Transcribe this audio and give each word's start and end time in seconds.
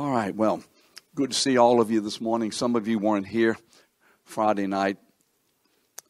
All 0.00 0.10
right, 0.10 0.34
well, 0.34 0.62
good 1.14 1.32
to 1.32 1.36
see 1.36 1.58
all 1.58 1.78
of 1.78 1.90
you 1.90 2.00
this 2.00 2.22
morning. 2.22 2.52
Some 2.52 2.74
of 2.74 2.88
you 2.88 2.98
weren't 2.98 3.26
here 3.26 3.58
Friday 4.24 4.66
night. 4.66 4.96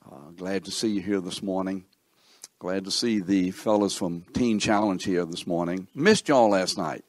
Uh, 0.08 0.30
glad 0.36 0.66
to 0.66 0.70
see 0.70 0.90
you 0.90 1.00
here 1.00 1.20
this 1.20 1.42
morning. 1.42 1.86
Glad 2.61 2.84
to 2.84 2.92
see 2.92 3.18
the 3.18 3.50
fellows 3.50 3.96
from 3.96 4.21
Teen 4.32 4.61
Challenge 4.61 5.03
here 5.03 5.24
this 5.24 5.45
morning. 5.45 5.88
Missed 5.92 6.29
y'all 6.29 6.50
last 6.50 6.79
night. 6.79 7.04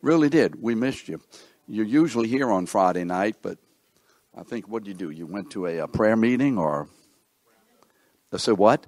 Really 0.00 0.28
did. 0.28 0.62
We 0.62 0.76
missed 0.76 1.08
you. 1.08 1.20
You're 1.66 1.86
usually 1.86 2.28
here 2.28 2.52
on 2.52 2.66
Friday 2.66 3.02
night, 3.02 3.38
but 3.42 3.58
I 4.32 4.44
think 4.44 4.68
what 4.68 4.84
did 4.84 4.90
you 4.90 5.08
do? 5.08 5.10
You 5.10 5.26
went 5.26 5.50
to 5.50 5.66
a, 5.66 5.78
a 5.78 5.88
prayer 5.88 6.14
meeting 6.14 6.56
or? 6.56 6.88
I 8.32 8.36
said 8.36 8.58
what? 8.58 8.86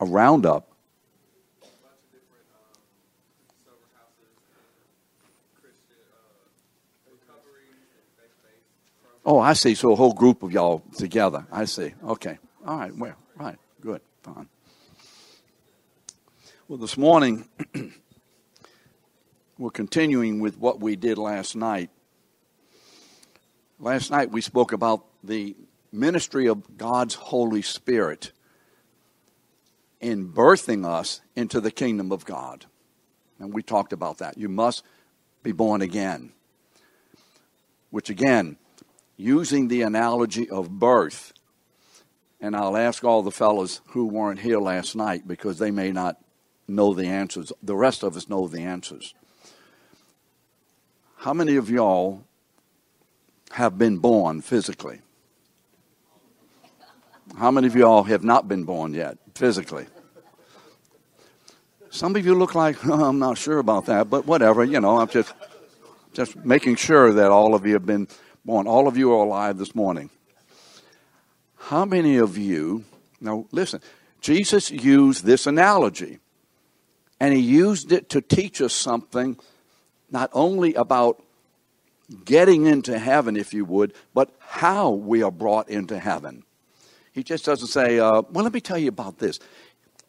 A 0.00 0.04
roundup. 0.04 0.71
Oh, 9.32 9.38
I 9.38 9.54
see. 9.54 9.74
So 9.74 9.92
a 9.92 9.96
whole 9.96 10.12
group 10.12 10.42
of 10.42 10.52
y'all 10.52 10.82
together. 10.98 11.46
I 11.50 11.64
see. 11.64 11.94
Okay. 12.04 12.38
All 12.66 12.76
right. 12.76 12.94
Well, 12.94 13.16
right. 13.34 13.56
Good. 13.80 14.02
Fine. 14.22 14.46
Well, 16.68 16.76
this 16.76 16.98
morning, 16.98 17.48
we're 19.58 19.70
continuing 19.70 20.40
with 20.40 20.58
what 20.58 20.80
we 20.80 20.96
did 20.96 21.16
last 21.16 21.56
night. 21.56 21.88
Last 23.80 24.10
night, 24.10 24.30
we 24.30 24.42
spoke 24.42 24.72
about 24.72 25.06
the 25.24 25.56
ministry 25.90 26.46
of 26.46 26.76
God's 26.76 27.14
Holy 27.14 27.62
Spirit 27.62 28.32
in 30.02 30.28
birthing 30.28 30.86
us 30.86 31.22
into 31.34 31.58
the 31.58 31.70
kingdom 31.70 32.12
of 32.12 32.26
God. 32.26 32.66
And 33.38 33.54
we 33.54 33.62
talked 33.62 33.94
about 33.94 34.18
that. 34.18 34.36
You 34.36 34.50
must 34.50 34.84
be 35.42 35.52
born 35.52 35.80
again. 35.80 36.34
Which, 37.88 38.10
again, 38.10 38.58
using 39.16 39.68
the 39.68 39.82
analogy 39.82 40.48
of 40.50 40.70
birth. 40.70 41.32
And 42.40 42.56
I'll 42.56 42.76
ask 42.76 43.04
all 43.04 43.22
the 43.22 43.30
fellows 43.30 43.80
who 43.88 44.06
weren't 44.06 44.40
here 44.40 44.58
last 44.58 44.96
night 44.96 45.28
because 45.28 45.58
they 45.58 45.70
may 45.70 45.92
not 45.92 46.18
know 46.66 46.94
the 46.94 47.06
answers. 47.06 47.52
The 47.62 47.76
rest 47.76 48.02
of 48.02 48.16
us 48.16 48.28
know 48.28 48.48
the 48.48 48.62
answers. 48.62 49.14
How 51.16 51.32
many 51.32 51.56
of 51.56 51.70
y'all 51.70 52.24
have 53.52 53.78
been 53.78 53.98
born 53.98 54.40
physically? 54.40 55.00
How 57.38 57.50
many 57.50 57.68
of 57.68 57.76
y'all 57.76 58.02
have 58.04 58.24
not 58.24 58.48
been 58.48 58.64
born 58.64 58.92
yet 58.92 59.18
physically? 59.34 59.86
Some 61.90 62.16
of 62.16 62.24
you 62.24 62.34
look 62.34 62.54
like 62.54 62.84
oh, 62.86 63.04
I'm 63.08 63.18
not 63.18 63.38
sure 63.38 63.58
about 63.58 63.86
that, 63.86 64.10
but 64.10 64.26
whatever. 64.26 64.64
You 64.64 64.80
know, 64.80 64.98
I'm 64.98 65.08
just 65.08 65.32
just 66.12 66.36
making 66.36 66.76
sure 66.76 67.12
that 67.12 67.30
all 67.30 67.54
of 67.54 67.66
you 67.66 67.74
have 67.74 67.86
been 67.86 68.08
born. 68.44 68.66
All 68.66 68.88
of 68.88 68.96
you 68.96 69.12
are 69.12 69.24
alive 69.24 69.58
this 69.58 69.74
morning. 69.74 70.10
How 71.56 71.84
many 71.84 72.16
of 72.16 72.36
you, 72.36 72.84
now 73.20 73.46
listen, 73.52 73.80
Jesus 74.20 74.70
used 74.70 75.24
this 75.24 75.46
analogy, 75.46 76.18
and 77.20 77.32
he 77.32 77.40
used 77.40 77.92
it 77.92 78.08
to 78.10 78.20
teach 78.20 78.60
us 78.60 78.72
something 78.72 79.38
not 80.10 80.30
only 80.32 80.74
about 80.74 81.22
getting 82.24 82.66
into 82.66 82.98
heaven, 82.98 83.36
if 83.36 83.54
you 83.54 83.64
would, 83.64 83.94
but 84.12 84.34
how 84.38 84.90
we 84.90 85.22
are 85.22 85.30
brought 85.30 85.68
into 85.68 85.98
heaven. 85.98 86.42
He 87.12 87.22
just 87.22 87.44
doesn't 87.44 87.68
say, 87.68 87.98
uh, 87.98 88.22
well, 88.30 88.44
let 88.44 88.52
me 88.52 88.60
tell 88.60 88.78
you 88.78 88.88
about 88.88 89.18
this. 89.18 89.38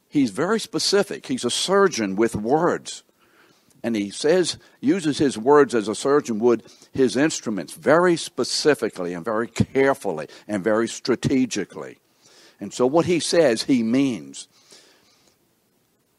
He's 0.10 0.32
very 0.32 0.60
specific. 0.60 1.26
He's 1.28 1.46
a 1.46 1.50
surgeon 1.50 2.16
with 2.16 2.36
words 2.36 3.04
and 3.84 3.96
he 3.96 4.10
says, 4.10 4.58
uses 4.80 5.18
his 5.18 5.38
words 5.38 5.76
as 5.76 5.90
a 5.90 5.96
surgeon 5.96 6.40
would 6.40 6.64
his 6.94 7.18
instruments 7.18 7.74
very 7.74 8.16
specifically 8.16 9.14
and 9.14 9.26
very 9.26 9.48
carefully 9.48 10.28
and 10.48 10.64
very 10.64 10.88
strategically. 10.88 11.98
And 12.60 12.74
so 12.74 12.86
what 12.86 13.06
he 13.06 13.20
says, 13.20 13.64
he 13.64 13.84
means. 13.84 14.48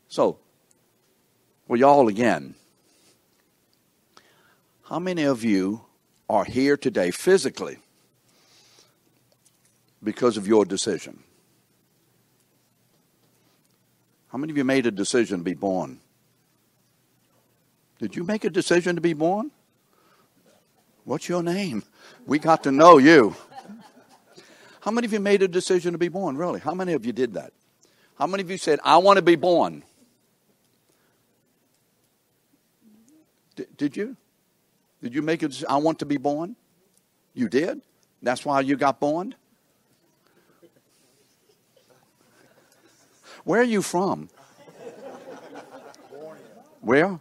So, 0.09 0.39
well, 1.69 1.79
y'all 1.79 2.09
again, 2.09 2.55
how 4.85 4.99
many 4.99 5.23
of 5.23 5.45
you 5.45 5.83
are 6.29 6.45
here 6.45 6.77
today 6.77 7.11
physically 7.11 7.79
because 10.03 10.37
of 10.37 10.47
your 10.47 10.65
decision? 10.65 11.23
How 14.29 14.39
many 14.39 14.51
of 14.51 14.57
you 14.57 14.65
made 14.65 14.87
a 14.87 14.91
decision 14.91 15.39
to 15.39 15.45
be 15.45 15.55
born? 15.55 16.01
Did 18.01 18.17
you 18.17 18.25
make 18.25 18.45
a 18.45 18.51
decision 18.51 18.97
to 18.97 19.01
be 19.01 19.13
born? 19.13 19.53
What's 21.05 21.29
your 21.29 21.43
name? 21.43 21.83
We 22.27 22.39
got 22.39 22.65
to 22.65 22.73
know 22.73 22.99
you. 22.99 23.37
How 24.81 24.91
many 24.91 25.07
of 25.07 25.13
you 25.13 25.21
made 25.21 25.43
a 25.43 25.49
decision 25.49 25.93
to 25.93 25.99
be 25.99 26.09
born, 26.09 26.37
really? 26.37 26.61
How 26.61 26.75
many 26.75 26.93
of 26.93 27.07
you 27.07 27.13
did 27.13 27.35
that? 27.35 27.53
How 28.19 28.27
many 28.27 28.43
of 28.43 28.51
you 28.51 28.59
said, 28.59 28.81
I 28.85 28.99
want 28.99 29.17
to 29.17 29.23
be 29.23 29.37
born? 29.37 29.83
D- 33.57 33.67
did 33.77 33.97
you? 33.97 34.17
Did 35.03 35.15
you 35.15 35.23
make 35.23 35.43
a 35.43 35.49
decision? 35.49 35.69
I 35.71 35.77
want 35.77 35.99
to 36.01 36.07
be 36.07 36.17
born? 36.17 36.57
You 37.35 37.49
did? 37.49 37.81
That's 38.23 38.45
why 38.45 38.61
you 38.61 38.77
got 38.77 39.01
born? 39.01 39.35
Where 43.45 43.61
are 43.61 43.65
you 43.65 43.83
from? 43.83 44.29
Where? 46.81 47.21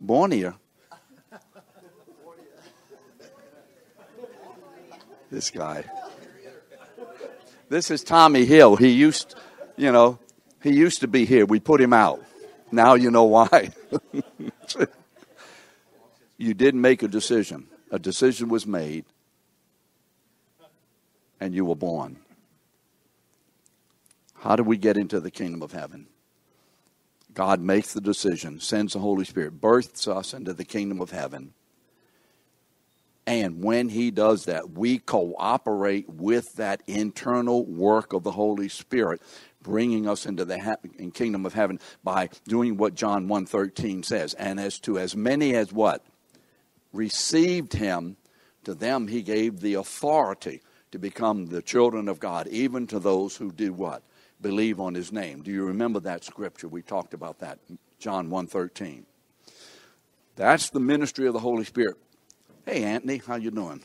born 0.00 0.30
here. 0.30 0.54
This 5.30 5.50
guy. 5.50 5.84
This 7.68 7.90
is 7.90 8.04
Tommy 8.04 8.44
Hill. 8.44 8.76
He 8.76 8.90
used, 8.90 9.34
you 9.76 9.90
know, 9.90 10.18
he 10.62 10.72
used 10.72 11.00
to 11.00 11.08
be 11.08 11.24
here. 11.24 11.44
We 11.46 11.60
put 11.60 11.80
him 11.80 11.92
out. 11.92 12.22
Now 12.70 12.94
you 12.94 13.10
know 13.10 13.24
why. 13.24 13.70
you 16.36 16.54
didn't 16.54 16.80
make 16.80 17.02
a 17.02 17.08
decision. 17.08 17.68
A 17.90 17.98
decision 17.98 18.48
was 18.48 18.66
made, 18.66 19.04
and 21.40 21.54
you 21.54 21.64
were 21.64 21.76
born. 21.76 22.18
How 24.34 24.56
do 24.56 24.62
we 24.62 24.76
get 24.76 24.96
into 24.96 25.20
the 25.20 25.30
kingdom 25.30 25.62
of 25.62 25.72
heaven? 25.72 26.06
God 27.32 27.60
makes 27.60 27.92
the 27.92 28.00
decision, 28.00 28.60
sends 28.60 28.94
the 28.94 28.98
Holy 28.98 29.24
Spirit, 29.24 29.60
births 29.60 30.08
us 30.08 30.32
into 30.32 30.52
the 30.52 30.64
kingdom 30.64 31.00
of 31.00 31.10
heaven. 31.10 31.52
And 33.26 33.62
when 33.62 33.88
he 33.88 34.10
does 34.10 34.44
that, 34.44 34.70
we 34.70 34.98
cooperate 34.98 36.08
with 36.08 36.54
that 36.54 36.82
internal 36.86 37.64
work 37.64 38.12
of 38.12 38.22
the 38.22 38.30
Holy 38.30 38.68
Spirit, 38.68 39.20
bringing 39.62 40.08
us 40.08 40.26
into 40.26 40.44
the 40.44 40.60
ha- 40.60 40.76
kingdom 41.12 41.44
of 41.44 41.54
heaven 41.54 41.80
by 42.04 42.28
doing 42.46 42.76
what 42.76 42.94
John 42.94 43.26
1.13 43.26 44.04
says. 44.04 44.34
And 44.34 44.60
as 44.60 44.78
to 44.80 44.98
as 44.98 45.16
many 45.16 45.54
as 45.54 45.72
what? 45.72 46.04
Received 46.92 47.72
him, 47.72 48.16
to 48.64 48.74
them 48.74 49.08
he 49.08 49.22
gave 49.22 49.60
the 49.60 49.74
authority 49.74 50.62
to 50.92 50.98
become 50.98 51.46
the 51.46 51.62
children 51.62 52.08
of 52.08 52.20
God, 52.20 52.46
even 52.46 52.86
to 52.86 53.00
those 53.00 53.36
who 53.36 53.50
did 53.50 53.72
what? 53.72 54.02
believe 54.40 54.80
on 54.80 54.94
his 54.94 55.12
name. 55.12 55.42
Do 55.42 55.50
you 55.50 55.64
remember 55.64 56.00
that 56.00 56.24
scripture? 56.24 56.68
We 56.68 56.82
talked 56.82 57.14
about 57.14 57.38
that, 57.40 57.58
John 57.98 58.28
1.13. 58.28 59.04
That's 60.36 60.70
the 60.70 60.80
ministry 60.80 61.26
of 61.26 61.32
the 61.32 61.40
Holy 61.40 61.64
Spirit. 61.64 61.96
Hey, 62.66 62.82
Anthony, 62.82 63.22
how 63.24 63.36
you 63.36 63.52
doing? 63.52 63.80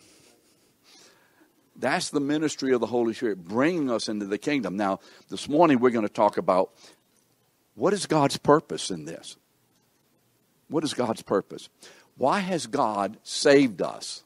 That's 1.75 2.09
the 2.09 2.19
ministry 2.19 2.73
of 2.73 2.81
the 2.81 2.87
Holy 2.87 3.13
Spirit, 3.13 3.47
bringing 3.47 3.91
us 3.91 4.09
into 4.09 4.25
the 4.25 4.39
kingdom. 4.39 4.75
Now, 4.75 4.99
this 5.29 5.47
morning 5.47 5.79
we're 5.79 5.91
going 5.91 6.07
to 6.07 6.11
talk 6.11 6.37
about 6.37 6.71
what 7.75 7.93
is 7.93 8.07
God's 8.07 8.37
purpose 8.37 8.89
in 8.89 9.05
this? 9.05 9.37
What 10.67 10.83
is 10.83 10.95
God's 10.95 11.21
purpose? 11.21 11.69
Why 12.17 12.39
has 12.39 12.65
God 12.65 13.17
saved 13.21 13.83
us? 13.83 14.23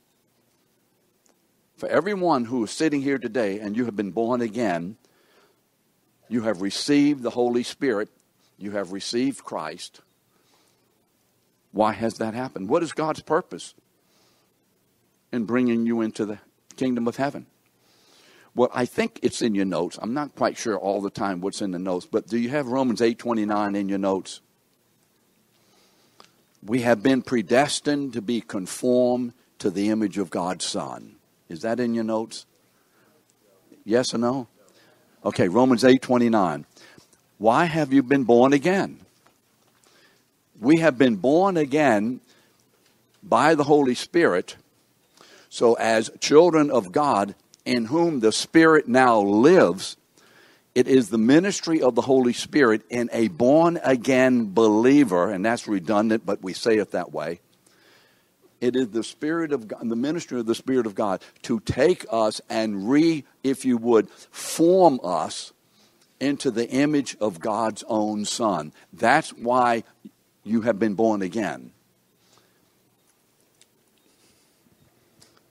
For 1.76 1.90
everyone 1.90 2.46
who 2.46 2.64
is 2.64 2.72
sitting 2.72 3.02
here 3.02 3.18
today 3.18 3.60
and 3.60 3.76
you 3.76 3.84
have 3.86 3.96
been 3.98 4.12
born 4.12 4.40
again, 4.40 4.96
you 6.30 6.44
have 6.44 6.62
received 6.62 7.24
the 7.24 7.30
Holy 7.30 7.64
Spirit. 7.64 8.08
You 8.58 8.72
have 8.72 8.94
received 8.94 9.44
Christ. 9.44 10.00
Why 11.74 11.92
has 11.92 12.20
that 12.20 12.34
happened? 12.34 12.70
What 12.70 12.84
is 12.84 12.94
God's 12.94 13.22
purpose 13.22 13.74
in 15.36 15.46
bringing 15.46 15.86
you 15.86 16.02
into 16.02 16.26
the 16.26 16.40
kingdom 16.76 17.08
of 17.08 17.18
heaven? 17.18 17.46
Well, 18.56 18.72
I 18.74 18.86
think 18.86 19.20
it's 19.22 19.42
in 19.42 19.54
your 19.54 19.66
notes. 19.66 20.00
I'm 20.02 20.14
not 20.14 20.36
quite 20.36 20.58
sure 20.58 20.78
all 20.78 21.02
the 21.02 21.10
time 21.10 21.42
what's 21.42 21.62
in 21.62 21.72
the 21.72 21.80
notes, 21.80 22.08
but 22.10 22.28
do 22.28 22.38
you 22.38 22.50
have 22.50 22.68
Romans 22.68 23.02
8:29 23.02 23.76
in 23.76 23.90
your 23.90 24.00
notes? 24.00 24.40
We 26.64 26.82
have 26.82 27.04
been 27.04 27.22
predestined 27.22 28.14
to 28.14 28.22
be 28.22 28.42
conformed 28.42 29.34
to 29.60 29.70
the 29.70 29.90
image 29.90 30.18
of 30.18 30.30
God's 30.30 30.66
Son. 30.66 31.18
Is 31.50 31.62
that 31.62 31.80
in 31.80 31.94
your 31.94 32.04
notes? 32.04 32.46
Yes 33.84 34.14
or 34.14 34.18
no? 34.18 34.48
Okay, 35.24 35.48
Romans 35.48 35.84
8:29. 35.84 36.66
Why 37.38 37.66
have 37.66 37.92
you 37.92 38.02
been 38.02 38.24
born 38.24 38.54
again? 38.54 39.02
We 40.60 40.78
have 40.78 40.98
been 40.98 41.18
born 41.18 41.58
again 41.58 42.22
by 43.22 43.56
the 43.56 43.66
Holy 43.66 43.96
Spirit. 43.96 44.56
So, 45.50 45.74
as 45.76 46.12
children 46.20 46.72
of 46.72 46.92
God, 46.92 47.36
in 47.66 47.86
whom 47.86 48.20
the 48.20 48.32
Spirit 48.32 48.88
now 48.88 49.20
lives, 49.20 49.98
it 50.76 50.88
is 50.88 51.10
the 51.10 51.18
ministry 51.18 51.82
of 51.82 51.96
the 51.96 52.02
Holy 52.02 52.34
Spirit 52.34 52.82
in 52.90 53.10
a 53.14 53.30
born 53.30 53.80
again 53.84 54.54
believer, 54.54 55.32
and 55.32 55.46
that's 55.46 55.68
redundant, 55.68 56.26
but 56.26 56.44
we 56.44 56.54
say 56.54 56.78
it 56.78 56.92
that 56.92 57.14
way. 57.14 57.40
It 58.62 58.76
is 58.76 58.90
the 58.90 59.04
Spirit 59.04 59.52
of 59.52 59.68
God, 59.68 59.90
the 59.90 59.96
ministry 59.96 60.40
of 60.40 60.46
the 60.46 60.56
Spirit 60.56 60.86
of 60.86 60.96
God 60.96 61.22
to 61.44 61.60
take 61.60 62.06
us 62.10 62.42
and 62.50 62.90
re, 62.90 63.24
if 63.44 63.64
you 63.64 63.78
would, 63.78 64.10
form 64.10 65.00
us 65.04 65.54
into 66.20 66.52
the 66.52 66.68
image 66.70 67.16
of 67.20 67.40
God's 67.40 67.84
own 67.88 68.26
Son. 68.26 68.74
That's 68.92 69.32
why 69.32 69.84
you 70.44 70.62
have 70.62 70.80
been 70.80 70.96
born 70.96 71.22
again. 71.22 71.72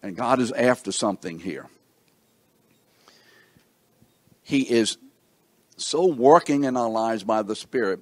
And 0.05 0.15
God 0.15 0.39
is 0.39 0.53
after 0.53 0.93
something 0.93 1.39
here. 1.39 1.67
He 4.43 4.61
is 4.61 4.99
so 5.79 6.05
working 6.05 6.65
in 6.65 6.77
our 6.77 6.91
lives 6.91 7.25
by 7.25 7.41
the 7.41 7.56
Spirit 7.56 8.01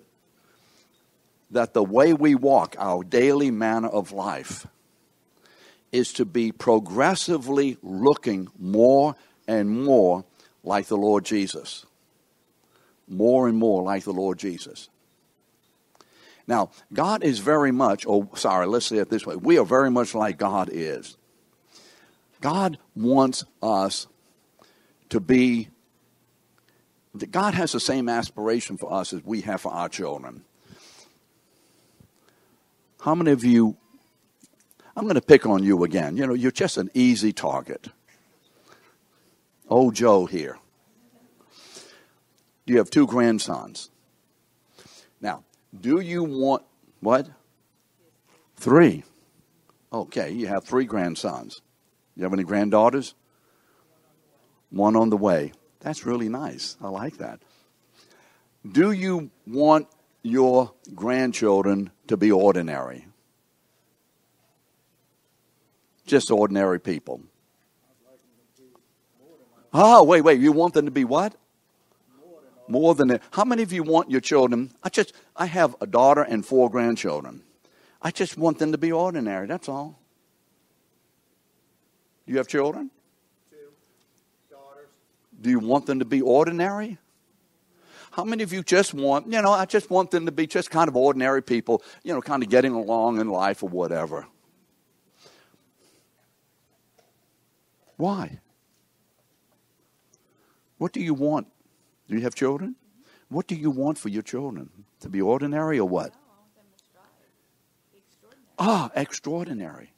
that 1.52 1.74
the 1.74 1.84
way 1.84 2.12
we 2.12 2.34
walk, 2.34 2.74
our 2.76 3.04
daily 3.04 3.52
manner 3.52 3.86
of 3.86 4.10
life, 4.10 4.66
is 5.92 6.12
to 6.14 6.24
be 6.24 6.50
progressively 6.50 7.78
looking 7.84 8.48
more 8.58 9.14
and 9.46 9.70
more 9.70 10.24
like 10.64 10.86
the 10.86 10.96
Lord 10.96 11.24
Jesus. 11.24 11.86
More 13.06 13.46
and 13.46 13.56
more 13.56 13.84
like 13.84 14.02
the 14.02 14.12
Lord 14.12 14.40
Jesus. 14.40 14.88
Now, 16.48 16.72
God 16.92 17.22
is 17.22 17.38
very 17.38 17.70
much, 17.70 18.06
oh, 18.08 18.28
sorry, 18.34 18.66
let's 18.66 18.86
say 18.86 18.96
it 18.96 19.08
this 19.08 19.24
way. 19.24 19.36
We 19.36 19.56
are 19.56 19.64
very 19.64 19.92
much 19.92 20.16
like 20.16 20.36
God 20.36 20.68
is. 20.72 21.16
God 22.42 22.76
wants 22.94 23.44
us 23.62 24.06
to 25.08 25.20
be 25.20 25.68
God 27.30 27.54
has 27.54 27.72
the 27.72 27.80
same 27.80 28.08
aspiration 28.08 28.78
for 28.78 28.92
us 28.92 29.12
as 29.12 29.22
we 29.24 29.42
have 29.42 29.60
for 29.60 29.72
our 29.72 29.88
children. 29.88 30.44
How 33.02 33.14
many 33.14 33.32
of 33.32 33.44
you, 33.44 33.76
I'm 34.96 35.04
going 35.04 35.16
to 35.16 35.20
pick 35.20 35.44
on 35.44 35.62
you 35.62 35.84
again. 35.84 36.16
You 36.16 36.26
know, 36.26 36.34
you're 36.34 36.50
just 36.50 36.78
an 36.78 36.90
easy 36.94 37.32
target. 37.32 37.88
Oh, 39.68 39.90
Joe 39.90 40.26
here. 40.26 40.58
Do 42.66 42.72
you 42.72 42.78
have 42.78 42.90
two 42.90 43.06
grandsons. 43.06 43.90
Now, 45.20 45.44
do 45.78 46.00
you 46.00 46.24
want 46.24 46.62
what? 47.00 47.28
Three. 48.56 49.02
Okay, 49.92 50.30
you 50.30 50.46
have 50.46 50.64
three 50.64 50.84
grandsons. 50.84 51.60
You 52.16 52.24
have 52.24 52.32
any 52.32 52.44
granddaughters? 52.44 53.14
One 54.70 54.96
on 54.96 55.10
the 55.10 55.16
way. 55.16 55.52
That's 55.80 56.06
really 56.06 56.28
nice. 56.28 56.76
I 56.80 56.88
like 56.88 57.18
that. 57.18 57.40
Do 58.70 58.92
you 58.92 59.30
want 59.46 59.88
your 60.22 60.72
grandchildren 60.94 61.90
to 62.06 62.16
be 62.16 62.30
ordinary? 62.30 63.06
Just 66.06 66.30
ordinary 66.30 66.80
people. 66.80 67.20
Oh, 69.74 70.04
wait, 70.04 70.20
wait. 70.20 70.40
You 70.40 70.52
want 70.52 70.74
them 70.74 70.84
to 70.84 70.90
be 70.90 71.04
what? 71.04 71.34
More 72.68 72.94
than 72.94 73.08
that. 73.08 73.22
How 73.32 73.44
many 73.44 73.62
of 73.62 73.72
you 73.72 73.82
want 73.82 74.10
your 74.10 74.20
children? 74.20 74.70
I 74.82 74.88
just, 74.88 75.12
I 75.36 75.46
have 75.46 75.74
a 75.80 75.86
daughter 75.86 76.22
and 76.22 76.44
four 76.44 76.70
grandchildren. 76.70 77.42
I 78.00 78.10
just 78.10 78.36
want 78.36 78.58
them 78.58 78.72
to 78.72 78.78
be 78.78 78.92
ordinary. 78.92 79.46
That's 79.46 79.68
all. 79.68 80.01
You 82.26 82.38
have 82.38 82.48
children? 82.48 82.90
Do 85.40 85.50
you 85.50 85.58
want 85.58 85.86
them 85.86 85.98
to 85.98 86.04
be 86.04 86.22
ordinary? 86.22 86.98
How 88.12 88.24
many 88.24 88.42
of 88.42 88.52
you 88.52 88.62
just 88.62 88.94
want, 88.94 89.26
you 89.26 89.40
know, 89.42 89.52
I 89.52 89.64
just 89.64 89.90
want 89.90 90.10
them 90.10 90.26
to 90.26 90.32
be 90.32 90.46
just 90.46 90.70
kind 90.70 90.86
of 90.86 90.96
ordinary 90.96 91.42
people, 91.42 91.82
you 92.04 92.12
know, 92.12 92.20
kind 92.20 92.42
of 92.42 92.48
getting 92.48 92.72
along 92.72 93.20
in 93.20 93.28
life 93.28 93.62
or 93.62 93.68
whatever? 93.68 94.26
Why? 97.96 98.38
What 100.78 100.92
do 100.92 101.00
you 101.00 101.14
want? 101.14 101.46
Do 102.08 102.16
you 102.16 102.22
have 102.22 102.34
children? 102.34 102.76
What 103.28 103.46
do 103.46 103.54
you 103.54 103.70
want 103.70 103.98
for 103.98 104.10
your 104.10 104.22
children? 104.22 104.68
To 105.00 105.08
be 105.08 105.20
ordinary 105.20 105.78
or 105.78 105.88
what? 105.88 106.12
Ah, 108.58 108.90
extraordinary. 108.94 109.91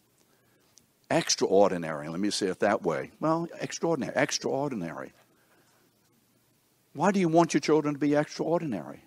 Extraordinary. 1.11 2.09
Let 2.09 2.21
me 2.21 2.31
say 2.31 2.47
it 2.47 2.61
that 2.61 2.83
way. 2.83 3.11
Well, 3.21 3.49
extraordinary. 3.61 4.15
Extraordinary. 4.17 5.13
Why 6.93 7.11
do 7.11 7.21
you 7.21 7.29
want 7.29 7.55
your 7.55 7.61
children 7.61 7.95
to 7.95 8.01
be 8.01 8.15
extraordinary? 8.15 9.03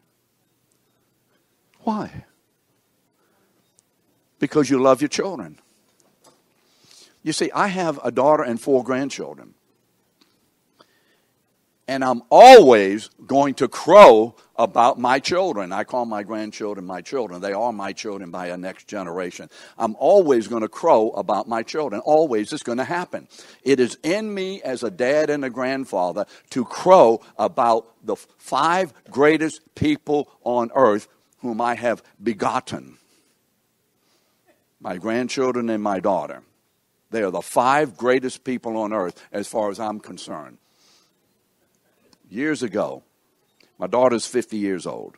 Why? 1.79 2.25
Because 4.39 4.69
you 4.69 4.81
love 4.81 5.01
your 5.01 5.07
children. 5.07 5.59
You 7.23 7.33
see, 7.33 7.49
I 7.51 7.67
have 7.67 7.99
a 8.03 8.11
daughter 8.11 8.43
and 8.43 8.59
four 8.59 8.83
grandchildren 8.83 9.53
and 11.87 12.03
I'm 12.03 12.21
always 12.29 13.09
going 13.25 13.53
to 13.55 13.67
crow 13.67 14.35
about 14.57 14.99
my 14.99 15.19
children. 15.19 15.71
I 15.71 15.83
call 15.83 16.05
my 16.05 16.23
grandchildren 16.23 16.85
my 16.85 17.01
children. 17.01 17.41
They 17.41 17.53
are 17.53 17.71
my 17.71 17.93
children 17.93 18.31
by 18.31 18.47
a 18.47 18.57
next 18.57 18.87
generation. 18.87 19.49
I'm 19.77 19.95
always 19.99 20.47
going 20.47 20.63
to 20.63 20.69
crow 20.69 21.11
about 21.11 21.47
my 21.47 21.63
children. 21.63 22.01
Always 22.01 22.51
it's 22.51 22.63
going 22.63 22.79
to 22.79 22.83
happen. 22.83 23.27
It 23.63 23.79
is 23.79 23.97
in 24.03 24.33
me 24.33 24.61
as 24.61 24.83
a 24.83 24.91
dad 24.91 25.29
and 25.29 25.45
a 25.45 25.49
grandfather 25.49 26.25
to 26.51 26.65
crow 26.65 27.21
about 27.37 27.87
the 28.03 28.15
five 28.15 28.93
greatest 29.09 29.75
people 29.75 30.29
on 30.43 30.71
earth 30.75 31.07
whom 31.39 31.61
I 31.61 31.75
have 31.75 32.03
begotten. 32.21 32.97
My 34.79 34.97
grandchildren 34.97 35.69
and 35.69 35.83
my 35.83 35.99
daughter. 35.99 36.43
They 37.09 37.23
are 37.23 37.31
the 37.31 37.41
five 37.41 37.95
greatest 37.95 38.43
people 38.43 38.77
on 38.77 38.91
earth 38.91 39.23
as 39.31 39.47
far 39.47 39.69
as 39.71 39.79
I'm 39.79 39.99
concerned 39.99 40.57
years 42.29 42.63
ago. 42.63 43.03
My 43.77 43.87
daughter's 43.87 44.25
50 44.25 44.57
years 44.57 44.87
old. 44.87 45.17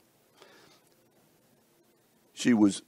She 2.33 2.53
was 2.53 2.81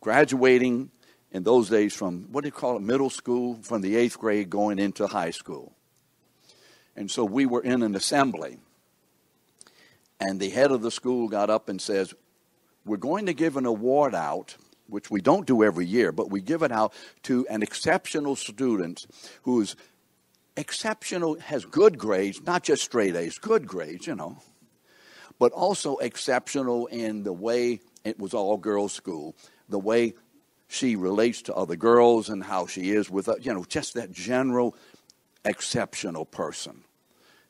graduating 0.00 0.90
in 1.32 1.42
those 1.42 1.68
days 1.68 1.94
from, 1.94 2.24
what 2.32 2.42
do 2.42 2.48
you 2.48 2.52
call 2.52 2.76
it, 2.76 2.82
middle 2.82 3.10
school, 3.10 3.58
from 3.62 3.82
the 3.82 3.96
eighth 3.96 4.18
grade 4.18 4.50
going 4.50 4.78
into 4.78 5.06
high 5.06 5.30
school. 5.30 5.74
And 6.96 7.10
so 7.10 7.24
we 7.24 7.46
were 7.46 7.62
in 7.62 7.82
an 7.82 7.94
assembly. 7.94 8.58
And 10.18 10.40
the 10.40 10.50
head 10.50 10.70
of 10.70 10.82
the 10.82 10.90
school 10.90 11.28
got 11.28 11.50
up 11.50 11.68
and 11.68 11.80
says, 11.80 12.12
We're 12.84 12.98
going 12.98 13.26
to 13.26 13.32
give 13.32 13.56
an 13.56 13.64
award 13.64 14.14
out, 14.14 14.56
which 14.86 15.10
we 15.10 15.20
don't 15.20 15.46
do 15.46 15.62
every 15.62 15.86
year, 15.86 16.12
but 16.12 16.30
we 16.30 16.40
give 16.40 16.62
it 16.62 16.72
out 16.72 16.92
to 17.22 17.46
an 17.48 17.62
exceptional 17.62 18.36
student 18.36 19.06
who's 19.42 19.76
exceptional, 20.56 21.38
has 21.40 21.64
good 21.64 21.96
grades, 21.96 22.42
not 22.42 22.64
just 22.64 22.82
straight 22.82 23.16
A's, 23.16 23.38
good 23.38 23.66
grades, 23.66 24.06
you 24.06 24.14
know, 24.14 24.42
but 25.40 25.50
also 25.52 25.96
exceptional 25.96 26.86
in 26.86 27.24
the 27.24 27.32
way 27.32 27.80
it 28.04 28.20
was 28.20 28.34
all 28.34 28.58
girls' 28.58 28.92
school, 28.92 29.34
the 29.70 29.78
way 29.78 30.14
she 30.68 30.94
relates 30.94 31.42
to 31.42 31.54
other 31.54 31.74
girls 31.74 32.28
and 32.28 32.44
how 32.44 32.66
she 32.66 32.90
is 32.90 33.10
with, 33.10 33.28
uh, 33.28 33.34
you 33.40 33.52
know, 33.52 33.64
just 33.64 33.94
that 33.94 34.12
general 34.12 34.76
exceptional 35.44 36.26
person. 36.26 36.84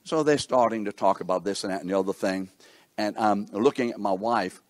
So 0.05 0.23
they're 0.23 0.39
starting 0.39 0.85
to 0.87 0.93
talk 0.93 1.21
about 1.21 1.45
this 1.45 1.65
and 1.65 1.73
that 1.73 1.81
and 1.81 1.91
the 1.91 1.99
other 1.99 2.13
thing. 2.13 2.49
And 2.97 3.19
I'm 3.19 3.47
looking 3.53 3.91
at 3.91 3.99
my 3.99 4.13
wife 4.13 4.63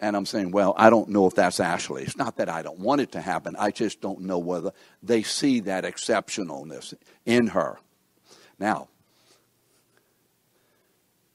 and 0.00 0.16
I'm 0.16 0.26
saying, 0.26 0.50
well, 0.50 0.74
I 0.76 0.90
don't 0.90 1.10
know 1.10 1.26
if 1.26 1.36
that's 1.36 1.60
Ashley. 1.60 2.02
It's 2.02 2.16
not 2.16 2.36
that 2.38 2.48
I 2.48 2.62
don't 2.62 2.80
want 2.80 3.00
it 3.00 3.12
to 3.12 3.20
happen. 3.20 3.54
I 3.58 3.70
just 3.70 4.00
don't 4.00 4.22
know 4.22 4.38
whether 4.38 4.72
they 5.04 5.22
see 5.22 5.60
that 5.60 5.84
exceptionalness 5.84 6.94
in 7.24 7.48
her. 7.48 7.78
Now, 8.58 8.88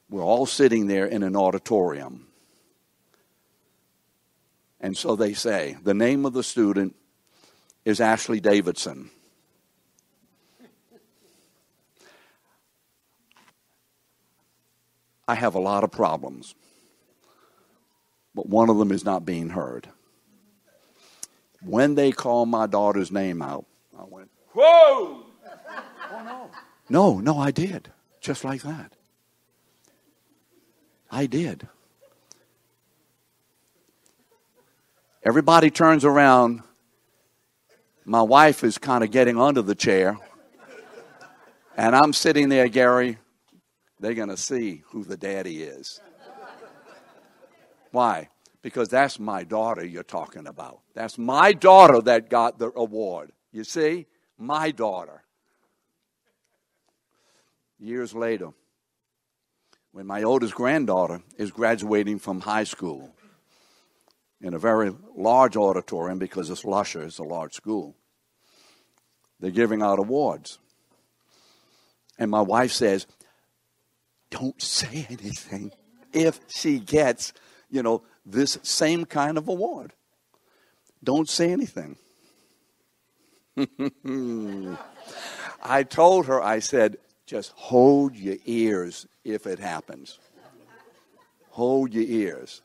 we're 0.08 0.22
all 0.22 0.46
sitting 0.46 0.86
there 0.86 1.06
in 1.06 1.22
an 1.22 1.36
auditorium. 1.36 2.26
And 4.80 4.96
so 4.96 5.16
they 5.16 5.32
say, 5.32 5.76
the 5.82 5.94
name 5.94 6.26
of 6.26 6.32
the 6.32 6.42
student 6.42 6.94
is 7.84 8.00
Ashley 8.00 8.40
Davidson. 8.40 9.10
I 15.28 15.34
have 15.34 15.54
a 15.56 15.60
lot 15.60 15.82
of 15.82 15.90
problems 15.90 16.54
but 18.36 18.46
one 18.46 18.68
of 18.68 18.76
them 18.76 18.92
is 18.92 19.04
not 19.04 19.24
being 19.24 19.48
heard. 19.48 19.88
When 21.62 21.94
they 21.94 22.12
called 22.12 22.50
my 22.50 22.66
daughter's 22.66 23.10
name 23.10 23.40
out, 23.40 23.64
I 23.98 24.04
went, 24.04 24.30
Whoa! 24.52 25.24
oh, 26.12 26.22
no. 26.22 26.50
No, 26.88 27.18
no, 27.18 27.38
I 27.38 27.50
did. 27.50 27.90
Just 28.20 28.44
like 28.44 28.62
that. 28.62 28.92
I 31.16 31.24
did. 31.24 31.66
Everybody 35.24 35.70
turns 35.70 36.04
around 36.04 36.62
My 38.04 38.20
wife 38.20 38.62
is 38.62 38.76
kind 38.76 39.02
of 39.02 39.10
getting 39.10 39.40
under 39.40 39.62
the 39.62 39.74
chair. 39.74 40.18
And 41.74 41.96
I'm 41.96 42.12
sitting 42.12 42.50
there, 42.50 42.68
Gary. 42.68 43.16
They're 43.98 44.12
going 44.12 44.28
to 44.28 44.36
see 44.36 44.82
who 44.88 45.04
the 45.04 45.16
daddy 45.16 45.62
is. 45.62 46.02
Why? 47.92 48.28
Because 48.60 48.90
that's 48.90 49.18
my 49.18 49.42
daughter 49.42 49.86
you're 49.86 50.02
talking 50.02 50.46
about. 50.46 50.80
That's 50.92 51.16
my 51.16 51.54
daughter 51.54 52.02
that 52.02 52.28
got 52.28 52.58
the 52.58 52.72
award. 52.76 53.32
You 53.52 53.64
see? 53.64 54.04
My 54.36 54.70
daughter. 54.70 55.22
Years 57.78 58.12
later, 58.14 58.50
when 59.96 60.06
my 60.06 60.22
oldest 60.24 60.54
granddaughter 60.54 61.22
is 61.38 61.50
graduating 61.50 62.18
from 62.18 62.42
high 62.42 62.64
school 62.64 63.14
in 64.42 64.52
a 64.52 64.58
very 64.58 64.94
large 65.16 65.56
auditorium 65.56 66.18
because 66.18 66.50
it's 66.50 66.66
Lusher, 66.66 67.04
it's 67.04 67.16
a 67.16 67.22
large 67.22 67.54
school, 67.54 67.96
they're 69.40 69.50
giving 69.50 69.80
out 69.80 69.98
awards. 69.98 70.58
And 72.18 72.30
my 72.30 72.42
wife 72.42 72.72
says, 72.72 73.06
Don't 74.28 74.60
say 74.60 75.06
anything 75.08 75.72
if 76.12 76.40
she 76.46 76.78
gets, 76.78 77.32
you 77.70 77.82
know, 77.82 78.02
this 78.26 78.58
same 78.62 79.06
kind 79.06 79.38
of 79.38 79.48
award. 79.48 79.94
Don't 81.02 81.26
say 81.26 81.52
anything. 81.52 81.96
I 85.64 85.84
told 85.84 86.26
her, 86.26 86.42
I 86.42 86.58
said, 86.58 86.98
just 87.26 87.52
hold 87.56 88.14
your 88.16 88.36
ears 88.46 89.06
if 89.24 89.46
it 89.46 89.58
happens. 89.58 90.18
Hold 91.50 91.92
your 91.92 92.04
ears. 92.04 92.62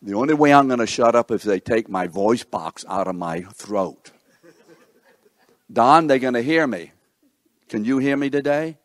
The 0.00 0.14
only 0.14 0.34
way 0.34 0.52
I'm 0.52 0.68
going 0.68 0.78
to 0.78 0.86
shut 0.86 1.14
up 1.14 1.30
is 1.30 1.42
if 1.42 1.42
they 1.42 1.60
take 1.60 1.88
my 1.88 2.06
voice 2.06 2.44
box 2.44 2.84
out 2.88 3.08
of 3.08 3.16
my 3.16 3.42
throat. 3.54 4.10
Don, 5.72 6.06
they're 6.06 6.18
going 6.18 6.34
to 6.34 6.42
hear 6.42 6.66
me. 6.66 6.92
Can 7.68 7.84
you 7.84 7.98
hear 7.98 8.16
me 8.16 8.30
today? 8.30 8.76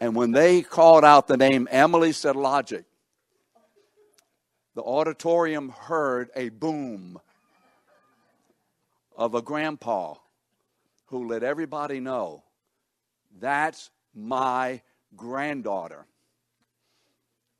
And 0.00 0.14
when 0.14 0.32
they 0.32 0.62
called 0.62 1.04
out 1.04 1.26
the 1.26 1.36
name 1.36 1.68
Emily 1.70 2.12
said 2.12 2.36
logic, 2.36 2.84
the 4.74 4.82
auditorium 4.82 5.70
heard 5.70 6.30
a 6.36 6.48
boom 6.50 7.18
of 9.16 9.34
a 9.34 9.42
grandpa 9.42 10.14
who 11.06 11.26
let 11.26 11.42
everybody 11.42 11.98
know 11.98 12.44
that's 13.40 13.90
my 14.14 14.82
granddaughter. 15.16 16.06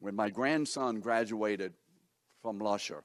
When 0.01 0.15
my 0.15 0.31
grandson 0.31 1.01
graduated 1.01 1.73
from 2.43 2.59
Lusher, 2.59 3.03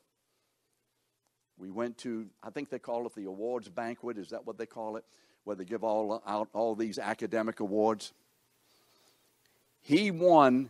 we 1.57 1.71
went 1.71 1.97
to, 1.99 2.27
I 2.43 2.49
think 2.49 2.69
they 2.69 2.79
call 2.79 3.05
it 3.07 3.15
the 3.15 3.25
awards 3.25 3.69
banquet. 3.69 4.17
Is 4.17 4.29
that 4.29 4.45
what 4.45 4.57
they 4.57 4.65
call 4.65 4.97
it? 4.97 5.05
Where 5.43 5.55
they 5.55 5.65
give 5.65 5.83
all 5.83 6.21
out 6.25 6.49
all 6.53 6.75
these 6.75 6.99
academic 6.99 7.59
awards. 7.59 8.13
He 9.81 10.11
won 10.11 10.69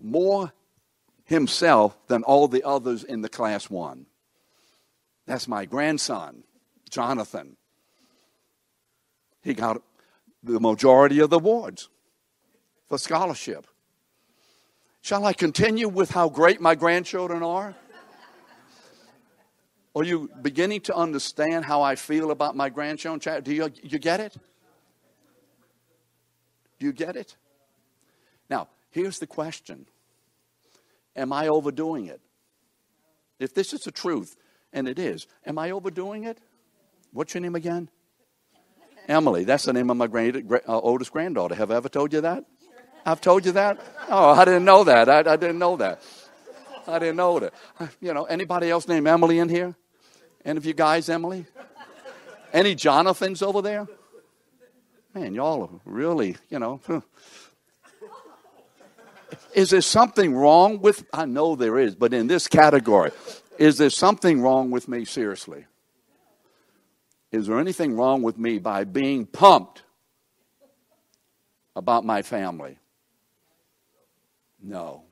more 0.00 0.52
himself 1.24 1.96
than 2.08 2.22
all 2.22 2.48
the 2.48 2.62
others 2.64 3.04
in 3.04 3.22
the 3.22 3.28
class 3.28 3.68
won. 3.68 4.06
That's 5.26 5.48
my 5.48 5.64
grandson, 5.64 6.44
Jonathan. 6.90 7.56
He 9.42 9.54
got 9.54 9.82
the 10.44 10.60
majority 10.60 11.20
of 11.20 11.30
the 11.30 11.38
awards 11.38 11.88
for 12.88 12.98
scholarship. 12.98 13.66
Shall 15.00 15.24
I 15.24 15.32
continue 15.32 15.88
with 15.88 16.10
how 16.10 16.28
great 16.28 16.60
my 16.60 16.74
grandchildren 16.74 17.42
are? 17.42 17.74
Are 19.96 20.04
you 20.04 20.30
beginning 20.42 20.80
to 20.82 20.94
understand 20.94 21.64
how 21.64 21.82
I 21.82 21.94
feel 21.94 22.30
about 22.30 22.56
my 22.56 22.68
grandchildren? 22.68 23.42
Do 23.42 23.54
you, 23.54 23.70
you 23.82 23.98
get 23.98 24.20
it? 24.20 24.36
Do 26.78 26.86
you 26.86 26.92
get 26.92 27.16
it? 27.16 27.36
Now, 28.50 28.68
here's 28.90 29.18
the 29.18 29.26
question 29.26 29.86
Am 31.16 31.32
I 31.32 31.48
overdoing 31.48 32.06
it? 32.06 32.20
If 33.38 33.54
this 33.54 33.72
is 33.72 33.82
the 33.82 33.92
truth, 33.92 34.36
and 34.72 34.88
it 34.88 34.98
is, 34.98 35.26
am 35.46 35.58
I 35.58 35.70
overdoing 35.70 36.24
it? 36.24 36.38
What's 37.12 37.34
your 37.34 37.40
name 37.40 37.54
again? 37.54 37.88
Emily. 39.08 39.44
That's 39.44 39.64
the 39.64 39.72
name 39.72 39.90
of 39.90 39.96
my 39.96 40.06
grand, 40.06 40.50
uh, 40.52 40.78
oldest 40.78 41.12
granddaughter. 41.12 41.54
Have 41.54 41.70
I 41.70 41.76
ever 41.76 41.88
told 41.88 42.12
you 42.12 42.20
that? 42.22 42.44
I've 43.06 43.20
told 43.20 43.44
you 43.44 43.52
that? 43.52 43.78
Oh, 44.08 44.30
I 44.30 44.44
didn't 44.44 44.64
know 44.64 44.84
that. 44.84 45.08
I, 45.08 45.18
I 45.18 45.36
didn't 45.36 45.58
know 45.58 45.76
that. 45.76 46.02
I 46.86 46.98
didn't 46.98 47.16
know 47.16 47.38
that. 47.38 47.52
You 48.00 48.14
know, 48.14 48.24
anybody 48.24 48.70
else 48.70 48.88
named 48.88 49.06
Emily 49.06 49.38
in 49.38 49.48
here? 49.48 49.74
Any 50.44 50.56
of 50.58 50.66
you 50.66 50.74
guys, 50.74 51.08
Emily? 51.08 51.46
Any 52.52 52.74
Jonathans 52.74 53.42
over 53.42 53.62
there? 53.62 53.86
Man, 55.14 55.34
y'all 55.34 55.62
are 55.64 55.80
really, 55.84 56.36
you 56.50 56.58
know. 56.58 56.80
Is 59.54 59.70
there 59.70 59.80
something 59.80 60.34
wrong 60.34 60.80
with? 60.80 61.04
I 61.12 61.24
know 61.26 61.56
there 61.56 61.78
is, 61.78 61.94
but 61.94 62.12
in 62.12 62.26
this 62.26 62.48
category, 62.48 63.10
is 63.58 63.78
there 63.78 63.90
something 63.90 64.40
wrong 64.40 64.70
with 64.70 64.88
me? 64.88 65.04
Seriously. 65.04 65.66
Is 67.34 67.48
there 67.48 67.58
anything 67.58 67.96
wrong 67.96 68.22
with 68.22 68.38
me 68.38 68.60
by 68.60 68.84
being 68.84 69.26
pumped 69.26 69.82
about 71.74 72.04
my 72.04 72.22
family? 72.22 72.78
No. 74.62 75.02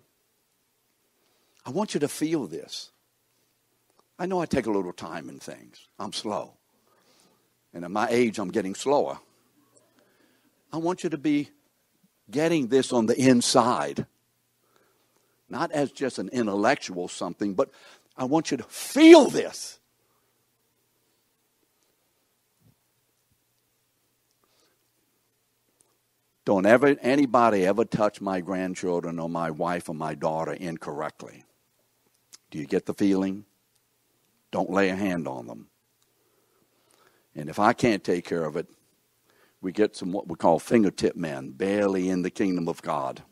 I 1.67 1.71
want 1.71 1.95
you 1.95 2.01
to 2.01 2.07
feel 2.07 2.47
this. 2.47 2.93
I 4.21 4.27
know 4.27 4.41
I 4.41 4.47
take 4.47 4.67
a 4.67 4.71
little 4.71 4.93
time 4.93 5.29
in 5.29 5.41
things. 5.41 5.89
I'm 5.99 6.13
slow. 6.13 6.55
And 7.75 7.85
at 7.85 7.91
my 7.91 8.07
age, 8.09 8.39
I'm 8.39 8.53
getting 8.53 8.77
slower. 8.77 9.19
I 10.73 10.77
want 10.77 11.03
you 11.03 11.11
to 11.11 11.19
be 11.19 11.51
getting 12.31 12.69
this 12.69 12.93
on 12.93 13.07
the 13.07 13.21
inside. 13.21 14.07
Not 15.49 15.73
as 15.73 15.91
just 15.91 16.21
an 16.21 16.29
intellectual 16.29 17.09
something, 17.09 17.55
but 17.55 17.73
I 18.17 18.27
want 18.27 18.53
you 18.53 18.59
to 18.59 18.65
feel 18.65 19.29
this. 19.29 19.81
Don't 26.45 26.67
ever 26.67 26.97
anybody 27.01 27.65
ever 27.65 27.85
touch 27.85 28.21
my 28.21 28.41
grandchildren 28.41 29.21
or 29.21 29.29
my 29.29 29.51
wife 29.51 29.89
or 29.89 29.95
my 29.95 30.15
daughter 30.15 30.53
incorrectly. 30.53 31.45
Do 32.51 32.59
you 32.59 32.67
get 32.67 32.87
the 32.87 32.95
feeling? 32.95 33.45
Don't 34.51 34.71
lay 34.71 34.89
a 34.89 34.97
hand 34.97 35.29
on 35.29 35.47
them. 35.47 35.69
And 37.35 37.49
if 37.49 37.59
I 37.59 37.73
can't 37.73 38.05
take 38.05 38.27
care 38.27 38.45
of 38.45 38.57
it, 38.57 38.69
we 39.63 39.73
get 39.73 39.97
some 39.97 40.13
what 40.13 40.27
we 40.27 40.35
call 40.35 40.59
fingertip 40.59 41.17
men, 41.17 41.53
barely 41.53 42.11
in 42.11 42.21
the 42.23 42.31
kingdom 42.31 42.69
of 42.69 42.83
God. 42.83 43.23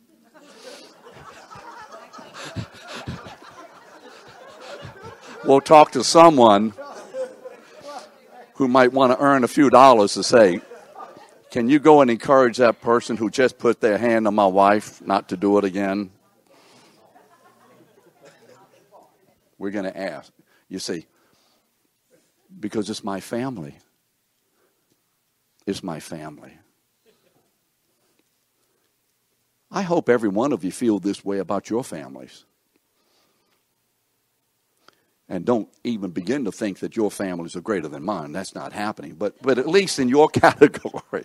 we'll 5.45 5.61
talk 5.61 5.91
to 5.93 6.05
someone 6.05 6.73
who 8.55 8.69
might 8.69 8.93
want 8.93 9.13
to 9.13 9.19
earn 9.19 9.43
a 9.43 9.49
few 9.49 9.69
dollars 9.69 10.15
to 10.15 10.23
say, 10.23 10.61
can 11.51 11.69
you 11.69 11.81
go 11.81 12.01
and 12.01 12.11
encourage 12.11 12.59
that 12.59 12.81
person 12.81 13.17
who 13.17 13.29
just 13.29 13.59
put 13.59 13.81
their 13.81 13.99
hand 13.99 14.27
on 14.27 14.35
my 14.35 14.47
wife 14.47 15.03
not 15.03 15.29
to 15.31 15.37
do 15.37 15.59
it 15.59 15.65
again? 15.65 16.11
We're 19.59 19.71
going 19.71 19.85
to 19.85 19.97
ask. 19.97 20.33
You 20.69 20.79
see, 20.79 21.07
because 22.59 22.89
it's 22.89 23.05
my 23.05 23.21
family. 23.21 23.77
It's 25.67 25.83
my 25.83 26.01
family. 26.01 26.53
I 29.71 29.83
hope 29.83 30.09
every 30.09 30.29
one 30.29 30.53
of 30.53 30.65
you 30.65 30.73
feel 30.73 30.99
this 30.99 31.25
way 31.25 31.39
about 31.39 31.69
your 31.69 31.85
families. 31.85 32.45
And 35.31 35.45
don't 35.45 35.69
even 35.85 36.11
begin 36.11 36.45
to 36.47 36.53
think 36.53 36.81
that 36.81 36.97
your 36.97 37.09
families 37.09 37.55
are 37.55 37.61
greater 37.61 37.87
than 37.87 38.03
mine. 38.05 38.33
That's 38.33 38.53
not 38.53 38.73
happening. 38.73 39.15
But, 39.15 39.41
but 39.41 39.59
at 39.59 39.69
least 39.69 40.01
in 40.01 40.09
your 40.09 40.29
category. 40.29 41.25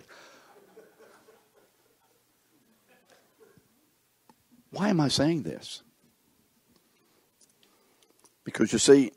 Why 4.70 4.90
am 4.90 5.00
I 5.00 5.08
saying 5.08 5.42
this? 5.42 5.82
Because 8.44 8.72
you 8.72 8.78
see, 8.78 9.10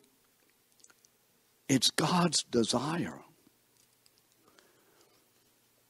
it's 1.67 1.91
God's 1.91 2.41
desire 2.41 3.19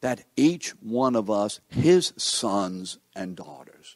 that 0.02 0.26
each 0.36 0.72
one 0.82 1.16
of 1.16 1.30
us, 1.30 1.62
his 1.70 2.12
sons 2.18 3.00
and 3.16 3.38
daughters, 3.38 3.96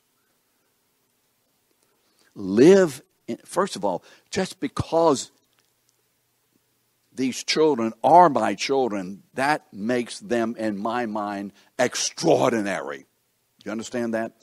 live 2.35 3.01
first 3.45 3.75
of 3.75 3.85
all, 3.85 4.03
just 4.29 4.59
because 4.59 5.31
these 7.15 7.43
children 7.43 7.93
are 8.03 8.29
my 8.29 8.55
children, 8.55 9.23
that 9.35 9.71
makes 9.71 10.19
them, 10.19 10.55
in 10.57 10.77
my 10.77 11.05
mind, 11.05 11.53
extraordinary. 11.77 13.05
You 13.63 13.71
understand 13.71 14.13
that? 14.13 14.33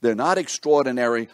They're 0.00 0.14
not 0.14 0.38
extraordinary 0.38 1.28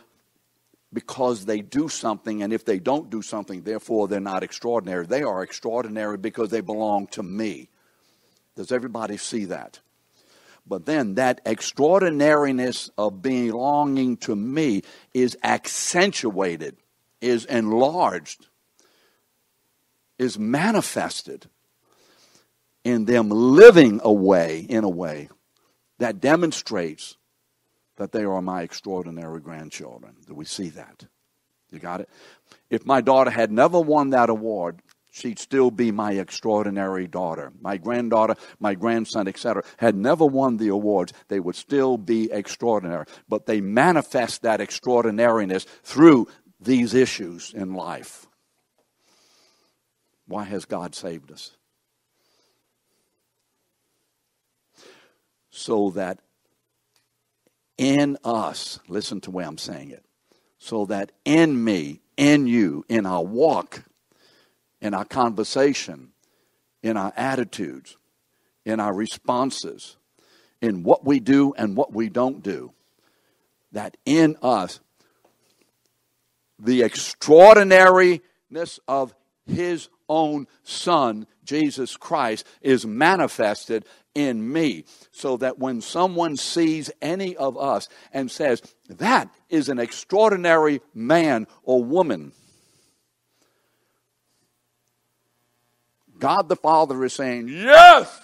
because 0.92 1.44
they 1.44 1.60
do 1.60 1.88
something, 1.88 2.42
and 2.42 2.52
if 2.52 2.64
they 2.64 2.78
don't 2.78 3.10
do 3.10 3.20
something, 3.20 3.62
therefore 3.62 4.08
they're 4.08 4.20
not 4.20 4.42
extraordinary. 4.42 5.06
They 5.06 5.22
are 5.22 5.42
extraordinary 5.42 6.16
because 6.16 6.50
they 6.50 6.62
belong 6.62 7.08
to 7.08 7.22
me. 7.22 7.68
Does 8.56 8.72
everybody 8.72 9.18
see 9.18 9.44
that? 9.46 9.80
But 10.66 10.86
then 10.86 11.14
that 11.14 11.40
extraordinariness 11.46 12.90
of 12.98 13.22
belonging 13.22 14.16
to 14.18 14.36
me 14.36 14.82
is 15.14 15.36
accentuated, 15.42 16.76
is 17.20 17.44
enlarged, 17.44 18.46
is 20.18 20.38
manifested 20.38 21.46
in 22.84 23.04
them 23.04 23.28
living 23.28 24.00
a 24.02 24.12
way, 24.12 24.60
in 24.60 24.84
a 24.84 24.88
way, 24.88 25.28
that 25.98 26.20
demonstrates 26.20 27.16
that 27.96 28.12
they 28.12 28.24
are 28.24 28.40
my 28.40 28.62
extraordinary 28.62 29.40
grandchildren. 29.40 30.14
Do 30.26 30.34
we 30.34 30.44
see 30.44 30.70
that? 30.70 31.06
You 31.70 31.78
got 31.78 32.00
it? 32.00 32.08
If 32.70 32.86
my 32.86 33.00
daughter 33.00 33.30
had 33.30 33.50
never 33.50 33.80
won 33.80 34.10
that 34.10 34.30
award, 34.30 34.80
she'd 35.10 35.38
still 35.38 35.70
be 35.70 35.90
my 35.90 36.12
extraordinary 36.12 37.06
daughter. 37.06 37.52
My 37.60 37.76
granddaughter, 37.76 38.36
my 38.58 38.74
grandson, 38.74 39.28
etc., 39.28 39.64
had 39.76 39.94
never 39.94 40.24
won 40.24 40.56
the 40.56 40.68
awards, 40.68 41.12
they 41.28 41.40
would 41.40 41.56
still 41.56 41.98
be 41.98 42.30
extraordinary. 42.32 43.04
But 43.28 43.46
they 43.46 43.60
manifest 43.60 44.42
that 44.42 44.60
extraordinariness 44.60 45.64
through 45.82 46.28
these 46.60 46.94
issues 46.94 47.52
in 47.54 47.74
life. 47.74 48.26
Why 50.26 50.44
has 50.44 50.64
God 50.64 50.94
saved 50.94 51.32
us? 51.32 51.52
So 55.50 55.90
that 55.90 56.18
in 57.76 58.18
us, 58.24 58.80
listen 58.88 59.20
to 59.22 59.30
the 59.30 59.36
way 59.36 59.44
I'm 59.44 59.58
saying 59.58 59.90
it, 59.90 60.04
so 60.58 60.84
that 60.86 61.12
in 61.24 61.62
me, 61.62 62.00
in 62.16 62.46
you, 62.46 62.84
in 62.88 63.06
our 63.06 63.24
walk, 63.24 63.84
in 64.80 64.94
our 64.94 65.04
conversation, 65.04 66.12
in 66.82 66.96
our 66.96 67.12
attitudes, 67.16 67.96
in 68.64 68.80
our 68.80 68.94
responses, 68.94 69.96
in 70.60 70.82
what 70.82 71.04
we 71.04 71.20
do 71.20 71.54
and 71.56 71.76
what 71.76 71.92
we 71.92 72.08
don't 72.08 72.42
do, 72.42 72.72
that 73.72 73.96
in 74.04 74.36
us, 74.42 74.80
the 76.58 76.82
extraordinariness 76.82 78.80
of 78.88 79.14
His 79.46 79.88
own 80.08 80.46
Son, 80.62 81.26
Jesus 81.44 81.96
Christ, 81.96 82.46
is 82.62 82.86
manifested 82.86 83.84
in 84.14 84.52
me. 84.52 84.84
So 85.12 85.36
that 85.38 85.58
when 85.58 85.80
someone 85.80 86.36
sees 86.36 86.90
any 87.00 87.36
of 87.36 87.56
us 87.56 87.88
and 88.12 88.30
says, 88.30 88.62
that 88.88 89.30
is 89.48 89.68
an 89.68 89.78
extraordinary 89.78 90.80
man 90.94 91.46
or 91.62 91.84
woman, 91.84 92.32
God 96.18 96.48
the 96.48 96.56
Father 96.56 97.04
is 97.04 97.12
saying, 97.12 97.48
yes! 97.48 98.20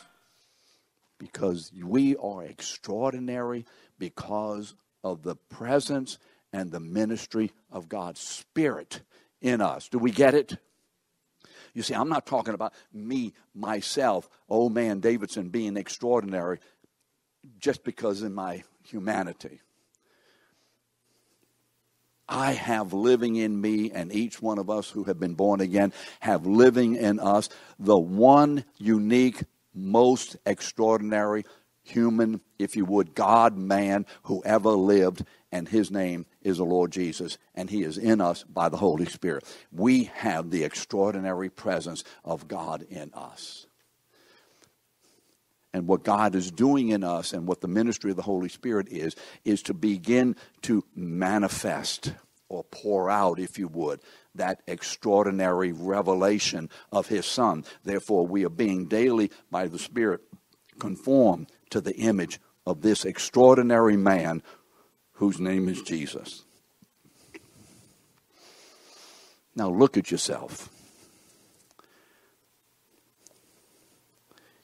Because 1.18 1.70
we 1.80 2.16
are 2.16 2.42
extraordinary 2.44 3.64
because 3.98 4.74
of 5.04 5.22
the 5.22 5.36
presence 5.36 6.18
and 6.54 6.70
the 6.70 6.78
ministry 6.78 7.50
of 7.72 7.88
God's 7.88 8.20
Spirit 8.20 9.00
in 9.42 9.60
us. 9.60 9.88
Do 9.88 9.98
we 9.98 10.12
get 10.12 10.34
it? 10.34 10.56
You 11.74 11.82
see, 11.82 11.94
I'm 11.94 12.08
not 12.08 12.26
talking 12.26 12.54
about 12.54 12.72
me, 12.92 13.34
myself, 13.56 14.30
old 14.48 14.72
man 14.72 15.00
Davidson 15.00 15.48
being 15.48 15.76
extraordinary 15.76 16.60
just 17.58 17.82
because 17.82 18.22
in 18.22 18.32
my 18.32 18.62
humanity. 18.84 19.60
I 22.28 22.52
have 22.52 22.92
living 22.92 23.34
in 23.34 23.60
me, 23.60 23.90
and 23.90 24.12
each 24.12 24.40
one 24.40 24.58
of 24.58 24.70
us 24.70 24.88
who 24.88 25.04
have 25.04 25.18
been 25.18 25.34
born 25.34 25.60
again 25.60 25.92
have 26.20 26.46
living 26.46 26.94
in 26.94 27.18
us 27.18 27.48
the 27.80 27.98
one 27.98 28.64
unique, 28.78 29.42
most 29.74 30.36
extraordinary 30.46 31.44
human, 31.82 32.40
if 32.58 32.76
you 32.76 32.84
would, 32.84 33.14
God 33.14 33.56
man 33.56 34.06
who 34.22 34.42
ever 34.44 34.70
lived, 34.70 35.24
and 35.54 35.68
his 35.68 35.88
name 35.88 36.26
is 36.42 36.56
the 36.56 36.64
Lord 36.64 36.90
Jesus, 36.90 37.38
and 37.54 37.70
he 37.70 37.84
is 37.84 37.96
in 37.96 38.20
us 38.20 38.42
by 38.42 38.68
the 38.68 38.76
Holy 38.76 39.06
Spirit. 39.06 39.44
We 39.70 40.10
have 40.14 40.50
the 40.50 40.64
extraordinary 40.64 41.48
presence 41.48 42.02
of 42.24 42.48
God 42.48 42.84
in 42.90 43.12
us. 43.14 43.68
And 45.72 45.86
what 45.86 46.02
God 46.02 46.34
is 46.34 46.50
doing 46.50 46.88
in 46.88 47.04
us 47.04 47.32
and 47.32 47.46
what 47.46 47.60
the 47.60 47.68
ministry 47.68 48.10
of 48.10 48.16
the 48.16 48.22
Holy 48.22 48.48
Spirit 48.48 48.88
is, 48.90 49.14
is 49.44 49.62
to 49.62 49.74
begin 49.74 50.34
to 50.62 50.82
manifest 50.96 52.12
or 52.48 52.64
pour 52.64 53.08
out, 53.08 53.38
if 53.38 53.56
you 53.56 53.68
would, 53.68 54.00
that 54.34 54.60
extraordinary 54.66 55.70
revelation 55.70 56.68
of 56.90 57.06
His 57.06 57.26
Son. 57.26 57.64
Therefore, 57.84 58.26
we 58.26 58.44
are 58.44 58.50
being 58.50 58.86
daily, 58.86 59.30
by 59.52 59.68
the 59.68 59.78
Spirit, 59.78 60.20
conformed 60.80 61.48
to 61.70 61.80
the 61.80 61.94
image 61.94 62.40
of 62.66 62.82
this 62.82 63.04
extraordinary 63.04 63.96
man 63.96 64.42
whose 65.14 65.40
name 65.40 65.68
is 65.68 65.82
Jesus. 65.82 66.42
Now 69.56 69.70
look 69.70 69.96
at 69.96 70.10
yourself. 70.10 70.68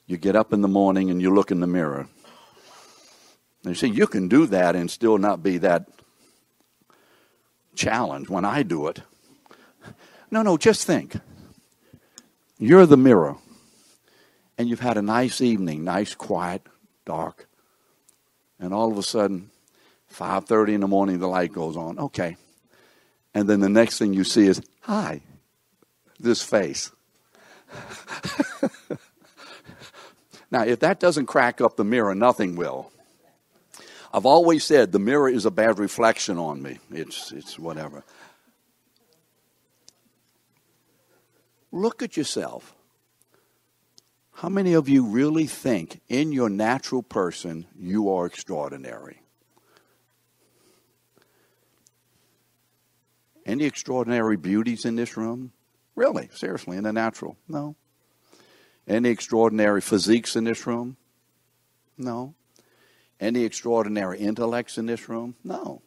You 0.07 0.17
get 0.17 0.35
up 0.35 0.53
in 0.53 0.61
the 0.61 0.69
morning 0.69 1.11
and 1.11 1.23
you 1.23 1.33
look 1.33 1.53
in 1.53 1.61
the 1.61 1.69
mirror. 1.69 2.09
And 3.63 3.71
you 3.71 3.75
see, 3.75 3.89
you 3.89 4.07
can 4.07 4.27
do 4.27 4.47
that 4.47 4.75
and 4.75 4.91
still 4.91 5.19
not 5.19 5.43
be 5.43 5.59
that 5.59 5.89
challenged 7.77 8.29
when 8.29 8.45
I 8.45 8.65
do 8.65 8.89
it. 8.89 9.03
No, 10.31 10.43
no, 10.43 10.57
just 10.57 10.85
think. 10.87 11.17
You're 12.59 12.87
the 12.87 12.97
mirror. 12.97 13.37
And 14.59 14.69
you've 14.69 14.81
had 14.81 14.97
a 14.97 15.03
nice 15.03 15.41
evening, 15.41 15.85
nice, 15.85 16.15
quiet, 16.15 16.63
dark. 17.05 17.49
And 18.59 18.75
all 18.75 18.91
of 18.91 18.99
a 18.99 19.03
sudden, 19.03 19.51
5:30 20.13 20.75
in 20.75 20.81
the 20.81 20.89
morning 20.89 21.19
the 21.19 21.29
light 21.29 21.53
goes 21.53 21.77
on. 21.77 21.99
Okay. 21.99 22.37
And 23.33 23.49
then 23.49 23.61
the 23.61 23.69
next 23.69 23.99
thing 23.99 24.13
you 24.13 24.25
see 24.25 24.47
is, 24.47 24.61
"Hi." 24.83 25.23
This 26.19 26.43
face. 26.43 26.91
now, 30.51 30.65
if 30.65 30.81
that 30.81 31.01
doesn't 31.01 31.27
crack 31.27 31.61
up 31.61 31.77
the 31.77 31.85
mirror, 31.85 32.15
nothing 32.15 32.57
will. 32.57 32.91
I've 34.13 34.27
always 34.27 34.65
said 34.65 34.93
the 34.93 34.99
mirror 34.99 35.29
is 35.29 35.47
a 35.47 35.51
bad 35.51 35.79
reflection 35.79 36.37
on 36.37 36.61
me. 36.63 36.79
It's 36.91 37.33
it's 37.33 37.59
whatever. 37.59 38.03
Look 41.73 42.03
at 42.03 42.17
yourself. 42.17 42.75
How 44.33 44.49
many 44.49 44.73
of 44.73 44.89
you 44.89 45.05
really 45.05 45.47
think 45.47 46.01
in 46.09 46.33
your 46.33 46.49
natural 46.49 47.03
person 47.03 47.67
you 47.79 48.11
are 48.11 48.27
extraordinary? 48.27 49.21
Any 53.51 53.65
extraordinary 53.65 54.37
beauties 54.37 54.85
in 54.85 54.95
this 54.95 55.17
room? 55.17 55.51
Really, 55.97 56.29
seriously, 56.33 56.77
in 56.77 56.85
the 56.85 56.93
natural? 56.93 57.37
No. 57.49 57.75
Any 58.87 59.09
extraordinary 59.09 59.81
physiques 59.81 60.37
in 60.37 60.45
this 60.45 60.69
room? 60.69 60.97
No. 61.99 62.37
Any 63.19 63.43
extraordinary 63.43 64.21
intellects 64.21 64.79
in 64.79 64.87
this 64.87 65.09
room? 65.09 65.35
No. 65.43 65.83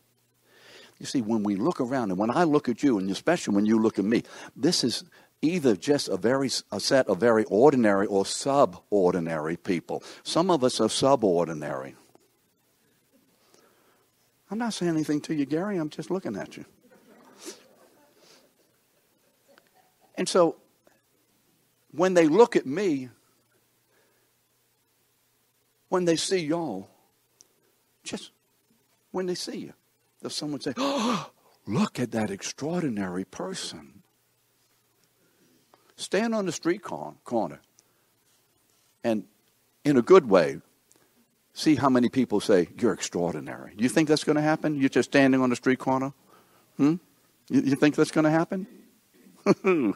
You 1.00 1.06
see, 1.06 1.22
when 1.22 1.44
we 1.44 1.56
look 1.56 1.80
around, 1.80 2.12
and 2.12 2.20
when 2.20 2.32
I 2.32 2.44
look 2.44 2.68
at 2.68 2.84
you, 2.84 2.98
and 2.98 3.10
especially 3.10 3.56
when 3.56 3.66
you 3.66 3.80
look 3.80 3.98
at 3.98 4.04
me, 4.04 4.24
this 4.58 4.84
is 4.84 5.06
either 5.42 5.78
just 5.78 6.10
a 6.10 6.18
very 6.18 6.50
a 6.70 6.82
set 6.82 7.08
of 7.08 7.18
very 7.18 7.46
ordinary 7.46 8.08
or 8.08 8.26
subordinary 8.26 9.56
people. 9.56 10.04
Some 10.24 10.52
of 10.52 10.66
us 10.66 10.82
are 10.82 10.90
subordinary. 10.90 11.96
I'm 14.52 14.58
not 14.58 14.74
saying 14.74 14.92
anything 14.92 15.22
to 15.22 15.34
you, 15.34 15.46
Gary. 15.46 15.78
I'm 15.78 15.90
just 15.90 16.12
looking 16.12 16.36
at 16.36 16.58
you. 16.58 16.66
And 20.16 20.28
so 20.28 20.58
when 21.92 22.14
they 22.14 22.28
look 22.28 22.56
at 22.56 22.66
me, 22.66 23.10
when 25.90 26.06
they 26.06 26.16
see 26.16 26.40
y'all, 26.40 26.90
just 28.04 28.32
when 29.12 29.28
they 29.28 29.36
see 29.36 29.58
you, 29.58 29.74
if 30.24 30.32
someone 30.32 30.60
say, 30.60 30.74
Oh, 30.78 31.30
look 31.66 32.00
at 32.00 32.12
that 32.12 32.32
extraordinary 32.32 33.26
person. 33.26 34.02
Stand 35.96 36.34
on 36.34 36.46
the 36.46 36.52
street 36.52 36.82
corner 36.82 37.62
and, 39.04 39.26
in 39.86 39.98
a 39.98 40.02
good 40.02 40.28
way, 40.28 40.60
see 41.54 41.76
how 41.76 41.90
many 41.90 42.10
people 42.10 42.40
say, 42.40 42.70
You're 42.80 42.94
extraordinary. 42.94 43.74
You 43.78 43.90
think 43.90 44.10
that's 44.10 44.24
going 44.24 44.38
to 44.38 44.42
happen? 44.42 44.76
You're 44.76 44.90
just 44.90 45.12
standing 45.12 45.42
on 45.42 45.50
the 45.50 45.56
street 45.56 45.80
corner? 45.80 46.14
Hmm? 46.78 46.96
You, 47.50 47.62
you 47.62 47.76
think 47.76 47.96
that's 47.96 48.12
going 48.12 48.26
to 48.26 48.32
happen? 48.32 48.66
you, 49.64 49.96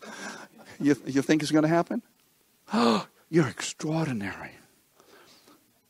you 0.80 1.22
think 1.22 1.42
it's 1.42 1.52
going 1.52 1.64
to 1.64 1.70
happen? 1.70 2.02
You're 3.30 3.48
extraordinary. 3.48 4.52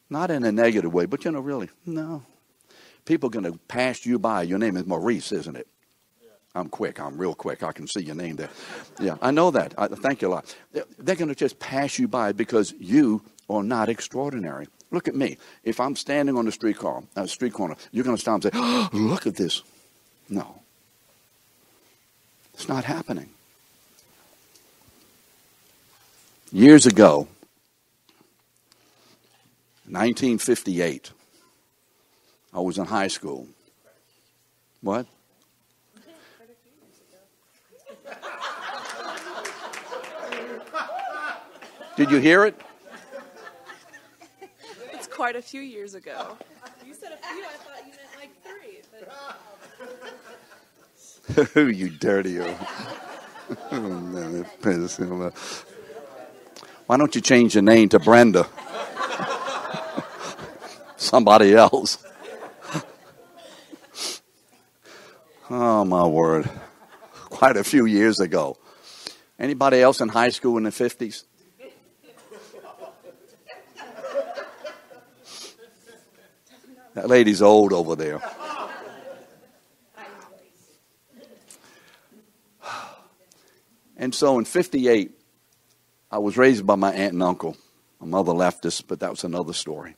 Not 0.10 0.32
in 0.32 0.44
a 0.44 0.52
negative 0.52 0.94
way, 0.94 1.06
but 1.06 1.26
you 1.26 1.32
know, 1.32 1.40
really, 1.40 1.70
no. 1.86 2.24
People 3.06 3.28
are 3.28 3.32
going 3.32 3.52
to 3.52 3.60
pass 3.68 4.06
you 4.06 4.20
by. 4.20 4.44
Your 4.44 4.60
name 4.60 4.78
is 4.78 4.86
Maurice, 4.86 5.32
isn't 5.32 5.56
it? 5.56 5.68
I'm 6.56 6.70
quick. 6.70 7.00
I'm 7.00 7.18
real 7.18 7.36
quick. 7.36 7.62
I 7.62 7.72
can 7.72 7.88
see 7.88 8.02
your 8.02 8.16
name 8.16 8.36
there. 8.36 8.50
Yeah, 9.00 9.18
I 9.22 9.32
know 9.32 9.52
that. 9.52 9.74
I, 9.78 9.88
thank 9.88 10.22
you 10.22 10.30
a 10.30 10.30
lot. 10.30 10.56
They're, 10.72 10.86
they're 10.98 11.16
going 11.16 11.30
to 11.30 11.36
just 11.36 11.60
pass 11.60 12.00
you 12.00 12.08
by 12.08 12.32
because 12.32 12.74
you 12.80 13.22
are 13.50 13.64
not 13.64 13.90
extraordinary. 13.90 14.68
Look 14.90 15.08
at 15.08 15.16
me. 15.16 15.38
If 15.64 15.80
I'm 15.80 15.96
standing 15.96 16.38
on 16.38 16.46
the 16.46 16.52
street 16.52 16.78
car, 16.78 17.04
uh, 17.16 17.28
street 17.28 17.54
corner, 17.54 17.76
you're 17.92 18.06
going 18.06 18.16
to 18.16 18.22
stop 18.22 18.36
and 18.36 18.44
say, 18.44 18.50
oh, 18.54 18.90
"Look 18.94 19.28
at 19.28 19.36
this." 19.36 19.62
No, 20.30 20.62
it's 22.54 22.68
not 22.68 22.86
happening. 22.86 23.30
Years 26.54 26.86
ago, 26.86 27.28
1958, 29.84 31.12
I 32.54 32.60
was 32.62 32.78
in 32.78 32.86
high 32.86 33.10
school. 33.10 33.46
What? 34.82 35.06
Did 41.98 42.12
you 42.12 42.20
hear 42.20 42.46
it? 42.46 42.56
It's 44.94 45.08
quite 45.08 45.36
a 45.36 45.42
few 45.42 45.60
years 45.60 45.96
ago. 45.96 46.38
You 46.86 46.94
said 46.94 47.12
a 47.12 47.18
few, 47.18 47.44
I 47.44 47.48
thought 47.58 47.86
you 47.86 47.92
meant 47.92 48.16
like 48.16 48.32
three. 48.46 48.84
But... 51.54 51.76
you 51.76 51.90
dirty. 51.90 52.40
Oh, 53.72 54.46
Why 56.88 56.96
don't 56.96 57.14
you 57.14 57.22
change 57.22 57.54
your 57.54 57.64
name 57.64 57.90
to 57.90 58.00
Brenda? 58.00 58.48
Somebody 60.96 61.54
else. 61.54 61.98
Oh 65.50 65.84
my 65.84 66.06
word. 66.06 66.50
Quite 67.30 67.58
a 67.58 67.64
few 67.66 67.86
years 67.86 68.22
ago. 68.22 68.58
Anybody 69.38 69.82
else 69.82 70.00
in 70.00 70.08
high 70.08 70.30
school 70.30 70.58
in 70.58 70.64
the 70.64 70.70
50s? 70.70 71.26
That 76.94 77.10
lady's 77.10 77.42
old 77.42 77.74
over 77.74 77.96
there. 77.96 78.22
And 83.98 84.16
so 84.16 84.40
in 84.40 84.46
58, 84.46 85.17
I 86.12 86.20
was 86.20 86.38
raised 86.38 86.66
by 86.66 86.76
my 86.76 86.92
aunt 86.92 87.14
and 87.14 87.24
uncle. 87.24 87.58
My 88.00 88.08
mother 88.08 88.32
left 88.32 88.66
us, 88.66 88.82
but 88.82 89.00
that 89.00 89.10
was 89.10 89.24
another 89.24 89.54
story. 89.54 89.96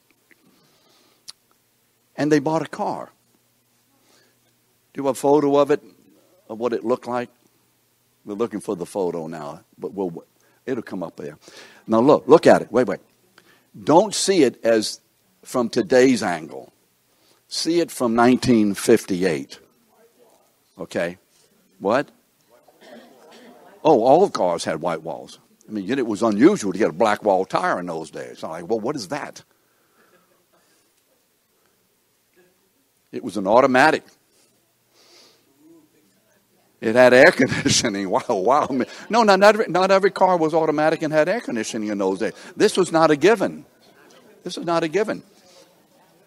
And 2.16 2.32
they 2.32 2.40
bought 2.40 2.62
a 2.62 2.68
car. 2.68 3.12
Do 4.94 5.08
a 5.08 5.14
photo 5.14 5.58
of 5.58 5.72
it, 5.72 5.84
of 6.50 6.58
what 6.58 6.74
it 6.74 6.84
looked 6.84 7.08
like? 7.08 7.30
We're 8.26 8.34
looking 8.34 8.60
for 8.60 8.76
the 8.76 8.86
photo 8.86 9.28
now, 9.28 9.64
but 9.78 9.94
we'll, 9.94 10.24
it'll 10.66 10.84
come 10.84 11.04
up 11.04 11.16
there. 11.16 11.38
Now 11.88 12.00
look, 12.00 12.28
look 12.28 12.48
at 12.48 12.62
it. 12.62 12.72
Wait, 12.72 12.88
wait. 12.88 13.00
Don't 13.84 14.14
see 14.14 14.44
it 14.44 14.64
as 14.66 15.00
from 15.44 15.70
today's 15.70 16.24
angle. 16.24 16.74
See 17.48 17.80
it 17.80 17.92
from 17.92 18.16
1958. 18.16 19.60
Okay? 20.78 21.18
What? 21.80 22.10
Oh, 23.84 24.04
all 24.04 24.30
cars 24.30 24.66
had 24.66 24.82
white 24.82 25.02
walls. 25.02 25.40
I 25.70 25.72
mean, 25.72 25.90
it 25.90 26.08
was 26.08 26.24
unusual 26.24 26.74
to 26.74 26.80
get 26.80 26.90
a 26.90 26.94
black 26.94 27.24
wall 27.24 27.46
tire 27.46 27.80
in 27.80 27.86
those 27.86 28.10
days. 28.10 28.44
I'm 28.44 28.50
like, 28.50 28.68
well, 28.68 28.80
what 28.80 28.96
is 28.96 29.10
that? 29.10 29.44
It 33.12 33.24
was 33.24 33.38
an 33.38 33.46
automatic. 33.46 34.04
It 36.82 36.96
had 36.96 37.14
air 37.14 37.32
conditioning. 37.32 38.10
Wow, 38.10 38.22
wow. 38.30 38.68
No, 39.10 39.24
not, 39.24 39.40
not, 39.40 39.56
every, 39.56 39.66
not 39.68 39.92
every 39.92 40.12
car 40.12 40.38
was 40.38 40.56
automatic 40.56 41.04
and 41.04 41.14
had 41.14 41.30
air 41.30 41.42
conditioning 41.42 41.90
in 41.90 42.00
those 42.00 42.20
days. 42.20 42.34
This 42.56 42.76
was 42.76 42.92
not 42.92 43.12
a 43.12 43.16
given. 43.16 43.66
This 44.44 44.58
was 44.58 44.66
not 44.66 44.84
a 44.84 44.88
given. 44.88 45.22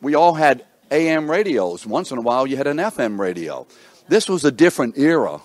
We 0.00 0.14
all 0.14 0.34
had 0.34 0.64
AM 0.90 1.28
radios. 1.28 1.84
Once 1.84 2.12
in 2.12 2.18
a 2.18 2.20
while, 2.20 2.46
you 2.46 2.56
had 2.56 2.66
an 2.68 2.76
FM 2.76 3.18
radio. 3.18 3.66
This 4.08 4.28
was 4.28 4.44
a 4.44 4.52
different 4.52 4.98
era, 4.98 5.40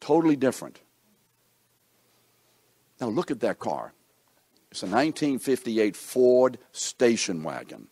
totally 0.00 0.36
different. 0.36 0.80
Now, 3.00 3.08
look 3.08 3.30
at 3.30 3.40
that 3.40 3.58
car. 3.58 3.92
It's 4.70 4.82
a 4.82 4.86
1958 4.86 5.96
Ford 5.96 6.58
station 6.72 7.42
wagon. 7.42 7.88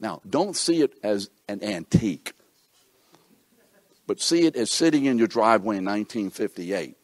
Now, 0.00 0.22
don't 0.28 0.56
see 0.56 0.82
it 0.82 0.94
as 1.02 1.28
an 1.48 1.62
antique, 1.62 2.32
but 4.06 4.20
see 4.20 4.46
it 4.46 4.56
as 4.56 4.70
sitting 4.70 5.04
in 5.04 5.18
your 5.18 5.28
driveway 5.28 5.76
in 5.76 5.84
1958. 5.84 6.96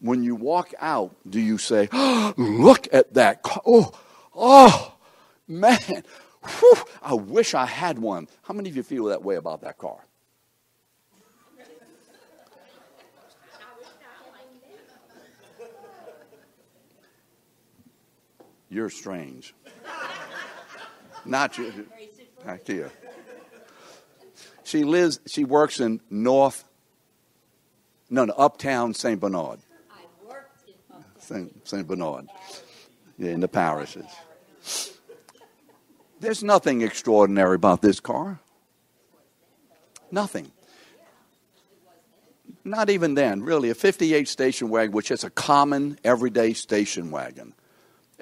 When 0.00 0.24
you 0.24 0.34
walk 0.34 0.74
out, 0.80 1.14
do 1.28 1.40
you 1.40 1.58
say, 1.58 1.88
oh, 1.92 2.34
Look 2.36 2.92
at 2.92 3.14
that 3.14 3.42
car? 3.42 3.62
Oh, 3.64 3.92
oh, 4.34 4.94
man, 5.46 6.02
Whew, 6.44 6.76
I 7.02 7.14
wish 7.14 7.54
I 7.54 7.66
had 7.66 7.98
one. 7.98 8.28
How 8.42 8.54
many 8.54 8.68
of 8.68 8.76
you 8.76 8.82
feel 8.82 9.04
that 9.06 9.22
way 9.22 9.36
about 9.36 9.62
that 9.62 9.78
car? 9.78 9.98
You're 18.72 18.88
strange. 18.88 19.54
Not 21.26 21.58
you. 21.58 21.86
Back 22.42 22.66
here. 22.66 22.90
She 24.64 24.82
lives. 24.82 25.20
She 25.26 25.44
works 25.44 25.78
in 25.78 26.00
North. 26.08 26.64
No, 28.08 28.24
no, 28.24 28.32
Uptown 28.32 28.94
Saint 28.94 29.20
Bernard. 29.20 29.58
Saint, 31.18 31.68
Saint 31.68 31.86
Bernard. 31.86 32.28
Yeah, 33.18 33.32
in 33.32 33.40
the 33.40 33.48
parishes. 33.48 34.06
There's 36.20 36.42
nothing 36.42 36.80
extraordinary 36.80 37.56
about 37.56 37.82
this 37.82 38.00
car. 38.00 38.40
Nothing. 40.10 40.50
Not 42.64 42.88
even 42.88 43.16
then, 43.16 43.42
really. 43.42 43.68
A 43.68 43.74
58 43.74 44.26
station 44.28 44.70
wagon, 44.70 44.92
which 44.94 45.10
is 45.10 45.24
a 45.24 45.30
common, 45.30 45.98
everyday 46.04 46.54
station 46.54 47.10
wagon. 47.10 47.52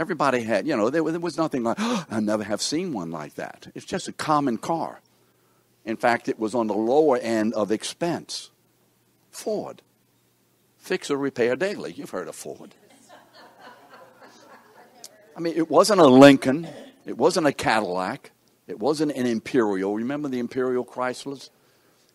Everybody 0.01 0.41
had, 0.41 0.67
you 0.67 0.75
know, 0.79 0.89
there, 0.89 1.03
there 1.03 1.21
was 1.21 1.37
nothing 1.37 1.63
like, 1.63 1.77
oh, 1.79 2.07
I 2.11 2.21
never 2.21 2.43
have 2.43 2.63
seen 2.63 2.95
one 2.95 3.11
like 3.11 3.35
that. 3.35 3.71
It's 3.75 3.85
just 3.85 4.09
a 4.09 4.13
common 4.13 4.57
car. 4.57 5.03
In 5.85 5.99
fact, 5.99 6.27
it 6.27 6.39
was 6.39 6.55
on 6.55 6.69
the 6.69 6.75
lower 6.75 7.19
end 7.19 7.53
of 7.53 7.71
expense. 7.71 8.51
Ford. 9.31 9.83
Fix 10.79 11.11
or 11.11 11.19
repair 11.19 11.55
daily. 11.55 11.93
You've 11.93 12.09
heard 12.09 12.29
of 12.29 12.35
Ford. 12.35 12.75
I 15.37 15.41
mean, 15.41 15.55
it 15.55 15.71
wasn't 15.71 16.01
a 16.01 16.07
Lincoln. 16.07 16.67
It 17.05 17.19
wasn't 17.19 17.47
a 17.47 17.53
Cadillac. 17.53 18.31
It 18.67 18.79
wasn't 18.79 19.13
an 19.13 19.27
Imperial. 19.27 19.95
Remember 19.95 20.31
the 20.31 20.39
Imperial 20.39 20.85
Chryslers? 20.85 21.51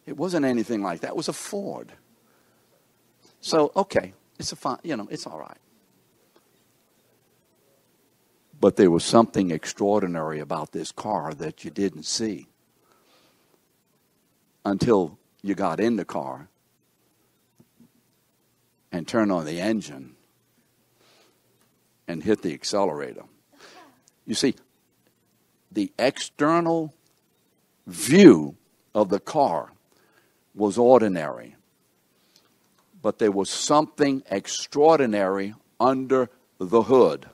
It 0.07 0.17
wasn't 0.17 0.47
anything 0.47 0.81
like 0.81 1.01
that. 1.01 1.09
It 1.09 1.15
was 1.15 1.27
a 1.27 1.33
Ford. 1.33 1.91
So, 3.41 3.71
okay, 3.75 4.13
it's 4.39 4.51
a 4.51 4.55
fine, 4.55 4.79
you 4.81 4.97
know, 4.97 5.07
it's 5.11 5.27
all 5.27 5.37
right. 5.37 5.57
But 8.59 8.77
there 8.77 8.91
was 8.91 9.03
something 9.03 9.51
extraordinary 9.51 10.39
about 10.39 10.71
this 10.71 10.91
car 10.91 11.33
that 11.35 11.63
you 11.63 11.71
didn't 11.71 12.05
see 12.05 12.47
until 14.63 15.17
you 15.41 15.55
got 15.55 15.79
in 15.79 15.95
the 15.95 16.05
car 16.05 16.49
and 18.91 19.07
turned 19.07 19.31
on 19.31 19.45
the 19.45 19.59
engine 19.59 20.15
and 22.07 22.23
hit 22.23 22.41
the 22.41 22.53
accelerator. 22.53 23.23
You 24.25 24.35
see, 24.35 24.55
the 25.71 25.91
external 25.99 26.93
view 27.85 28.55
of 28.93 29.09
the 29.09 29.19
car 29.19 29.71
was 30.55 30.77
ordinary, 30.77 31.55
but 33.01 33.19
there 33.19 33.31
was 33.31 33.49
something 33.49 34.23
extraordinary 34.31 35.53
under 35.79 36.29
the 36.57 36.83
hood. 36.83 37.27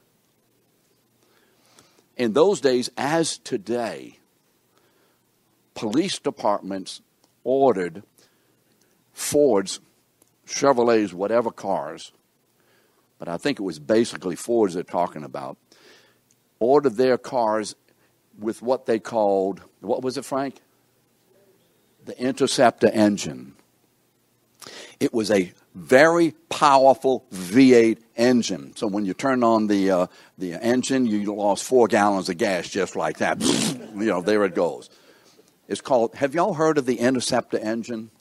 In 2.22 2.34
those 2.34 2.62
days, 2.62 2.88
as 2.98 3.40
today, 3.40 4.20
police 5.74 6.20
departments 6.20 7.02
ordered 7.44 8.04
Fords, 9.12 9.80
Chevrolets, 10.46 11.14
whatever 11.14 11.50
cars, 11.50 12.12
but 13.18 13.28
I 13.28 13.38
think 13.38 13.60
it 13.60 13.64
was 13.64 13.80
basically 13.80 14.36
Fords 14.36 14.76
they're 14.76 14.84
talking 14.84 15.24
about, 15.24 15.58
ordered 16.60 16.96
their 16.96 17.18
cars 17.18 17.76
with 18.38 18.62
what 18.62 18.86
they 18.86 19.00
called, 19.00 19.64
what 19.80 20.04
was 20.04 20.16
it, 20.16 20.24
Frank? 20.24 20.62
The 22.06 22.16
interceptor 22.22 22.92
engine. 22.92 23.56
It 25.00 25.14
was 25.14 25.32
a 25.32 25.52
very 25.74 26.34
powerful 26.50 27.26
V8 27.34 28.00
engine. 28.16 28.76
So 28.76 28.88
when 28.88 29.06
you 29.06 29.14
turn 29.14 29.44
on 29.44 29.68
the 29.68 29.92
uh, 29.92 30.08
the 30.38 30.54
engine, 30.54 31.06
you 31.06 31.34
lost 31.34 31.64
four 31.64 31.88
gallons 31.88 32.30
of 32.30 32.38
gas 32.38 32.68
just 32.70 32.96
like 32.96 33.20
that. 33.20 33.42
you 33.42 34.06
know, 34.06 34.22
there 34.22 34.44
it 34.46 34.56
goes. 34.56 34.90
It's 35.68 35.82
called. 35.82 36.16
Have 36.16 36.36
y'all 36.36 36.54
heard 36.54 36.78
of 36.78 36.86
the 36.86 37.00
interceptor 37.00 37.58
engine? 37.58 38.12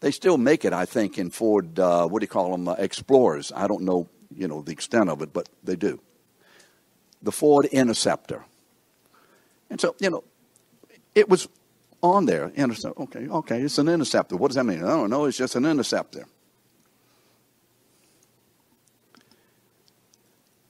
They 0.00 0.10
still 0.10 0.36
make 0.36 0.64
it, 0.64 0.72
I 0.72 0.84
think, 0.84 1.18
in 1.18 1.30
Ford. 1.30 1.78
Uh, 1.78 2.06
what 2.06 2.20
do 2.20 2.24
you 2.24 2.28
call 2.28 2.50
them? 2.52 2.68
Uh, 2.68 2.74
Explorers. 2.74 3.52
I 3.54 3.66
don't 3.66 3.82
know, 3.84 4.08
you 4.34 4.48
know, 4.48 4.60
the 4.60 4.72
extent 4.72 5.08
of 5.08 5.22
it, 5.22 5.32
but 5.32 5.48
they 5.62 5.76
do. 5.76 6.00
The 7.22 7.32
Ford 7.32 7.64
Interceptor. 7.66 8.44
And 9.70 9.80
so, 9.80 9.96
you 10.00 10.10
know, 10.10 10.24
it 11.14 11.28
was 11.28 11.48
on 12.04 12.26
there. 12.26 12.50
Interceptor. 12.54 13.00
Okay, 13.02 13.28
okay, 13.28 13.60
it's 13.62 13.78
an 13.78 13.88
interceptor. 13.88 14.36
What 14.36 14.48
does 14.48 14.56
that 14.56 14.64
mean? 14.64 14.84
I 14.84 14.88
don't 14.88 15.10
know. 15.10 15.24
It's 15.24 15.38
just 15.38 15.56
an 15.56 15.64
interceptor. 15.64 16.26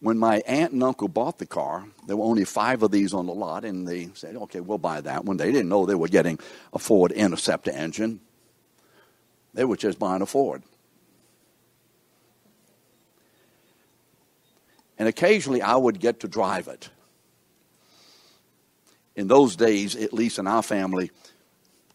When 0.01 0.19
my 0.19 0.43
aunt 0.47 0.73
and 0.73 0.83
uncle 0.83 1.09
bought 1.09 1.39
the 1.39 1.47
car, 1.47 1.87
there 2.07 2.17
were 2.17 2.25
only 2.25 2.45
five 2.45 2.83
of 2.83 2.91
these 2.91 3.15
on 3.15 3.27
the 3.27 3.35
lot, 3.35 3.65
and 3.65 3.89
they 3.89 4.11
said, 4.15 4.37
okay, 4.37 4.61
we'll 4.61 4.79
buy 4.79 5.01
that 5.01 5.25
one. 5.25 5.37
They 5.39 5.51
didn't 5.51 5.69
know 5.69 5.87
they 5.87 5.95
were 5.95 6.09
getting 6.09 6.39
a 6.73 6.79
Ford 6.79 7.11
Interceptor 7.11 7.71
engine, 7.73 8.21
they 9.55 9.65
were 9.65 9.77
just 9.77 9.99
buying 9.99 10.23
a 10.23 10.27
Ford. 10.27 10.63
And 14.99 15.09
occasionally 15.09 15.63
I 15.63 15.75
would 15.75 15.99
get 15.99 16.21
to 16.21 16.29
drive 16.29 16.69
it. 16.69 16.91
In 19.17 19.29
those 19.29 19.57
days, 19.57 19.95
at 19.95 20.13
least 20.13 20.39
in 20.39 20.47
our 20.47 20.63
family, 20.63 21.11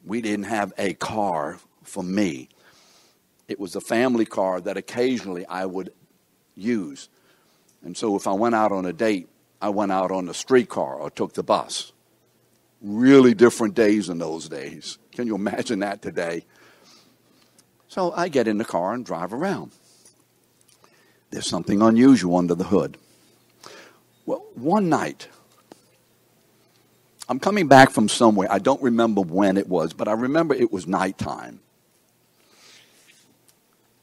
we 0.05 0.21
didn't 0.21 0.45
have 0.45 0.73
a 0.77 0.93
car 0.93 1.59
for 1.83 2.03
me. 2.03 2.49
It 3.47 3.59
was 3.59 3.75
a 3.75 3.81
family 3.81 4.25
car 4.25 4.61
that 4.61 4.77
occasionally 4.77 5.45
I 5.45 5.65
would 5.65 5.91
use. 6.55 7.09
And 7.83 7.97
so 7.97 8.15
if 8.15 8.27
I 8.27 8.33
went 8.33 8.55
out 8.55 8.71
on 8.71 8.85
a 8.85 8.93
date, 8.93 9.27
I 9.61 9.69
went 9.69 9.91
out 9.91 10.11
on 10.11 10.25
the 10.25 10.33
streetcar 10.33 10.95
or 10.95 11.09
took 11.09 11.33
the 11.33 11.43
bus. 11.43 11.91
Really 12.81 13.33
different 13.33 13.75
days 13.75 14.07
in 14.07 14.19
those 14.19 14.47
days. 14.47 14.97
Can 15.11 15.27
you 15.27 15.35
imagine 15.35 15.79
that 15.79 16.01
today? 16.01 16.45
So 17.89 18.13
I 18.15 18.29
get 18.29 18.47
in 18.47 18.57
the 18.57 18.65
car 18.65 18.93
and 18.93 19.05
drive 19.05 19.33
around. 19.33 19.71
There's 21.31 21.47
something 21.47 21.81
unusual 21.81 22.37
under 22.37 22.55
the 22.55 22.63
hood. 22.63 22.97
Well, 24.25 24.45
one 24.53 24.89
night, 24.89 25.27
I'm 27.29 27.39
coming 27.39 27.67
back 27.67 27.91
from 27.91 28.09
somewhere. 28.09 28.51
I 28.51 28.57
don't 28.57 28.81
remember 28.81 29.21
when 29.21 29.57
it 29.57 29.67
was, 29.67 29.93
but 29.93 30.07
I 30.07 30.13
remember 30.13 30.55
it 30.55 30.71
was 30.71 30.87
nighttime. 30.87 31.59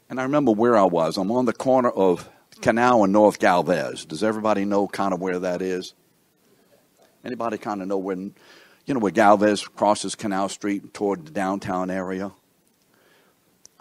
And 0.08 0.20
I 0.20 0.22
remember 0.22 0.52
where 0.52 0.76
I 0.76 0.84
was. 0.84 1.16
I'm 1.16 1.32
on 1.32 1.44
the 1.44 1.52
corner 1.52 1.90
of 1.90 2.28
Canal 2.60 3.02
and 3.02 3.12
North 3.12 3.40
Galvez. 3.40 4.04
Does 4.04 4.22
everybody 4.22 4.64
know 4.64 4.86
kind 4.86 5.12
of 5.12 5.20
where 5.20 5.40
that 5.40 5.60
is? 5.60 5.92
Anybody 7.24 7.58
kind 7.58 7.82
of 7.82 7.88
know 7.88 7.98
when, 7.98 8.32
you 8.86 8.94
know, 8.94 9.00
where 9.00 9.10
Galvez 9.10 9.66
crosses 9.66 10.14
Canal 10.14 10.48
Street 10.48 10.94
toward 10.94 11.26
the 11.26 11.32
downtown 11.32 11.90
area? 11.90 12.30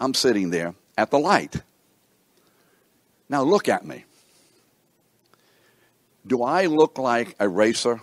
I'm 0.00 0.14
sitting 0.14 0.50
there 0.50 0.74
at 0.98 1.12
the 1.12 1.20
light. 1.20 1.62
Now 3.28 3.44
look 3.44 3.68
at 3.68 3.86
me. 3.86 4.04
Do 6.26 6.42
I 6.42 6.66
look 6.66 6.98
like 6.98 7.36
a 7.38 7.48
racer? 7.48 8.00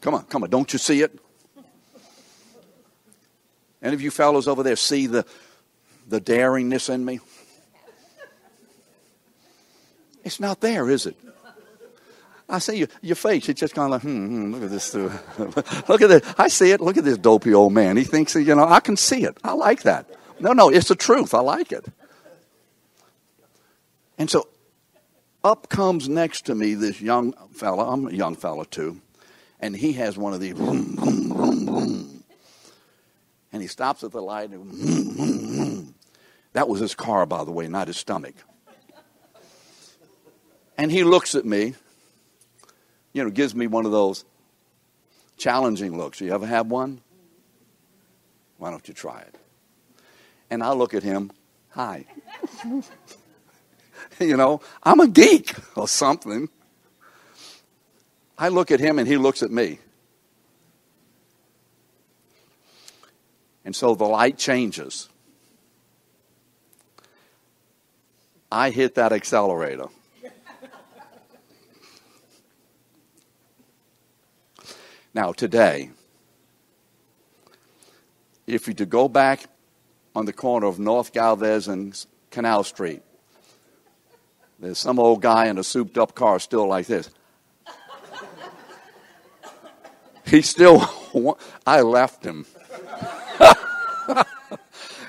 Come 0.00 0.14
on, 0.14 0.24
come 0.24 0.42
on, 0.42 0.50
don't 0.50 0.72
you 0.72 0.78
see 0.78 1.02
it? 1.02 1.18
Any 3.82 3.94
of 3.94 4.02
you 4.02 4.10
fellows 4.10 4.46
over 4.46 4.62
there 4.62 4.76
see 4.76 5.06
the, 5.06 5.24
the 6.08 6.20
daringness 6.20 6.92
in 6.92 7.04
me? 7.04 7.20
It's 10.22 10.40
not 10.40 10.60
there, 10.60 10.90
is 10.90 11.06
it? 11.06 11.16
I 12.48 12.58
see 12.58 12.78
you, 12.78 12.88
your 13.00 13.16
face. 13.16 13.48
It's 13.48 13.60
just 13.60 13.74
kind 13.74 13.86
of 13.86 13.90
like, 13.92 14.02
hmm, 14.02 14.26
hmm 14.26 14.54
look 14.54 14.64
at 14.64 14.70
this. 14.70 14.94
Look 15.88 16.02
at 16.02 16.08
this. 16.08 16.34
I 16.36 16.48
see 16.48 16.72
it. 16.72 16.80
Look 16.80 16.96
at 16.96 17.04
this 17.04 17.16
dopey 17.16 17.54
old 17.54 17.72
man. 17.72 17.96
He 17.96 18.02
thinks, 18.02 18.34
you 18.34 18.54
know, 18.54 18.66
I 18.66 18.80
can 18.80 18.96
see 18.96 19.24
it. 19.24 19.38
I 19.44 19.52
like 19.52 19.82
that. 19.82 20.06
No, 20.40 20.52
no, 20.52 20.68
it's 20.68 20.88
the 20.88 20.96
truth. 20.96 21.32
I 21.32 21.40
like 21.40 21.70
it. 21.70 21.86
And 24.18 24.28
so 24.28 24.48
up 25.44 25.68
comes 25.68 26.08
next 26.08 26.46
to 26.46 26.54
me 26.54 26.74
this 26.74 27.00
young 27.00 27.34
fella. 27.52 27.92
I'm 27.92 28.08
a 28.08 28.10
young 28.10 28.34
fella 28.34 28.66
too. 28.66 29.00
And 29.60 29.76
he 29.76 29.92
has 29.94 30.16
one 30.16 30.32
of 30.32 30.40
these. 30.40 30.54
Vroom, 30.54 30.96
vroom, 30.96 31.34
vroom, 31.34 31.66
vroom. 31.66 32.24
And 33.52 33.62
he 33.62 33.68
stops 33.68 34.02
at 34.02 34.10
the 34.10 34.22
light. 34.22 34.50
And, 34.50 34.64
vroom, 34.64 35.14
vroom, 35.14 35.56
vroom. 35.56 35.94
That 36.52 36.68
was 36.68 36.80
his 36.80 36.94
car, 36.94 37.26
by 37.26 37.44
the 37.44 37.52
way, 37.52 37.68
not 37.68 37.86
his 37.86 37.96
stomach. 37.96 38.34
And 40.76 40.90
he 40.90 41.04
looks 41.04 41.34
at 41.34 41.44
me, 41.44 41.74
you 43.12 43.22
know, 43.22 43.30
gives 43.30 43.54
me 43.54 43.66
one 43.66 43.84
of 43.84 43.92
those 43.92 44.24
challenging 45.36 45.96
looks. 45.96 46.20
You 46.20 46.32
ever 46.32 46.46
have 46.46 46.68
one? 46.68 47.02
Why 48.56 48.70
don't 48.70 48.86
you 48.88 48.94
try 48.94 49.20
it? 49.20 49.34
And 50.48 50.62
I 50.62 50.72
look 50.72 50.94
at 50.94 51.02
him, 51.02 51.30
hi. 51.68 52.06
you 54.20 54.36
know, 54.36 54.60
I'm 54.82 55.00
a 55.00 55.08
geek 55.08 55.54
or 55.76 55.86
something. 55.86 56.48
I 58.40 58.48
look 58.48 58.70
at 58.70 58.80
him 58.80 58.98
and 58.98 59.06
he 59.06 59.18
looks 59.18 59.42
at 59.42 59.50
me. 59.50 59.78
And 63.66 63.76
so 63.76 63.94
the 63.94 64.06
light 64.06 64.38
changes. 64.38 65.10
I 68.50 68.70
hit 68.70 68.94
that 68.94 69.12
accelerator. 69.12 69.88
Now, 75.12 75.32
today, 75.32 75.90
if 78.46 78.66
you 78.68 78.74
to 78.74 78.86
go 78.86 79.06
back 79.06 79.44
on 80.14 80.24
the 80.24 80.32
corner 80.32 80.66
of 80.66 80.78
North 80.78 81.12
Galvez 81.12 81.68
and 81.68 82.06
Canal 82.30 82.64
Street, 82.64 83.02
there's 84.58 84.78
some 84.78 84.98
old 84.98 85.20
guy 85.20 85.46
in 85.46 85.58
a 85.58 85.64
souped 85.64 85.98
up 85.98 86.14
car 86.14 86.38
still 86.38 86.66
like 86.66 86.86
this. 86.86 87.10
He 90.30 90.42
still, 90.42 90.88
I 91.66 91.80
left 91.80 92.24
him. 92.24 92.46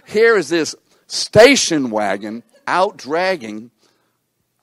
Here 0.07 0.35
is 0.35 0.49
this 0.49 0.75
station 1.05 1.91
wagon 1.91 2.43
out 2.67 2.97
dragging. 2.97 3.69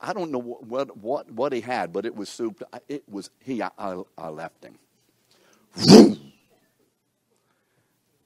I 0.01 0.13
don't 0.13 0.31
know 0.33 0.41
what, 0.41 0.97
what, 0.97 1.31
what 1.31 1.53
he 1.53 1.61
had, 1.61 1.93
but 1.93 2.05
it 2.07 2.15
was 2.15 2.29
souped. 2.29 2.63
It 2.89 3.05
was 3.09 3.31
he. 3.41 3.63
I, 3.63 3.71
I 4.17 4.29
left 4.29 4.65
him. 4.65 4.79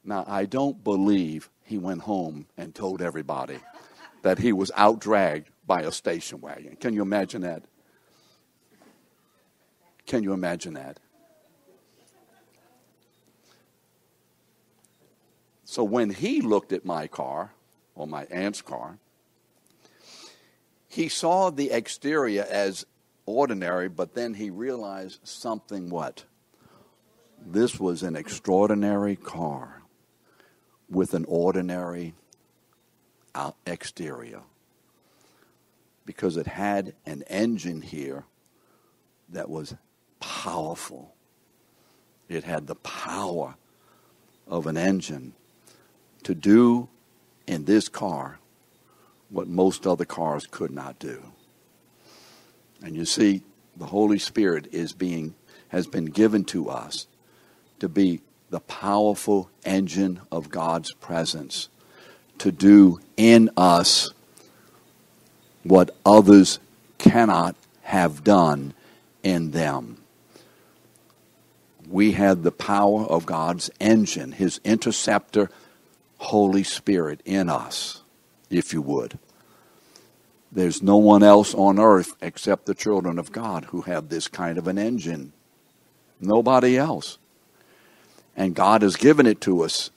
Now, 0.04 0.24
I 0.26 0.46
don't 0.46 0.82
believe 0.82 1.48
he 1.64 1.78
went 1.78 2.02
home 2.02 2.46
and 2.56 2.74
told 2.74 3.00
everybody 3.00 3.58
that 4.22 4.38
he 4.38 4.52
was 4.52 4.70
out 4.76 4.98
dragged 5.00 5.48
by 5.66 5.82
a 5.82 5.92
station 5.92 6.40
wagon. 6.40 6.76
Can 6.76 6.94
you 6.94 7.02
imagine 7.02 7.42
that? 7.42 7.62
Can 10.06 10.22
you 10.22 10.32
imagine 10.32 10.74
that? 10.74 10.98
So 15.72 15.84
when 15.84 16.10
he 16.10 16.42
looked 16.42 16.74
at 16.74 16.84
my 16.84 17.06
car, 17.06 17.54
or 17.94 18.06
my 18.06 18.24
aunt's 18.24 18.60
car, 18.60 18.98
he 20.86 21.08
saw 21.08 21.48
the 21.48 21.70
exterior 21.70 22.46
as 22.46 22.84
ordinary, 23.24 23.88
but 23.88 24.12
then 24.12 24.34
he 24.34 24.50
realized 24.50 25.20
something 25.24 25.88
what? 25.88 26.26
This 27.40 27.80
was 27.80 28.02
an 28.02 28.16
extraordinary 28.16 29.16
car 29.16 29.80
with 30.90 31.14
an 31.14 31.24
ordinary 31.26 32.12
exterior 33.64 34.42
because 36.04 36.36
it 36.36 36.48
had 36.48 36.92
an 37.06 37.22
engine 37.28 37.80
here 37.80 38.26
that 39.30 39.48
was 39.48 39.74
powerful. 40.20 41.14
It 42.28 42.44
had 42.44 42.66
the 42.66 42.74
power 42.74 43.54
of 44.46 44.66
an 44.66 44.76
engine 44.76 45.32
to 46.24 46.34
do 46.34 46.88
in 47.46 47.64
this 47.64 47.88
car 47.88 48.38
what 49.30 49.48
most 49.48 49.86
other 49.86 50.04
cars 50.04 50.46
could 50.50 50.70
not 50.70 50.98
do. 50.98 51.22
And 52.82 52.94
you 52.96 53.04
see, 53.04 53.42
the 53.76 53.86
Holy 53.86 54.18
Spirit 54.18 54.68
is 54.72 54.92
being 54.92 55.34
has 55.68 55.86
been 55.86 56.04
given 56.04 56.44
to 56.44 56.68
us 56.68 57.06
to 57.80 57.88
be 57.88 58.20
the 58.50 58.60
powerful 58.60 59.48
engine 59.64 60.20
of 60.30 60.50
God's 60.50 60.92
presence 60.92 61.70
to 62.38 62.52
do 62.52 63.00
in 63.16 63.48
us 63.56 64.12
what 65.62 65.96
others 66.04 66.58
cannot 66.98 67.56
have 67.82 68.22
done 68.22 68.74
in 69.22 69.52
them. 69.52 69.96
We 71.88 72.12
had 72.12 72.42
the 72.42 72.52
power 72.52 73.04
of 73.04 73.26
God's 73.26 73.70
engine, 73.80 74.32
His 74.32 74.60
interceptor, 74.64 75.50
Holy 76.22 76.62
Spirit 76.62 77.20
in 77.24 77.48
us, 77.48 78.02
if 78.48 78.72
you 78.72 78.80
would. 78.80 79.18
There's 80.52 80.82
no 80.82 80.96
one 80.98 81.22
else 81.22 81.54
on 81.54 81.78
earth 81.78 82.14
except 82.22 82.66
the 82.66 82.74
children 82.74 83.18
of 83.18 83.32
God 83.32 83.66
who 83.66 83.82
have 83.82 84.08
this 84.08 84.28
kind 84.28 84.56
of 84.56 84.68
an 84.68 84.78
engine. 84.78 85.32
Nobody 86.20 86.78
else. 86.78 87.18
And 88.36 88.54
God 88.54 88.82
has 88.82 88.96
given 88.96 89.26
it 89.26 89.40
to 89.42 89.62
us 89.62 89.90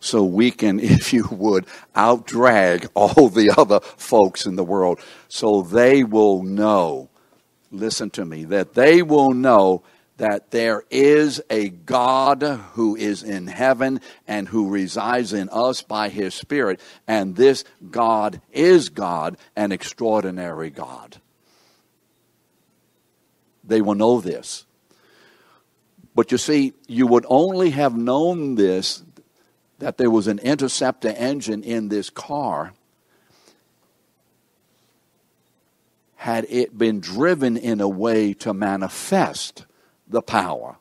so 0.00 0.24
we 0.24 0.50
can, 0.50 0.80
if 0.82 1.12
you 1.12 1.26
would, 1.30 1.64
outdrag 1.96 2.88
all 2.94 3.28
the 3.28 3.54
other 3.56 3.80
folks 3.80 4.44
in 4.44 4.56
the 4.56 4.64
world 4.64 5.00
so 5.28 5.62
they 5.62 6.04
will 6.04 6.42
know, 6.42 7.08
listen 7.70 8.10
to 8.10 8.24
me, 8.24 8.44
that 8.44 8.74
they 8.74 9.00
will 9.00 9.32
know 9.32 9.82
that 10.18 10.50
there 10.50 10.84
is 10.90 11.40
a 11.50 11.68
God 11.70 12.42
who 12.74 12.96
is 12.96 13.22
in 13.22 13.46
heaven 13.46 14.00
and 14.26 14.48
who 14.48 14.68
resides 14.68 15.32
in 15.32 15.48
us 15.50 15.82
by 15.82 16.08
his 16.08 16.34
Spirit, 16.34 16.80
and 17.08 17.34
this 17.34 17.64
God 17.90 18.40
is 18.52 18.88
God, 18.88 19.36
an 19.56 19.72
extraordinary 19.72 20.70
God. 20.70 21.20
They 23.64 23.80
will 23.80 23.94
know 23.94 24.20
this. 24.20 24.66
But 26.14 26.30
you 26.30 26.38
see, 26.38 26.74
you 26.86 27.06
would 27.06 27.24
only 27.28 27.70
have 27.70 27.96
known 27.96 28.54
this 28.54 29.02
that 29.78 29.98
there 29.98 30.10
was 30.10 30.28
an 30.28 30.38
interceptor 30.38 31.08
engine 31.08 31.64
in 31.64 31.88
this 31.88 32.08
car 32.10 32.72
had 36.14 36.46
it 36.48 36.78
been 36.78 37.00
driven 37.00 37.56
in 37.56 37.80
a 37.80 37.88
way 37.88 38.32
to 38.32 38.54
manifest 38.54 39.64
the 40.12 40.22
power. 40.22 40.76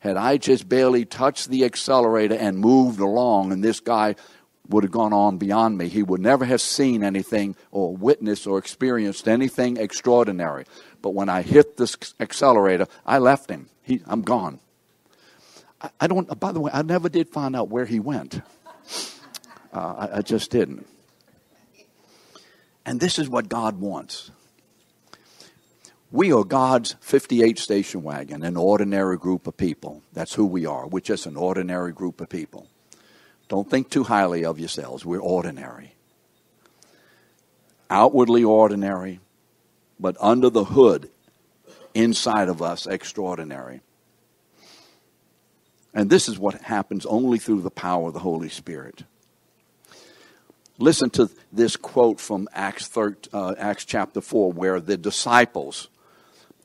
Had 0.00 0.16
I 0.16 0.36
just 0.36 0.68
barely 0.68 1.04
touched 1.04 1.48
the 1.48 1.64
accelerator 1.64 2.34
and 2.34 2.58
moved 2.58 2.98
along, 2.98 3.52
and 3.52 3.62
this 3.62 3.78
guy 3.78 4.16
would 4.68 4.82
have 4.82 4.90
gone 4.90 5.12
on 5.12 5.38
beyond 5.38 5.78
me, 5.78 5.88
he 5.88 6.02
would 6.02 6.20
never 6.20 6.44
have 6.44 6.60
seen 6.60 7.04
anything 7.04 7.54
or 7.70 7.94
witnessed 7.96 8.46
or 8.46 8.58
experienced 8.58 9.28
anything 9.28 9.76
extraordinary. 9.76 10.64
But 11.00 11.10
when 11.10 11.28
I 11.28 11.42
hit 11.42 11.76
this 11.76 11.96
accelerator, 12.18 12.86
I 13.06 13.18
left 13.18 13.48
him. 13.50 13.68
He, 13.82 14.02
I'm 14.06 14.22
gone. 14.22 14.60
I, 15.80 15.90
I 16.00 16.06
don't, 16.06 16.38
by 16.40 16.52
the 16.52 16.60
way, 16.60 16.70
I 16.74 16.82
never 16.82 17.08
did 17.08 17.28
find 17.28 17.54
out 17.54 17.68
where 17.68 17.84
he 17.84 18.00
went. 18.00 18.40
Uh, 19.72 20.08
I, 20.12 20.18
I 20.18 20.22
just 20.22 20.50
didn't. 20.50 20.86
And 22.84 22.98
this 22.98 23.18
is 23.18 23.28
what 23.28 23.48
God 23.48 23.80
wants. 23.80 24.30
We 26.12 26.30
are 26.30 26.44
God's 26.44 26.94
58 27.00 27.58
station 27.58 28.02
wagon, 28.02 28.42
an 28.42 28.58
ordinary 28.58 29.16
group 29.16 29.46
of 29.46 29.56
people. 29.56 30.02
That's 30.12 30.34
who 30.34 30.44
we 30.44 30.66
are. 30.66 30.86
We're 30.86 31.00
just 31.00 31.24
an 31.24 31.38
ordinary 31.38 31.92
group 31.92 32.20
of 32.20 32.28
people. 32.28 32.68
Don't 33.48 33.68
think 33.68 33.88
too 33.88 34.04
highly 34.04 34.44
of 34.44 34.58
yourselves. 34.58 35.06
We're 35.06 35.22
ordinary. 35.22 35.94
Outwardly 37.88 38.44
ordinary, 38.44 39.20
but 39.98 40.18
under 40.20 40.50
the 40.50 40.64
hood, 40.64 41.08
inside 41.94 42.50
of 42.50 42.60
us, 42.60 42.86
extraordinary. 42.86 43.80
And 45.94 46.10
this 46.10 46.28
is 46.28 46.38
what 46.38 46.60
happens 46.60 47.06
only 47.06 47.38
through 47.38 47.62
the 47.62 47.70
power 47.70 48.08
of 48.08 48.14
the 48.14 48.20
Holy 48.20 48.50
Spirit. 48.50 49.04
Listen 50.78 51.08
to 51.10 51.30
this 51.50 51.76
quote 51.76 52.20
from 52.20 52.48
Acts, 52.52 52.86
13, 52.86 53.30
uh, 53.32 53.54
Acts 53.56 53.86
chapter 53.86 54.20
4, 54.20 54.52
where 54.52 54.78
the 54.78 54.98
disciples 54.98 55.88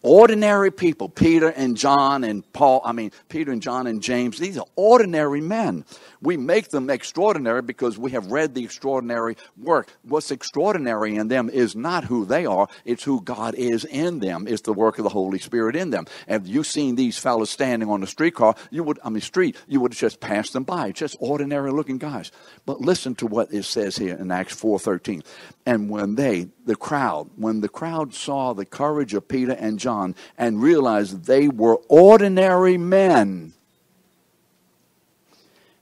ordinary 0.01 0.71
people, 0.71 1.09
Peter 1.09 1.49
and 1.49 1.75
John 1.75 2.23
and 2.23 2.43
Paul, 2.53 2.81
I 2.85 2.91
mean, 2.91 3.11
Peter 3.29 3.51
and 3.51 3.61
John 3.61 3.87
and 3.87 4.01
James, 4.01 4.37
these 4.37 4.57
are 4.57 4.65
ordinary 4.75 5.41
men. 5.41 5.85
We 6.21 6.37
make 6.37 6.69
them 6.69 6.89
extraordinary 6.89 7.61
because 7.61 7.97
we 7.97 8.11
have 8.11 8.31
read 8.31 8.55
the 8.55 8.63
extraordinary 8.63 9.37
work. 9.57 9.89
What's 10.03 10.31
extraordinary 10.31 11.15
in 11.15 11.27
them 11.27 11.49
is 11.49 11.75
not 11.75 12.05
who 12.05 12.25
they 12.25 12.45
are, 12.45 12.67
it's 12.85 13.03
who 13.03 13.21
God 13.21 13.55
is 13.55 13.85
in 13.85 14.19
them. 14.19 14.47
It's 14.47 14.61
the 14.61 14.73
work 14.73 14.97
of 14.97 15.03
the 15.03 15.09
Holy 15.09 15.39
Spirit 15.39 15.75
in 15.75 15.89
them. 15.89 16.05
And 16.27 16.43
if 16.43 16.49
you 16.49 16.63
seen 16.63 16.95
these 16.95 17.17
fellows 17.17 17.49
standing 17.49 17.89
on 17.89 18.01
the 18.01 18.07
streetcar, 18.07 18.55
you 18.71 18.83
would, 18.83 18.99
I 19.03 19.09
mean, 19.09 19.21
street, 19.21 19.55
you 19.67 19.79
would 19.81 19.91
just 19.91 20.19
pass 20.19 20.49
them 20.51 20.63
by. 20.63 20.91
Just 20.91 21.17
ordinary 21.19 21.71
looking 21.71 21.97
guys. 21.97 22.31
But 22.65 22.81
listen 22.81 23.15
to 23.15 23.27
what 23.27 23.53
it 23.53 23.63
says 23.63 23.97
here 23.97 24.15
in 24.15 24.31
Acts 24.31 24.55
4.13. 24.55 25.23
And 25.65 25.89
when 25.89 26.15
they, 26.15 26.47
the 26.65 26.75
crowd, 26.75 27.29
when 27.35 27.61
the 27.61 27.69
crowd 27.69 28.13
saw 28.13 28.53
the 28.53 28.65
courage 28.65 29.13
of 29.13 29.27
Peter 29.27 29.53
and 29.53 29.79
John 29.79 30.15
and 30.37 30.61
realized 30.61 31.25
they 31.25 31.47
were 31.47 31.77
ordinary 31.89 32.77
men, 32.77 33.53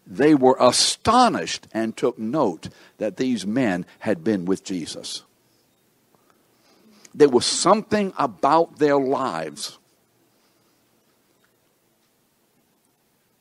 they 0.07 0.35
were 0.35 0.57
astonished 0.59 1.67
and 1.73 1.95
took 1.95 2.19
note 2.19 2.69
that 2.97 3.17
these 3.17 3.45
men 3.45 3.85
had 3.99 4.23
been 4.23 4.45
with 4.45 4.63
Jesus. 4.63 5.23
There 7.13 7.29
was 7.29 7.45
something 7.45 8.13
about 8.17 8.77
their 8.77 8.99
lives 8.99 9.79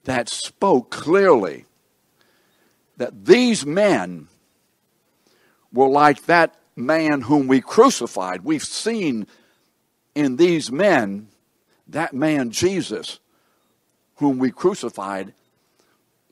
that 0.04 0.28
spoke 0.28 0.90
clearly 0.90 1.66
that 2.96 3.24
these 3.24 3.66
men 3.66 4.28
were 5.72 5.88
like 5.88 6.26
that 6.26 6.54
man 6.76 7.22
whom 7.22 7.48
we 7.48 7.60
crucified. 7.60 8.44
We've 8.44 8.64
seen 8.64 9.26
in 10.14 10.36
these 10.36 10.70
men 10.70 11.28
that 11.88 12.14
man 12.14 12.50
Jesus 12.50 13.18
whom 14.16 14.38
we 14.38 14.50
crucified 14.50 15.34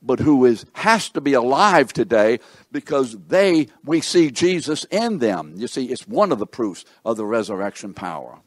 but 0.03 0.21
who 0.21 0.45
is 0.45 0.67
has 0.73 1.09
to 1.11 1.21
be 1.21 1.33
alive 1.35 1.93
today 1.93 2.41
because 2.71 3.17
they 3.29 3.69
we 3.85 4.01
see 4.01 4.31
Jesus 4.31 4.85
in 4.85 5.19
them. 5.19 5.55
You 5.57 5.69
see, 5.69 5.87
it's 5.87 6.07
one 6.09 6.33
of 6.33 6.39
the 6.39 6.47
proofs 6.47 6.85
of 7.05 7.17
the 7.17 7.27
resurrection 7.27 7.95
power. 7.95 8.41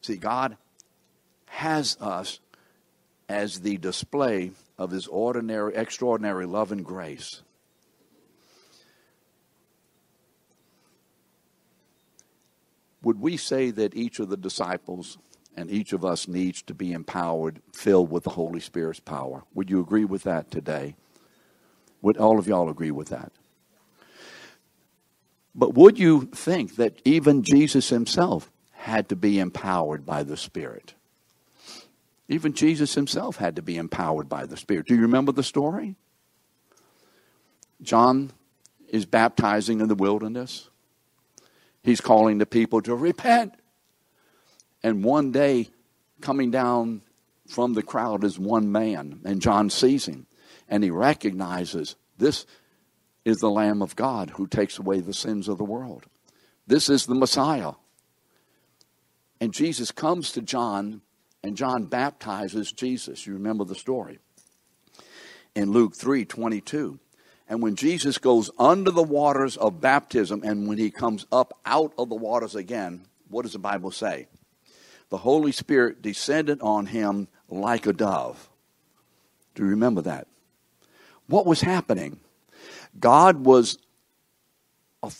See, 0.00 0.16
God 0.16 0.56
has 1.46 1.96
us 2.00 2.40
as 3.28 3.60
the 3.60 3.76
display 3.78 4.50
of 4.76 4.90
his 4.90 5.06
ordinary 5.06 5.74
extraordinary 5.74 6.46
love 6.46 6.72
and 6.72 6.84
grace. 6.84 7.42
Would 13.02 13.20
we 13.20 13.36
say 13.36 13.70
that 13.70 13.94
each 13.94 14.18
of 14.18 14.30
the 14.30 14.36
disciples 14.36 15.18
and 15.56 15.70
each 15.70 15.92
of 15.92 16.04
us 16.04 16.26
needs 16.26 16.62
to 16.62 16.74
be 16.74 16.92
empowered, 16.92 17.60
filled 17.72 18.10
with 18.10 18.24
the 18.24 18.30
Holy 18.30 18.60
Spirit's 18.60 19.00
power. 19.00 19.44
Would 19.54 19.70
you 19.70 19.80
agree 19.80 20.04
with 20.04 20.24
that 20.24 20.50
today? 20.50 20.96
Would 22.02 22.16
all 22.16 22.38
of 22.38 22.46
y'all 22.46 22.68
agree 22.68 22.90
with 22.90 23.08
that? 23.08 23.32
But 25.54 25.74
would 25.74 25.98
you 25.98 26.26
think 26.34 26.76
that 26.76 27.00
even 27.04 27.42
Jesus 27.42 27.88
himself 27.88 28.50
had 28.72 29.08
to 29.08 29.16
be 29.16 29.38
empowered 29.38 30.04
by 30.04 30.24
the 30.24 30.36
Spirit? 30.36 30.94
Even 32.28 32.54
Jesus 32.54 32.94
himself 32.94 33.36
had 33.36 33.56
to 33.56 33.62
be 33.62 33.76
empowered 33.76 34.28
by 34.28 34.46
the 34.46 34.56
Spirit. 34.56 34.86
Do 34.86 34.94
you 34.94 35.02
remember 35.02 35.30
the 35.30 35.42
story? 35.42 35.94
John 37.82 38.32
is 38.88 39.04
baptizing 39.04 39.80
in 39.80 39.88
the 39.88 39.94
wilderness. 39.94 40.70
He's 41.82 42.00
calling 42.00 42.38
the 42.38 42.46
people 42.46 42.80
to 42.82 42.94
repent. 42.94 43.54
And 44.84 45.02
one 45.02 45.32
day, 45.32 45.70
coming 46.20 46.50
down 46.50 47.00
from 47.48 47.72
the 47.72 47.82
crowd 47.82 48.22
is 48.22 48.38
one 48.38 48.70
man, 48.70 49.22
and 49.24 49.40
John 49.40 49.70
sees 49.70 50.04
him, 50.04 50.26
and 50.68 50.84
he 50.84 50.90
recognizes 50.90 51.96
this 52.18 52.44
is 53.24 53.38
the 53.38 53.50
Lamb 53.50 53.80
of 53.80 53.96
God 53.96 54.28
who 54.28 54.46
takes 54.46 54.78
away 54.78 55.00
the 55.00 55.14
sins 55.14 55.48
of 55.48 55.56
the 55.56 55.64
world. 55.64 56.04
This 56.66 56.90
is 56.90 57.06
the 57.06 57.14
Messiah. 57.14 57.72
And 59.40 59.54
Jesus 59.54 59.90
comes 59.90 60.32
to 60.32 60.42
John, 60.42 61.00
and 61.42 61.56
John 61.56 61.84
baptizes 61.84 62.70
Jesus. 62.70 63.26
You 63.26 63.32
remember 63.32 63.64
the 63.64 63.74
story 63.74 64.18
in 65.54 65.72
Luke 65.72 65.96
3 65.96 66.26
22. 66.26 66.98
And 67.48 67.62
when 67.62 67.76
Jesus 67.76 68.18
goes 68.18 68.50
under 68.58 68.90
the 68.90 69.02
waters 69.02 69.56
of 69.56 69.80
baptism, 69.80 70.42
and 70.44 70.68
when 70.68 70.76
he 70.76 70.90
comes 70.90 71.24
up 71.32 71.58
out 71.64 71.94
of 71.96 72.10
the 72.10 72.14
waters 72.14 72.54
again, 72.54 73.06
what 73.28 73.42
does 73.42 73.52
the 73.52 73.58
Bible 73.58 73.90
say? 73.90 74.28
The 75.10 75.18
Holy 75.18 75.52
Spirit 75.52 76.02
descended 76.02 76.60
on 76.60 76.86
him 76.86 77.28
like 77.48 77.86
a 77.86 77.92
dove. 77.92 78.48
Do 79.54 79.62
you 79.62 79.70
remember 79.70 80.02
that? 80.02 80.26
What 81.26 81.46
was 81.46 81.60
happening? 81.60 82.20
God 82.98 83.44
was 83.44 83.78
uh, 85.02 85.10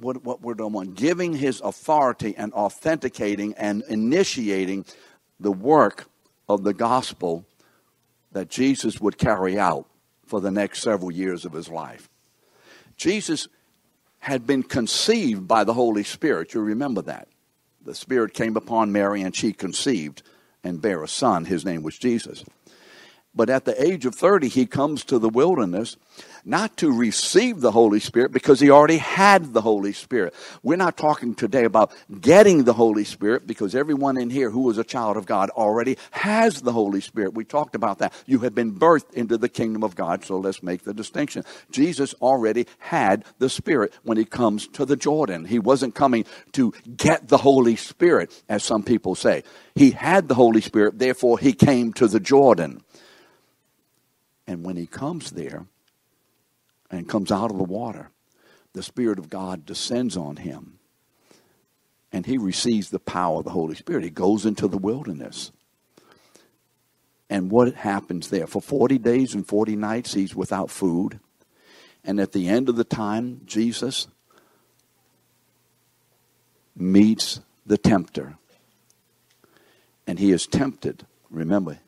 what, 0.00 0.22
what 0.24 0.42
we're 0.42 0.54
doing, 0.54 0.92
giving 0.94 1.34
his 1.34 1.60
authority 1.60 2.34
and 2.36 2.52
authenticating 2.52 3.54
and 3.54 3.82
initiating 3.88 4.84
the 5.40 5.52
work 5.52 6.08
of 6.48 6.62
the 6.62 6.74
gospel 6.74 7.44
that 8.32 8.48
Jesus 8.48 9.00
would 9.00 9.18
carry 9.18 9.58
out 9.58 9.86
for 10.26 10.40
the 10.40 10.50
next 10.50 10.82
several 10.82 11.10
years 11.10 11.44
of 11.44 11.52
his 11.52 11.68
life. 11.68 12.08
Jesus 12.96 13.48
had 14.18 14.46
been 14.46 14.62
conceived 14.62 15.46
by 15.46 15.64
the 15.64 15.74
Holy 15.74 16.02
Spirit. 16.02 16.54
You 16.54 16.60
remember 16.60 17.02
that 17.02 17.28
the 17.86 17.94
Spirit 17.94 18.34
came 18.34 18.56
upon 18.56 18.92
Mary 18.92 19.22
and 19.22 19.34
she 19.34 19.52
conceived 19.52 20.22
and 20.62 20.82
bare 20.82 21.02
a 21.02 21.08
son. 21.08 21.44
His 21.44 21.64
name 21.64 21.82
was 21.82 21.96
Jesus. 21.96 22.44
But 23.34 23.50
at 23.50 23.64
the 23.64 23.80
age 23.82 24.06
of 24.06 24.14
30, 24.14 24.48
he 24.48 24.66
comes 24.66 25.04
to 25.04 25.18
the 25.18 25.28
wilderness 25.28 25.96
not 26.46 26.76
to 26.76 26.92
receive 26.92 27.60
the 27.60 27.72
Holy 27.72 27.98
Spirit 27.98 28.30
because 28.30 28.60
he 28.60 28.70
already 28.70 28.98
had 28.98 29.52
the 29.52 29.60
Holy 29.60 29.92
Spirit. 29.92 30.32
We're 30.62 30.76
not 30.76 30.96
talking 30.96 31.34
today 31.34 31.64
about 31.64 31.92
getting 32.20 32.62
the 32.62 32.72
Holy 32.72 33.02
Spirit 33.02 33.46
because 33.46 33.74
everyone 33.74 34.16
in 34.16 34.30
here 34.30 34.50
who 34.50 34.70
is 34.70 34.78
a 34.78 34.84
child 34.84 35.16
of 35.16 35.26
God 35.26 35.50
already 35.50 35.98
has 36.12 36.62
the 36.62 36.72
Holy 36.72 37.00
Spirit. 37.00 37.34
We 37.34 37.44
talked 37.44 37.74
about 37.74 37.98
that. 37.98 38.12
You 38.26 38.38
have 38.40 38.54
been 38.54 38.78
birthed 38.78 39.12
into 39.14 39.36
the 39.36 39.48
kingdom 39.48 39.82
of 39.82 39.96
God, 39.96 40.24
so 40.24 40.38
let's 40.38 40.62
make 40.62 40.84
the 40.84 40.94
distinction. 40.94 41.42
Jesus 41.72 42.14
already 42.14 42.66
had 42.78 43.24
the 43.38 43.50
Spirit 43.50 43.92
when 44.04 44.16
he 44.16 44.24
comes 44.24 44.68
to 44.68 44.84
the 44.84 44.96
Jordan. 44.96 45.44
He 45.44 45.58
wasn't 45.58 45.96
coming 45.96 46.24
to 46.52 46.72
get 46.96 47.26
the 47.26 47.38
Holy 47.38 47.74
Spirit, 47.74 48.32
as 48.48 48.62
some 48.62 48.84
people 48.84 49.16
say. 49.16 49.42
He 49.74 49.90
had 49.90 50.28
the 50.28 50.34
Holy 50.34 50.60
Spirit, 50.60 51.00
therefore 51.00 51.40
he 51.40 51.52
came 51.52 51.92
to 51.94 52.06
the 52.06 52.20
Jordan. 52.20 52.82
And 54.46 54.64
when 54.64 54.76
he 54.76 54.86
comes 54.86 55.32
there, 55.32 55.66
and 56.90 57.08
comes 57.08 57.32
out 57.32 57.50
of 57.50 57.58
the 57.58 57.64
water, 57.64 58.10
the 58.72 58.82
Spirit 58.82 59.18
of 59.18 59.30
God 59.30 59.66
descends 59.66 60.16
on 60.16 60.36
him. 60.36 60.78
And 62.12 62.26
he 62.26 62.38
receives 62.38 62.90
the 62.90 62.98
power 62.98 63.38
of 63.38 63.44
the 63.44 63.50
Holy 63.50 63.74
Spirit. 63.74 64.04
He 64.04 64.10
goes 64.10 64.46
into 64.46 64.68
the 64.68 64.78
wilderness. 64.78 65.50
And 67.28 67.50
what 67.50 67.74
happens 67.74 68.30
there? 68.30 68.46
For 68.46 68.62
40 68.62 68.98
days 68.98 69.34
and 69.34 69.46
40 69.46 69.76
nights, 69.76 70.14
he's 70.14 70.34
without 70.34 70.70
food. 70.70 71.18
And 72.04 72.20
at 72.20 72.32
the 72.32 72.48
end 72.48 72.68
of 72.68 72.76
the 72.76 72.84
time, 72.84 73.40
Jesus 73.44 74.06
meets 76.76 77.40
the 77.64 77.76
tempter. 77.76 78.36
And 80.06 80.18
he 80.18 80.30
is 80.30 80.46
tempted. 80.46 81.04
Remember, 81.30 81.78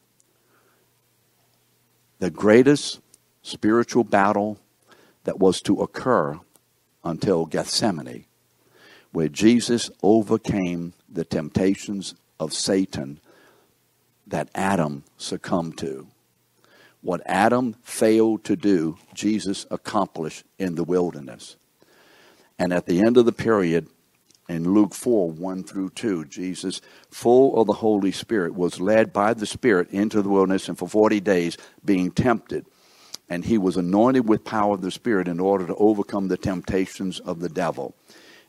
the 2.19 2.31
greatest 2.31 3.01
spiritual 3.43 4.03
battle 4.03 4.59
that 5.25 5.39
was 5.39 5.61
to 5.62 5.81
occur 5.81 6.41
until 7.05 7.47
Gethsemane, 7.47 8.27
where 9.12 9.29
Jesus 9.29 9.91
overcame 10.03 10.95
the 11.09 11.25
temptations 11.25 12.14
of 12.39 12.53
Satan 12.53 13.21
that 14.27 14.49
Adam 14.55 15.05
succumbed 15.16 15.79
to. 15.79 16.07
What 17.01 17.23
Adam 17.27 17.77
failed 17.83 18.45
to 18.45 18.57
do, 18.57 18.99
Jesus 19.14 19.66
accomplished 19.71 20.45
in 20.59 20.75
the 20.75 20.85
wilderness. 20.85 21.57
And 22.59 22.73
at 22.73 22.87
the 22.87 23.01
end 23.01 23.16
of 23.16 23.25
the 23.25 23.33
period, 23.33 23.89
in 24.49 24.75
Luke 24.75 24.95
4 24.95 25.31
1 25.31 25.64
through 25.64 25.91
2, 25.91 26.25
Jesus, 26.25 26.81
full 27.11 27.61
of 27.61 27.66
the 27.66 27.75
Holy 27.75 28.11
Spirit, 28.11 28.55
was 28.55 28.81
led 28.81 29.12
by 29.12 29.35
the 29.35 29.47
Spirit 29.47 29.91
into 29.91 30.23
the 30.23 30.29
wilderness 30.29 30.69
and 30.69 30.79
for 30.79 30.89
40 30.89 31.21
days 31.21 31.57
being 31.85 32.11
tempted 32.11 32.66
and 33.29 33.45
he 33.45 33.59
was 33.59 33.76
anointed 33.76 34.29
with 34.29 34.45
power 34.45 34.74
of 34.74 34.83
the 34.83 34.91
Spirit 34.91 35.29
in 35.29 35.41
order 35.41 35.66
to 35.66 35.74
overcome 35.76 36.29
the 36.29 36.37
temptations 36.37 37.20
of 37.20 37.41
the 37.41 37.49
devil. 37.49 37.95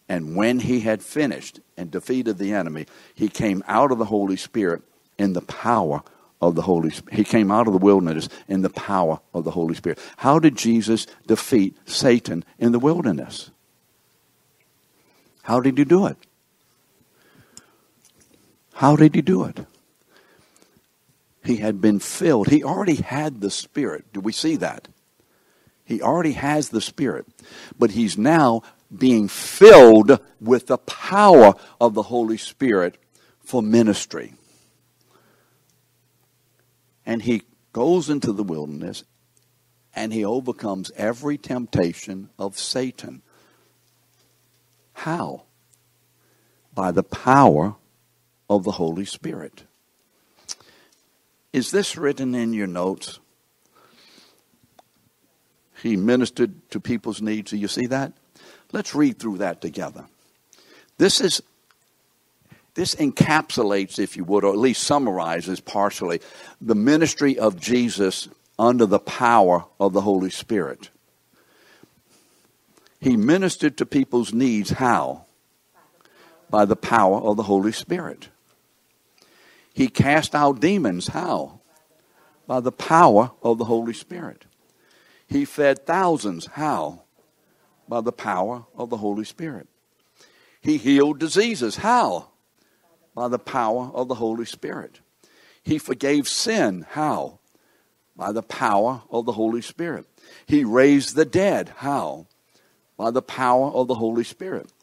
And 0.08 0.36
when 0.36 0.60
he 0.60 0.80
had 0.80 1.04
finished 1.04 1.60
and 1.78 1.92
defeated 1.92 2.38
the 2.38 2.54
enemy, 2.54 2.88
he 3.14 3.30
came 3.30 3.64
out 3.68 3.92
of 3.92 4.00
the 4.00 4.06
Holy 4.06 4.38
Spirit 4.38 4.82
in 5.18 5.34
the 5.34 5.42
power 5.42 6.02
of 6.42 6.56
the 6.56 6.64
Holy 6.64 6.90
Spirit. 6.90 7.18
He 7.18 7.24
came 7.24 7.52
out 7.52 7.68
of 7.68 7.74
the 7.74 7.80
wilderness 7.80 8.30
in 8.48 8.62
the 8.62 8.70
power 8.70 9.20
of 9.34 9.44
the 9.44 9.52
Holy 9.52 9.76
Spirit. 9.76 10.00
How 10.18 10.40
did 10.40 10.56
Jesus 10.56 11.06
defeat 11.28 11.78
Satan 11.86 12.44
in 12.58 12.72
the 12.72 12.80
wilderness? 12.80 13.52
How 15.44 15.60
did 15.60 15.78
he 15.78 15.84
do 15.84 16.06
it? 16.06 16.18
How 18.74 18.96
did 18.96 19.14
he 19.14 19.22
do 19.22 19.44
it? 19.44 19.60
He 21.50 21.58
had 21.58 21.82
been 21.82 21.98
filled. 21.98 22.48
He 22.48 22.64
already 22.64 22.98
had 22.98 23.42
the 23.42 23.50
Spirit. 23.50 24.14
Do 24.14 24.20
we 24.20 24.32
see 24.32 24.56
that? 24.58 24.88
He 25.84 26.00
already 26.00 26.34
has 26.34 26.70
the 26.70 26.80
Spirit. 26.80 27.26
But 27.80 27.90
he's 27.90 28.20
now 28.20 28.62
being 28.96 29.28
filled 29.28 30.20
with 30.40 30.68
the 30.68 30.78
power 30.78 31.56
of 31.82 31.96
the 31.96 32.04
Holy 32.04 32.38
Spirit 32.38 32.98
for 33.40 33.64
ministry. 33.64 34.36
And 37.04 37.24
he 37.24 37.42
goes 37.74 38.12
into 38.12 38.32
the 38.32 38.44
wilderness 38.44 39.04
and 39.96 40.14
he 40.14 40.24
overcomes 40.24 40.92
every 40.96 41.40
temptation 41.40 42.30
of 42.38 42.60
Satan. 42.60 43.24
How? 44.94 45.46
By 46.76 46.92
the 46.92 47.02
power 47.02 47.76
of 48.48 48.64
the 48.66 48.74
Holy 48.74 49.06
Spirit. 49.06 49.64
Is 51.52 51.72
this 51.72 51.98
written 51.98 52.36
in 52.36 52.54
your 52.54 52.68
notes? 52.68 53.20
He 55.82 55.96
ministered 55.96 56.70
to 56.72 56.80
people's 56.80 57.22
needs. 57.22 57.52
Do 57.52 57.58
you 57.58 57.68
see 57.68 57.88
that? 57.88 58.14
Let's 58.72 58.94
read 58.94 59.18
through 59.18 59.40
that 59.40 59.62
together. 59.62 60.06
This 60.98 61.22
is 61.22 61.42
this 62.76 62.96
encapsulates, 62.96 64.00
if 64.00 64.16
you 64.16 64.24
would, 64.24 64.44
or 64.44 64.54
at 64.54 64.60
least 64.60 64.84
summarizes 64.84 65.60
partially, 65.60 66.22
the 66.62 66.76
ministry 66.76 67.38
of 67.38 67.60
Jesus 67.60 68.30
under 68.58 68.86
the 68.86 69.00
power 69.00 69.66
of 69.80 69.94
the 69.94 70.02
Holy 70.02 70.30
Spirit. 70.30 70.90
He 73.02 73.18
ministered 73.18 73.78
to 73.78 73.86
people's 73.86 74.34
needs 74.34 74.70
how? 74.70 75.26
By 76.50 76.66
the 76.66 76.76
power 76.76 77.18
of 77.20 77.38
the 77.38 77.44
Holy 77.44 77.72
Spirit. 77.72 78.30
He 79.80 79.88
cast 79.88 80.36
out 80.36 80.60
demons. 80.60 81.08
How? 81.08 81.62
By 82.46 82.60
the 82.60 82.70
power 82.70 83.32
of 83.42 83.60
the 83.60 83.64
Holy 83.64 83.94
Spirit. 83.94 84.44
He 85.26 85.46
fed 85.46 85.86
thousands. 85.86 86.48
How? 86.48 87.04
By 87.88 88.02
the 88.02 88.12
power 88.12 88.66
of 88.76 88.90
the 88.90 88.98
Holy 88.98 89.24
Spirit. 89.24 89.70
He 90.60 90.76
healed 90.76 91.18
diseases. 91.18 91.78
How? 91.78 92.28
By 93.16 93.30
the 93.30 93.40
power 93.40 93.90
of 93.94 94.10
the 94.10 94.16
Holy 94.16 94.44
Spirit. 94.44 95.00
He 95.64 95.78
forgave 95.78 96.28
sin. 96.28 96.86
How? 96.90 97.40
By 98.18 98.34
the 98.34 98.44
power 98.44 99.04
of 99.10 99.26
the 99.26 99.32
Holy 99.32 99.62
Spirit. 99.62 100.06
He 100.46 100.66
raised 100.66 101.16
the 101.16 101.24
dead. 101.24 101.72
How? 101.78 102.28
By 102.98 103.12
the 103.12 103.22
power 103.22 103.68
of 103.68 103.88
the 103.88 103.96
Holy 103.96 104.26
Spirit. 104.26 104.74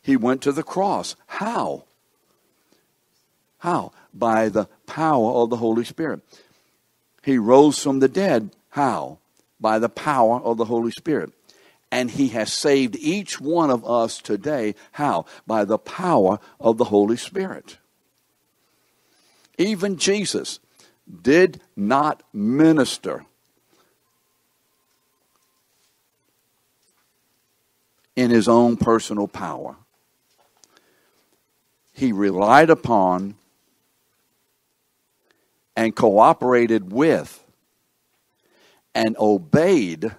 He 0.00 0.16
went 0.16 0.40
to 0.40 0.52
the 0.52 0.62
cross. 0.62 1.16
How? 1.26 1.84
How? 3.58 3.92
By 4.14 4.48
the 4.48 4.66
power 4.86 5.32
of 5.32 5.50
the 5.50 5.56
Holy 5.56 5.84
Spirit. 5.84 6.20
He 7.22 7.38
rose 7.38 7.82
from 7.82 7.98
the 8.00 8.08
dead. 8.08 8.50
How? 8.70 9.18
By 9.60 9.78
the 9.78 9.88
power 9.88 10.40
of 10.40 10.56
the 10.56 10.64
Holy 10.64 10.92
Spirit. 10.92 11.32
And 11.90 12.10
he 12.10 12.28
has 12.28 12.52
saved 12.52 12.96
each 12.96 13.40
one 13.40 13.70
of 13.70 13.84
us 13.88 14.18
today. 14.18 14.74
How? 14.92 15.26
By 15.46 15.64
the 15.64 15.78
power 15.78 16.38
of 16.60 16.78
the 16.78 16.84
Holy 16.84 17.16
Spirit. 17.16 17.78
Even 19.56 19.96
Jesus 19.96 20.60
did 21.22 21.60
not 21.74 22.22
minister 22.32 23.24
in 28.14 28.30
his 28.30 28.48
own 28.48 28.76
personal 28.76 29.26
power. 29.26 29.76
He 31.92 32.12
relied 32.12 32.68
upon 32.68 33.34
and 35.78 35.94
cooperated 35.94 36.92
with 36.92 37.44
and 38.96 39.16
obeyed 39.16 40.10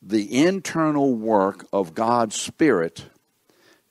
the 0.00 0.44
internal 0.44 1.14
work 1.14 1.66
of 1.74 1.94
God's 1.94 2.34
Spirit 2.34 3.04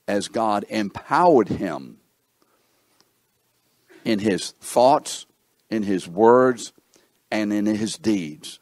as 0.08 0.26
God 0.26 0.64
empowered 0.70 1.48
him 1.48 1.98
in 4.04 4.18
his 4.18 4.50
thoughts, 4.60 5.26
in 5.70 5.84
his 5.84 6.08
words, 6.08 6.72
and 7.30 7.52
in 7.52 7.66
his 7.66 7.96
deeds. 7.96 8.58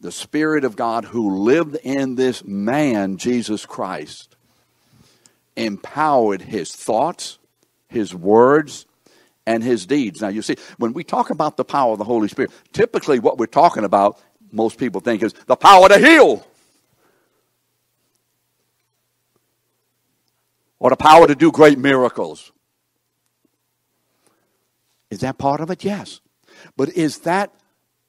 The 0.00 0.12
Spirit 0.12 0.62
of 0.62 0.76
God 0.76 1.06
who 1.06 1.38
lived 1.38 1.74
in 1.82 2.14
this 2.14 2.44
man, 2.44 3.16
Jesus 3.16 3.66
Christ, 3.66 4.36
empowered 5.56 6.42
his 6.42 6.70
thoughts, 6.70 7.40
his 7.88 8.14
words, 8.14 8.86
and 9.50 9.64
his 9.64 9.84
deeds. 9.84 10.20
Now, 10.20 10.28
you 10.28 10.42
see, 10.42 10.56
when 10.78 10.92
we 10.92 11.02
talk 11.02 11.30
about 11.30 11.56
the 11.56 11.64
power 11.64 11.92
of 11.92 11.98
the 11.98 12.04
Holy 12.04 12.28
Spirit, 12.28 12.52
typically 12.72 13.18
what 13.18 13.36
we're 13.36 13.46
talking 13.46 13.84
about, 13.84 14.20
most 14.52 14.78
people 14.78 15.00
think, 15.00 15.22
is 15.24 15.32
the 15.46 15.56
power 15.56 15.88
to 15.88 15.98
heal. 15.98 16.46
Or 20.78 20.90
the 20.90 20.96
power 20.96 21.26
to 21.26 21.34
do 21.34 21.50
great 21.50 21.78
miracles. 21.78 22.52
Is 25.10 25.20
that 25.20 25.36
part 25.36 25.60
of 25.60 25.70
it? 25.70 25.84
Yes. 25.84 26.20
But 26.76 26.90
is 26.90 27.18
that 27.20 27.52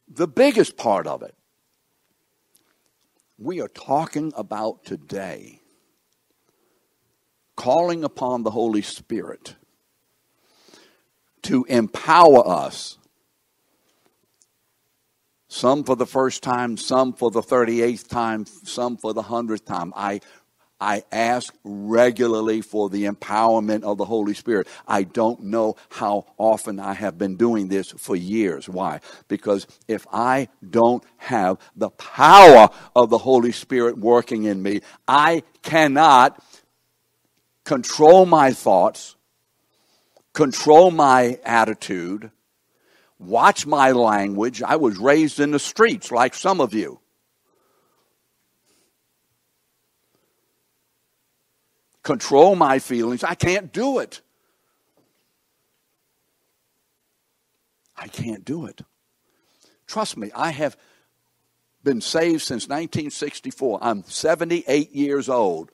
the 0.07 0.27
biggest 0.27 0.77
part 0.77 1.07
of 1.07 1.23
it? 1.23 1.33
We 3.39 3.61
are 3.61 3.67
talking 3.67 4.31
about 4.35 4.85
today 4.85 5.59
calling 7.55 8.03
upon 8.03 8.43
the 8.43 8.51
Holy 8.51 8.83
Spirit 8.83 9.55
to 11.43 11.65
empower 11.65 12.47
us 12.47 12.97
some 15.47 15.83
for 15.83 15.95
the 15.95 16.05
first 16.05 16.43
time, 16.43 16.77
some 16.77 17.13
for 17.13 17.29
the 17.29 17.41
38th 17.41 18.07
time, 18.07 18.45
some 18.45 18.95
for 18.95 19.13
the 19.13 19.23
100th 19.23 19.65
time. 19.65 19.93
I 19.95 20.21
I 20.81 21.03
ask 21.11 21.53
regularly 21.63 22.61
for 22.61 22.89
the 22.89 23.05
empowerment 23.05 23.83
of 23.83 23.99
the 23.99 24.05
Holy 24.05 24.33
Spirit. 24.33 24.67
I 24.87 25.03
don't 25.03 25.43
know 25.43 25.75
how 25.89 26.25
often 26.39 26.79
I 26.79 26.93
have 26.93 27.19
been 27.19 27.35
doing 27.37 27.67
this 27.67 27.91
for 27.91 28.15
years. 28.15 28.67
Why? 28.67 28.99
Because 29.27 29.67
if 29.87 30.07
I 30.11 30.47
don't 30.67 31.03
have 31.17 31.59
the 31.75 31.91
power 31.91 32.69
of 32.95 33.11
the 33.11 33.19
Holy 33.19 33.51
Spirit 33.51 33.99
working 33.99 34.45
in 34.45 34.63
me, 34.63 34.81
I 35.07 35.43
cannot 35.61 36.43
control 37.63 38.25
my 38.25 38.51
thoughts, 38.51 39.15
control 40.34 40.91
my 40.91 41.39
attitude, 41.43 42.32
watch 43.19 43.65
my 43.65 43.91
language. 43.91 44.61
I 44.61 44.77
was 44.77 44.97
raised 44.97 45.39
in 45.39 45.51
the 45.51 45.59
streets 45.59 46.11
like 46.11 46.34
some 46.34 46.61
of 46.61 46.73
you. 46.73 47.01
control 52.03 52.55
my 52.55 52.79
feelings. 52.79 53.23
I 53.23 53.36
can't 53.36 53.71
do 53.71 53.99
it. 53.99 54.21
I 57.95 58.07
can't 58.07 58.43
do 58.43 58.65
it. 58.65 58.82
Trust 59.86 60.17
me, 60.17 60.32
I 60.34 60.51
have 60.51 60.77
been 61.84 62.01
saved 62.01 62.41
since 62.41 62.67
1964. 62.67 63.79
I'm 63.82 64.03
78 64.03 64.91
years 64.91 65.29
old. 65.29 65.71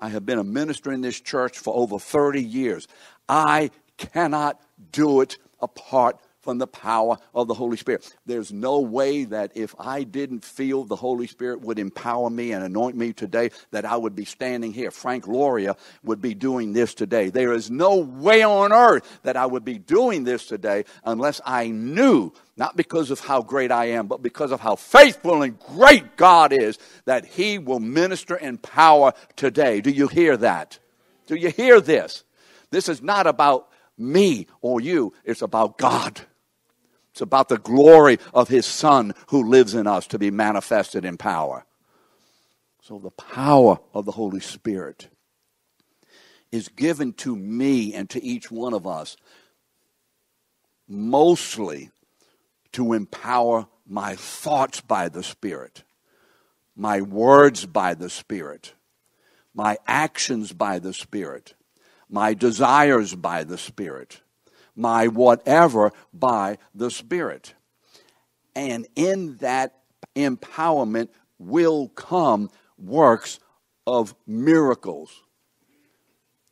I 0.00 0.08
have 0.08 0.26
been 0.26 0.38
a 0.38 0.44
minister 0.44 0.90
in 0.90 1.00
this 1.00 1.20
church 1.20 1.58
for 1.58 1.74
over 1.76 1.98
30 1.98 2.42
years. 2.42 2.88
I 3.28 3.70
cannot 4.12 4.60
do 4.90 5.20
it 5.20 5.38
apart 5.60 6.18
from 6.42 6.58
the 6.58 6.66
power 6.66 7.16
of 7.34 7.46
the 7.46 7.54
Holy 7.54 7.76
Spirit. 7.76 8.12
There's 8.26 8.52
no 8.52 8.80
way 8.80 9.24
that 9.26 9.52
if 9.54 9.74
I 9.78 10.02
didn't 10.02 10.44
feel 10.44 10.82
the 10.82 10.96
Holy 10.96 11.28
Spirit 11.28 11.60
would 11.60 11.78
empower 11.78 12.28
me 12.30 12.52
and 12.52 12.64
anoint 12.64 12.96
me 12.96 13.12
today, 13.12 13.50
that 13.70 13.84
I 13.84 13.96
would 13.96 14.16
be 14.16 14.24
standing 14.24 14.72
here. 14.72 14.90
Frank 14.90 15.28
Loria 15.28 15.76
would 16.02 16.20
be 16.20 16.34
doing 16.34 16.72
this 16.72 16.94
today. 16.94 17.30
There 17.30 17.52
is 17.52 17.70
no 17.70 17.96
way 17.96 18.42
on 18.42 18.72
earth 18.72 19.20
that 19.22 19.36
I 19.36 19.46
would 19.46 19.64
be 19.64 19.78
doing 19.78 20.24
this 20.24 20.46
today 20.46 20.84
unless 21.04 21.40
I 21.46 21.68
knew, 21.68 22.32
not 22.56 22.76
because 22.76 23.12
of 23.12 23.20
how 23.20 23.42
great 23.42 23.70
I 23.70 23.90
am, 23.90 24.08
but 24.08 24.20
because 24.20 24.50
of 24.50 24.60
how 24.60 24.74
faithful 24.74 25.42
and 25.42 25.58
great 25.60 26.16
God 26.16 26.52
is, 26.52 26.76
that 27.04 27.24
He 27.24 27.58
will 27.58 27.80
minister 27.80 28.34
in 28.34 28.58
power 28.58 29.12
today. 29.36 29.80
Do 29.80 29.90
you 29.90 30.08
hear 30.08 30.36
that? 30.38 30.80
Do 31.28 31.36
you 31.36 31.50
hear 31.50 31.80
this? 31.80 32.24
This 32.70 32.88
is 32.88 33.00
not 33.00 33.28
about 33.28 33.68
me 33.98 34.46
or 34.60 34.80
you, 34.80 35.12
it's 35.24 35.42
about 35.42 35.78
God. 35.78 36.20
It's 37.12 37.20
about 37.20 37.48
the 37.48 37.58
glory 37.58 38.18
of 38.32 38.48
His 38.48 38.64
Son 38.66 39.14
who 39.28 39.48
lives 39.48 39.74
in 39.74 39.86
us 39.86 40.06
to 40.08 40.18
be 40.18 40.30
manifested 40.30 41.04
in 41.04 41.18
power. 41.18 41.64
So 42.82 42.98
the 42.98 43.10
power 43.10 43.78
of 43.94 44.06
the 44.06 44.12
Holy 44.12 44.40
Spirit 44.40 45.08
is 46.50 46.68
given 46.68 47.12
to 47.14 47.36
me 47.36 47.94
and 47.94 48.08
to 48.10 48.22
each 48.22 48.50
one 48.50 48.74
of 48.74 48.86
us 48.86 49.16
mostly 50.88 51.90
to 52.72 52.92
empower 52.92 53.66
my 53.86 54.14
thoughts 54.16 54.80
by 54.80 55.08
the 55.08 55.22
Spirit, 55.22 55.82
my 56.74 57.00
words 57.00 57.66
by 57.66 57.94
the 57.94 58.10
Spirit, 58.10 58.74
my 59.54 59.76
actions 59.86 60.52
by 60.52 60.78
the 60.78 60.92
Spirit, 60.92 61.54
my 62.12 62.34
desires 62.34 63.14
by 63.16 63.42
the 63.42 63.58
Spirit 63.58 64.20
my 64.74 65.08
whatever 65.08 65.92
by 66.12 66.58
the 66.74 66.90
Spirit. 66.90 67.54
And 68.54 68.86
in 68.96 69.36
that 69.38 69.78
empowerment 70.16 71.08
will 71.38 71.88
come 71.88 72.50
works 72.78 73.40
of 73.86 74.14
miracles 74.26 75.10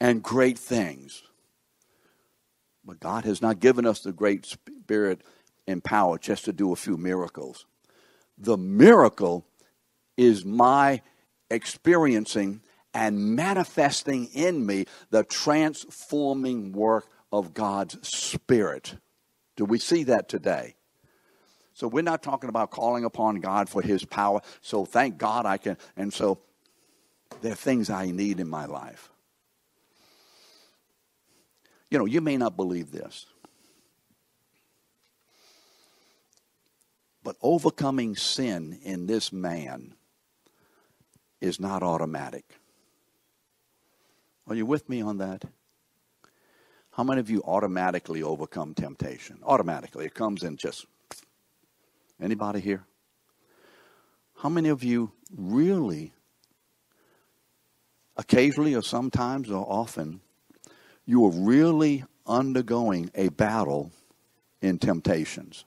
and 0.01 0.23
great 0.23 0.59
things. 0.59 1.23
But 2.85 3.01
God 3.01 3.25
has 3.25 3.43
not 3.43 3.61
given 3.61 3.87
us 3.87 4.01
the 4.01 4.13
great 4.13 4.47
spirit 4.47 5.23
and 5.67 5.85
power 5.85 6.19
just 6.19 6.47
to 6.47 6.53
do 6.53 6.73
a 6.73 6.77
few 6.77 6.97
miracles. 6.97 7.67
The 8.39 8.57
miracle 8.57 9.45
is 10.17 10.45
my 10.45 11.03
experiencing 11.51 12.63
and 12.93 13.37
manifesting 13.37 14.27
in 14.27 14.65
me 14.65 14.87
the 15.11 15.25
transforming 15.25 16.73
work 16.73 17.07
of 17.33 17.55
God's 17.55 18.07
Spirit. 18.09 18.97
Do 19.57 19.65
we 19.65 19.79
see 19.79 20.05
that 20.05 20.29
today? 20.29 20.75
So 21.75 21.89
we're 21.89 22.03
not 22.03 22.23
talking 22.23 22.49
about 22.49 22.71
calling 22.71 23.05
upon 23.05 23.37
God 23.37 23.69
for 23.69 23.81
His 23.81 24.05
power. 24.05 24.41
So 24.61 24.85
thank 24.85 25.19
God 25.19 25.47
I 25.47 25.57
can. 25.57 25.77
And 25.97 26.13
so 26.13 26.41
there 27.41 27.53
are 27.53 27.57
things 27.57 27.89
I 27.91 28.11
need 28.11 28.41
in 28.41 28.49
my 28.49 28.67
life. 28.67 29.11
You 31.91 31.99
know, 31.99 32.07
you 32.07 32.21
may 32.21 32.37
not 32.37 32.57
believe 32.57 32.91
this. 32.93 33.27
But 37.23 37.37
overcoming 37.43 38.17
sin 38.17 38.79
in 38.83 39.07
this 39.07 39.33
man 39.33 39.95
is 41.41 41.61
not 41.61 41.83
automatic. 41.83 42.60
Are 44.49 44.55
you 44.55 44.67
with 44.67 44.89
me 44.89 45.01
on 45.01 45.19
that? 45.19 45.45
How 46.93 47.05
many 47.05 47.21
of 47.21 47.31
you 47.31 47.43
automatically 47.45 48.23
overcome 48.23 48.75
temptation? 48.75 49.39
Automatically. 49.45 50.07
It 50.07 50.15
comes 50.15 50.43
in 50.43 50.57
just. 50.57 50.87
Anybody 52.21 52.61
here? 52.61 52.85
How 54.37 54.49
many 54.49 54.69
of 54.69 54.83
you 54.83 55.13
really, 55.35 56.13
occasionally 58.17 58.75
or 58.75 58.83
sometimes 58.83 59.51
or 59.51 59.65
often, 59.67 60.21
you 61.07 61.25
are 61.25 61.31
really 61.31 62.05
undergoing 62.27 63.11
a 63.15 63.29
battle 63.29 63.93
in 64.61 64.79
temptations? 64.79 65.65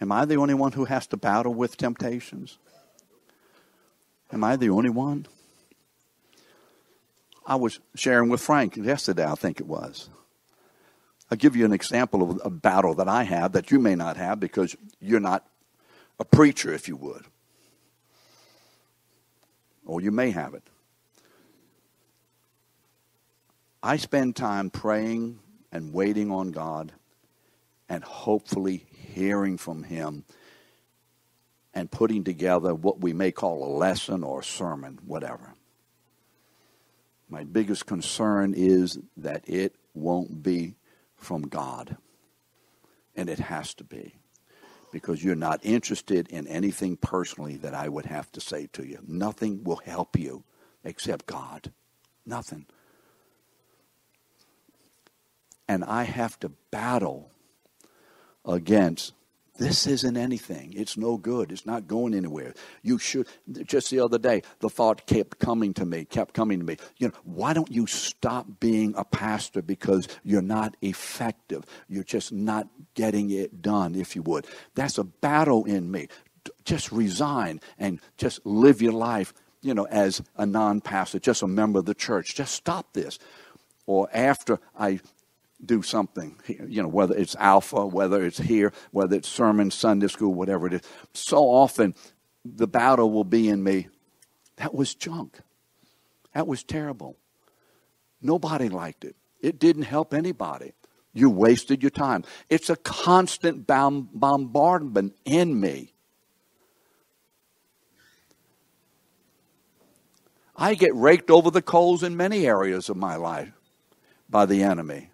Am 0.00 0.10
I 0.10 0.24
the 0.24 0.36
only 0.36 0.54
one 0.54 0.72
who 0.72 0.86
has 0.86 1.06
to 1.08 1.16
battle 1.16 1.52
with 1.52 1.76
temptations? 1.76 2.58
Am 4.32 4.42
I 4.42 4.56
the 4.56 4.70
only 4.70 4.90
one? 4.90 5.26
I 7.46 7.56
was 7.56 7.80
sharing 7.94 8.28
with 8.28 8.40
Frank 8.40 8.76
yesterday, 8.76 9.24
I 9.24 9.34
think 9.34 9.60
it 9.60 9.66
was. 9.66 10.08
I'll 11.30 11.38
give 11.38 11.56
you 11.56 11.64
an 11.64 11.72
example 11.72 12.28
of 12.28 12.40
a 12.44 12.50
battle 12.50 12.94
that 12.94 13.08
I 13.08 13.22
have 13.22 13.52
that 13.52 13.70
you 13.70 13.78
may 13.78 13.94
not 13.94 14.16
have 14.16 14.40
because 14.40 14.76
you're 15.00 15.20
not 15.20 15.46
a 16.18 16.24
preacher, 16.24 16.72
if 16.72 16.88
you 16.88 16.96
would. 16.96 17.24
Or 19.86 20.00
you 20.00 20.10
may 20.10 20.30
have 20.30 20.54
it. 20.54 20.64
I 23.82 23.96
spend 23.96 24.36
time 24.36 24.70
praying 24.70 25.38
and 25.72 25.92
waiting 25.92 26.30
on 26.30 26.50
God 26.50 26.92
and 27.88 28.04
hopefully 28.04 28.86
hearing 28.92 29.56
from 29.56 29.84
Him 29.84 30.24
and 31.72 31.90
putting 31.90 32.24
together 32.24 32.74
what 32.74 33.00
we 33.00 33.12
may 33.12 33.30
call 33.32 33.64
a 33.64 33.72
lesson 33.76 34.22
or 34.24 34.40
a 34.40 34.44
sermon, 34.44 34.98
whatever. 35.06 35.49
My 37.30 37.44
biggest 37.44 37.86
concern 37.86 38.54
is 38.56 38.98
that 39.16 39.48
it 39.48 39.76
won't 39.94 40.42
be 40.42 40.74
from 41.16 41.42
God. 41.42 41.96
And 43.14 43.30
it 43.30 43.38
has 43.38 43.72
to 43.74 43.84
be. 43.84 44.16
Because 44.92 45.22
you're 45.22 45.36
not 45.36 45.60
interested 45.62 46.28
in 46.28 46.48
anything 46.48 46.96
personally 46.96 47.56
that 47.58 47.74
I 47.74 47.88
would 47.88 48.06
have 48.06 48.32
to 48.32 48.40
say 48.40 48.68
to 48.72 48.84
you. 48.84 48.98
Nothing 49.06 49.62
will 49.62 49.76
help 49.76 50.18
you 50.18 50.42
except 50.82 51.26
God. 51.26 51.72
Nothing. 52.26 52.66
And 55.68 55.84
I 55.84 56.02
have 56.02 56.40
to 56.40 56.48
battle 56.72 57.30
against 58.44 59.12
this 59.60 59.86
isn't 59.86 60.16
anything. 60.16 60.72
It's 60.74 60.96
no 60.96 61.18
good. 61.18 61.52
It's 61.52 61.66
not 61.66 61.86
going 61.86 62.14
anywhere. 62.14 62.54
You 62.82 62.98
should. 62.98 63.28
Just 63.66 63.90
the 63.90 64.00
other 64.00 64.16
day, 64.16 64.40
the 64.60 64.70
thought 64.70 65.06
kept 65.06 65.38
coming 65.38 65.74
to 65.74 65.84
me, 65.84 66.06
kept 66.06 66.32
coming 66.32 66.60
to 66.60 66.64
me. 66.64 66.78
You 66.96 67.08
know, 67.08 67.14
why 67.24 67.52
don't 67.52 67.70
you 67.70 67.86
stop 67.86 68.46
being 68.58 68.94
a 68.96 69.04
pastor 69.04 69.60
because 69.60 70.08
you're 70.24 70.40
not 70.40 70.78
effective? 70.80 71.64
You're 71.88 72.04
just 72.04 72.32
not 72.32 72.68
getting 72.94 73.30
it 73.30 73.60
done, 73.60 73.94
if 73.94 74.16
you 74.16 74.22
would. 74.22 74.46
That's 74.74 74.96
a 74.96 75.04
battle 75.04 75.66
in 75.66 75.90
me. 75.90 76.08
Just 76.64 76.90
resign 76.90 77.60
and 77.78 78.00
just 78.16 78.40
live 78.46 78.80
your 78.80 78.92
life, 78.94 79.34
you 79.60 79.74
know, 79.74 79.86
as 79.90 80.22
a 80.38 80.46
non 80.46 80.80
pastor, 80.80 81.18
just 81.18 81.42
a 81.42 81.46
member 81.46 81.80
of 81.80 81.84
the 81.84 81.92
church. 81.94 82.34
Just 82.34 82.54
stop 82.54 82.94
this. 82.94 83.18
Or 83.84 84.08
after 84.14 84.58
I 84.78 85.00
do 85.64 85.82
something, 85.82 86.38
you 86.46 86.82
know, 86.82 86.88
whether 86.88 87.14
it's 87.14 87.36
alpha, 87.36 87.86
whether 87.86 88.24
it's 88.24 88.38
here, 88.38 88.72
whether 88.92 89.16
it's 89.16 89.28
sermon, 89.28 89.70
Sunday 89.70 90.08
school, 90.08 90.32
whatever 90.32 90.66
it 90.66 90.74
is. 90.74 90.82
So 91.12 91.38
often 91.38 91.94
the 92.44 92.66
battle 92.66 93.10
will 93.10 93.24
be 93.24 93.48
in 93.48 93.62
me. 93.62 93.88
That 94.56 94.74
was 94.74 94.94
junk. 94.94 95.38
That 96.34 96.46
was 96.46 96.62
terrible. 96.62 97.16
Nobody 98.22 98.68
liked 98.68 99.04
it. 99.04 99.16
It 99.40 99.58
didn't 99.58 99.82
help 99.82 100.14
anybody. 100.14 100.72
You 101.12 101.28
wasted 101.30 101.82
your 101.82 101.90
time. 101.90 102.24
It's 102.48 102.70
a 102.70 102.76
constant 102.76 103.66
bombardment 103.66 105.16
in 105.24 105.58
me. 105.58 105.92
I 110.56 110.74
get 110.74 110.94
raked 110.94 111.30
over 111.30 111.50
the 111.50 111.62
coals 111.62 112.02
in 112.02 112.16
many 112.16 112.46
areas 112.46 112.88
of 112.88 112.96
my 112.96 113.16
life 113.16 113.52
by 114.28 114.46
the 114.46 114.62
enemy. 114.62 115.10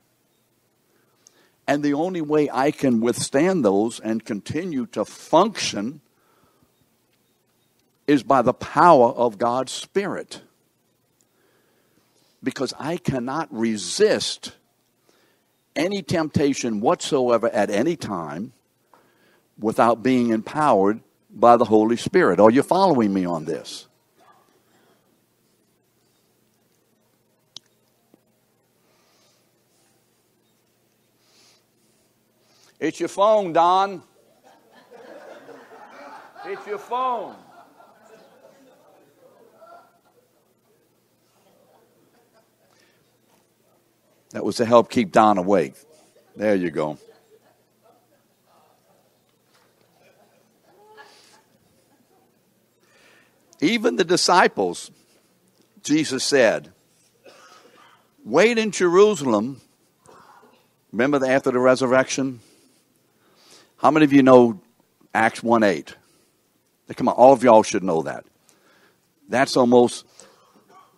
And 1.68 1.82
the 1.82 1.94
only 1.94 2.20
way 2.20 2.48
I 2.52 2.70
can 2.70 3.00
withstand 3.00 3.64
those 3.64 3.98
and 3.98 4.24
continue 4.24 4.86
to 4.86 5.04
function 5.04 6.00
is 8.06 8.22
by 8.22 8.42
the 8.42 8.54
power 8.54 9.08
of 9.08 9.38
God's 9.38 9.72
Spirit. 9.72 10.42
Because 12.42 12.72
I 12.78 12.96
cannot 12.98 13.52
resist 13.52 14.52
any 15.74 16.02
temptation 16.02 16.80
whatsoever 16.80 17.48
at 17.50 17.70
any 17.70 17.96
time 17.96 18.52
without 19.58 20.02
being 20.02 20.30
empowered 20.30 21.00
by 21.30 21.56
the 21.56 21.64
Holy 21.64 21.96
Spirit. 21.96 22.38
Are 22.38 22.50
you 22.50 22.62
following 22.62 23.12
me 23.12 23.26
on 23.26 23.44
this? 23.44 23.88
It's 32.78 33.00
your 33.00 33.08
phone, 33.08 33.52
Don. 33.52 34.02
It's 36.44 36.66
your 36.66 36.78
phone. 36.78 37.34
That 44.30 44.44
was 44.44 44.56
to 44.56 44.66
help 44.66 44.90
keep 44.90 45.12
Don 45.12 45.38
awake. 45.38 45.74
There 46.36 46.54
you 46.54 46.70
go. 46.70 46.98
Even 53.60 53.96
the 53.96 54.04
disciples, 54.04 54.90
Jesus 55.82 56.22
said, 56.22 56.72
wait 58.22 58.58
in 58.58 58.70
Jerusalem. 58.70 59.62
Remember 60.92 61.24
after 61.24 61.50
the 61.50 61.58
resurrection? 61.58 62.40
How 63.78 63.90
many 63.90 64.04
of 64.04 64.12
you 64.12 64.22
know 64.22 64.60
Acts 65.14 65.42
1 65.42 65.62
8? 65.62 65.94
Come 66.96 67.08
on, 67.08 67.14
all 67.14 67.32
of 67.32 67.42
y'all 67.42 67.62
should 67.62 67.82
know 67.82 68.02
that. 68.02 68.24
That's 69.28 69.56
almost 69.56 70.06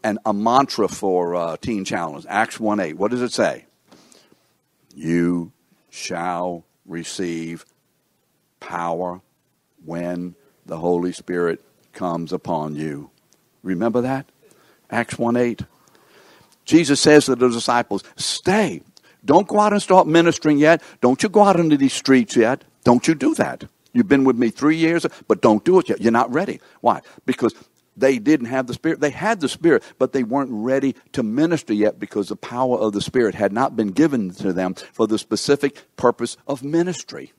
an, 0.04 0.18
a 0.24 0.32
mantra 0.32 0.88
for 0.88 1.34
uh, 1.34 1.56
Teen 1.56 1.84
Challenge. 1.84 2.26
Acts 2.28 2.60
1 2.60 2.80
8. 2.80 2.96
What 2.96 3.10
does 3.10 3.22
it 3.22 3.32
say? 3.32 3.64
You 4.94 5.52
shall 5.90 6.64
receive 6.86 7.64
power 8.60 9.20
when 9.84 10.34
the 10.66 10.76
Holy 10.76 11.12
Spirit 11.12 11.64
comes 11.92 12.32
upon 12.32 12.76
you. 12.76 13.10
Remember 13.62 14.02
that? 14.02 14.26
Acts 14.90 15.18
1 15.18 15.36
8. 15.36 15.62
Jesus 16.64 17.00
says 17.00 17.24
to 17.24 17.34
the 17.34 17.48
disciples, 17.48 18.04
Stay. 18.16 18.82
Don't 19.24 19.48
go 19.48 19.60
out 19.60 19.72
and 19.72 19.82
start 19.82 20.06
ministering 20.06 20.58
yet. 20.58 20.82
Don't 21.00 21.22
you 21.22 21.28
go 21.28 21.42
out 21.42 21.58
into 21.58 21.76
these 21.76 21.92
streets 21.92 22.36
yet. 22.36 22.64
Don't 22.84 23.06
you 23.06 23.14
do 23.14 23.34
that. 23.34 23.64
You've 23.92 24.08
been 24.08 24.24
with 24.24 24.36
me 24.36 24.50
three 24.50 24.76
years, 24.76 25.06
but 25.26 25.40
don't 25.40 25.64
do 25.64 25.78
it 25.78 25.88
yet. 25.88 26.00
You're 26.00 26.12
not 26.12 26.32
ready. 26.32 26.60
Why? 26.80 27.00
Because 27.26 27.54
they 27.96 28.18
didn't 28.18 28.46
have 28.46 28.66
the 28.66 28.74
Spirit. 28.74 29.00
They 29.00 29.10
had 29.10 29.40
the 29.40 29.48
Spirit, 29.48 29.82
but 29.98 30.12
they 30.12 30.22
weren't 30.22 30.50
ready 30.52 30.94
to 31.12 31.22
minister 31.22 31.74
yet 31.74 31.98
because 31.98 32.28
the 32.28 32.36
power 32.36 32.78
of 32.78 32.92
the 32.92 33.00
Spirit 33.00 33.34
had 33.34 33.52
not 33.52 33.76
been 33.76 33.88
given 33.88 34.30
to 34.34 34.52
them 34.52 34.74
for 34.92 35.06
the 35.06 35.18
specific 35.18 35.76
purpose 35.96 36.36
of 36.46 36.62
ministry. 36.62 37.32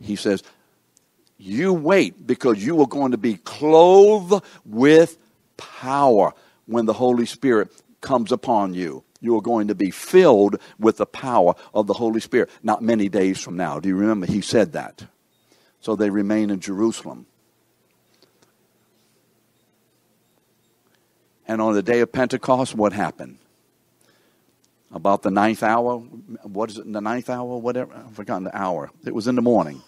He 0.00 0.16
says, 0.16 0.42
You 1.38 1.72
wait 1.72 2.26
because 2.26 2.64
you 2.64 2.80
are 2.80 2.88
going 2.88 3.12
to 3.12 3.18
be 3.18 3.36
clothed 3.36 4.44
with 4.64 5.16
power 5.56 6.32
when 6.66 6.86
the 6.86 6.92
Holy 6.94 7.26
Spirit 7.26 7.70
comes 8.00 8.32
upon 8.32 8.74
you. 8.74 9.04
You 9.22 9.36
are 9.38 9.40
going 9.40 9.68
to 9.68 9.74
be 9.74 9.90
filled 9.90 10.56
with 10.78 10.98
the 10.98 11.06
power 11.06 11.54
of 11.72 11.86
the 11.86 11.94
Holy 11.94 12.20
Spirit 12.20 12.50
not 12.62 12.82
many 12.82 13.08
days 13.08 13.40
from 13.40 13.56
now. 13.56 13.78
Do 13.78 13.88
you 13.88 13.96
remember? 13.96 14.26
He 14.26 14.42
said 14.42 14.72
that. 14.72 15.06
So 15.80 15.96
they 15.96 16.10
remain 16.10 16.50
in 16.50 16.60
Jerusalem. 16.60 17.26
And 21.46 21.62
on 21.62 21.74
the 21.74 21.82
day 21.82 22.00
of 22.00 22.12
Pentecost, 22.12 22.74
what 22.74 22.92
happened? 22.92 23.38
About 24.92 25.22
the 25.22 25.30
ninth 25.30 25.62
hour, 25.62 25.98
what 25.98 26.70
is 26.70 26.78
it, 26.78 26.92
the 26.92 27.00
ninth 27.00 27.30
hour, 27.30 27.56
whatever, 27.56 27.94
I've 27.94 28.14
forgotten 28.14 28.44
the 28.44 28.56
hour. 28.56 28.90
It 29.06 29.14
was 29.14 29.26
in 29.26 29.36
the 29.36 29.42
morning. 29.42 29.82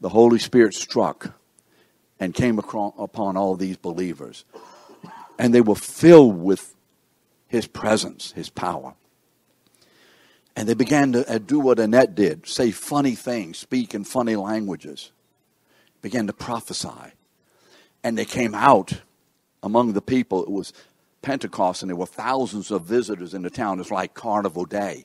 The 0.00 0.08
Holy 0.08 0.38
Spirit 0.38 0.74
struck 0.74 1.32
and 2.18 2.34
came 2.34 2.58
upon 2.58 3.36
all 3.36 3.54
these 3.54 3.76
believers. 3.76 4.44
And 5.38 5.54
they 5.54 5.60
were 5.60 5.76
filled 5.76 6.38
with 6.38 6.73
His 7.54 7.68
presence, 7.68 8.32
His 8.32 8.50
power. 8.50 8.94
And 10.56 10.68
they 10.68 10.74
began 10.74 11.12
to 11.12 11.32
uh, 11.32 11.38
do 11.38 11.60
what 11.60 11.78
Annette 11.78 12.16
did 12.16 12.48
say 12.48 12.72
funny 12.72 13.14
things, 13.14 13.58
speak 13.58 13.94
in 13.94 14.02
funny 14.02 14.34
languages, 14.34 15.12
began 16.02 16.26
to 16.26 16.32
prophesy. 16.32 17.12
And 18.02 18.18
they 18.18 18.24
came 18.24 18.56
out 18.56 18.94
among 19.62 19.92
the 19.92 20.02
people. 20.02 20.42
It 20.42 20.50
was 20.50 20.72
Pentecost, 21.22 21.82
and 21.82 21.90
there 21.90 21.96
were 21.96 22.06
thousands 22.06 22.72
of 22.72 22.82
visitors 22.86 23.34
in 23.34 23.42
the 23.42 23.50
town. 23.50 23.78
It 23.78 23.82
was 23.82 23.90
like 23.92 24.14
Carnival 24.14 24.64
Day. 24.64 25.04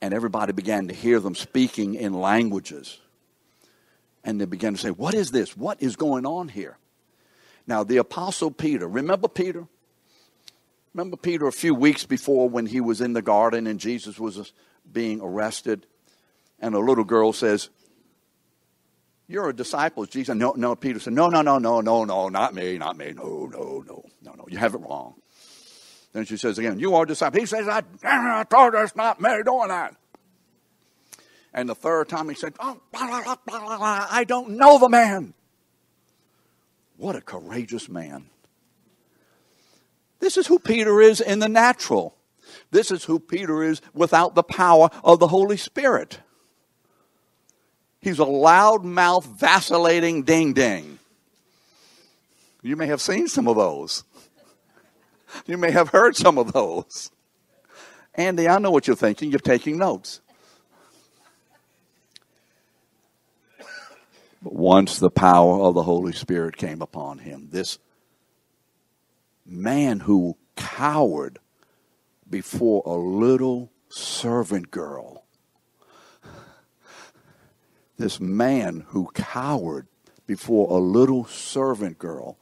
And 0.00 0.12
everybody 0.12 0.52
began 0.52 0.88
to 0.88 0.94
hear 0.94 1.20
them 1.20 1.36
speaking 1.36 1.94
in 1.94 2.12
languages. 2.12 2.98
And 4.24 4.40
they 4.40 4.46
began 4.46 4.74
to 4.74 4.80
say, 4.80 4.90
What 4.90 5.14
is 5.14 5.30
this? 5.30 5.56
What 5.56 5.80
is 5.80 5.94
going 5.94 6.26
on 6.26 6.48
here? 6.48 6.76
Now, 7.68 7.84
the 7.84 7.98
Apostle 7.98 8.50
Peter, 8.50 8.88
remember 8.88 9.28
Peter? 9.28 9.68
Remember 10.94 11.16
Peter 11.16 11.46
a 11.46 11.52
few 11.52 11.74
weeks 11.74 12.04
before 12.04 12.48
when 12.48 12.66
he 12.66 12.80
was 12.80 13.00
in 13.00 13.12
the 13.12 13.22
garden 13.22 13.66
and 13.66 13.80
Jesus 13.80 14.18
was 14.18 14.52
being 14.90 15.20
arrested? 15.20 15.86
And 16.60 16.74
a 16.74 16.78
little 16.78 17.04
girl 17.04 17.32
says, 17.32 17.70
you're 19.32 19.48
a 19.48 19.56
disciple 19.56 20.04
Jesus. 20.04 20.34
No, 20.34 20.52
no, 20.56 20.76
Peter 20.76 21.00
said, 21.00 21.14
No, 21.14 21.28
no, 21.28 21.40
no, 21.40 21.58
no, 21.58 21.80
no, 21.80 22.04
no, 22.04 22.28
not 22.28 22.54
me, 22.54 22.76
not 22.76 22.98
me. 22.98 23.12
No, 23.12 23.48
no, 23.50 23.82
no, 23.86 24.04
no, 24.22 24.32
no. 24.34 24.44
You 24.48 24.58
have 24.58 24.74
it 24.74 24.78
wrong. 24.78 25.14
Then 26.12 26.26
she 26.26 26.36
says 26.36 26.58
again, 26.58 26.78
You 26.78 26.94
are 26.94 27.04
a 27.04 27.06
disciple. 27.06 27.40
He 27.40 27.46
says, 27.46 27.66
I, 27.66 27.82
I 28.04 28.44
told 28.44 28.74
it's 28.74 28.94
not 28.94 29.22
me 29.22 29.30
doing 29.42 29.68
that. 29.68 29.96
And 31.54 31.66
the 31.66 31.74
third 31.74 32.10
time 32.10 32.28
he 32.28 32.34
said, 32.34 32.52
Oh, 32.60 32.78
blah, 32.92 33.22
blah, 33.22 33.36
blah, 33.46 34.06
I 34.10 34.24
don't 34.24 34.50
know 34.50 34.78
the 34.78 34.90
man. 34.90 35.32
What 36.98 37.16
a 37.16 37.22
courageous 37.22 37.88
man. 37.88 38.26
This 40.22 40.36
is 40.36 40.46
who 40.46 40.60
Peter 40.60 41.00
is 41.00 41.20
in 41.20 41.40
the 41.40 41.48
natural. 41.48 42.16
This 42.70 42.92
is 42.92 43.02
who 43.02 43.18
Peter 43.18 43.64
is 43.64 43.82
without 43.92 44.36
the 44.36 44.44
power 44.44 44.88
of 45.02 45.18
the 45.18 45.26
Holy 45.26 45.56
Spirit. 45.56 46.20
He's 48.00 48.20
a 48.20 48.24
loud-mouthed, 48.24 49.26
vacillating 49.26 50.22
ding 50.22 50.52
ding. 50.52 51.00
You 52.62 52.76
may 52.76 52.86
have 52.86 53.00
seen 53.00 53.26
some 53.26 53.48
of 53.48 53.56
those. 53.56 54.04
You 55.44 55.58
may 55.58 55.72
have 55.72 55.88
heard 55.88 56.14
some 56.14 56.38
of 56.38 56.52
those. 56.52 57.10
Andy, 58.14 58.48
I 58.48 58.60
know 58.60 58.70
what 58.70 58.86
you're 58.86 58.94
thinking. 58.94 59.28
You're 59.28 59.40
taking 59.40 59.76
notes. 59.76 60.20
But 64.40 64.52
once 64.52 65.00
the 65.00 65.10
power 65.10 65.62
of 65.62 65.74
the 65.74 65.82
Holy 65.82 66.12
Spirit 66.12 66.56
came 66.56 66.80
upon 66.80 67.18
him, 67.18 67.48
this 67.50 67.80
man 69.44 70.00
who 70.00 70.36
cowered 70.56 71.38
before 72.28 72.82
a 72.86 72.94
little 72.94 73.70
servant 73.88 74.70
girl. 74.70 75.24
This 77.98 78.20
man 78.20 78.84
who 78.88 79.10
cowered 79.14 79.86
before 80.26 80.70
a 80.70 80.80
little 80.80 81.26
servant 81.26 81.98
girl 81.98 82.38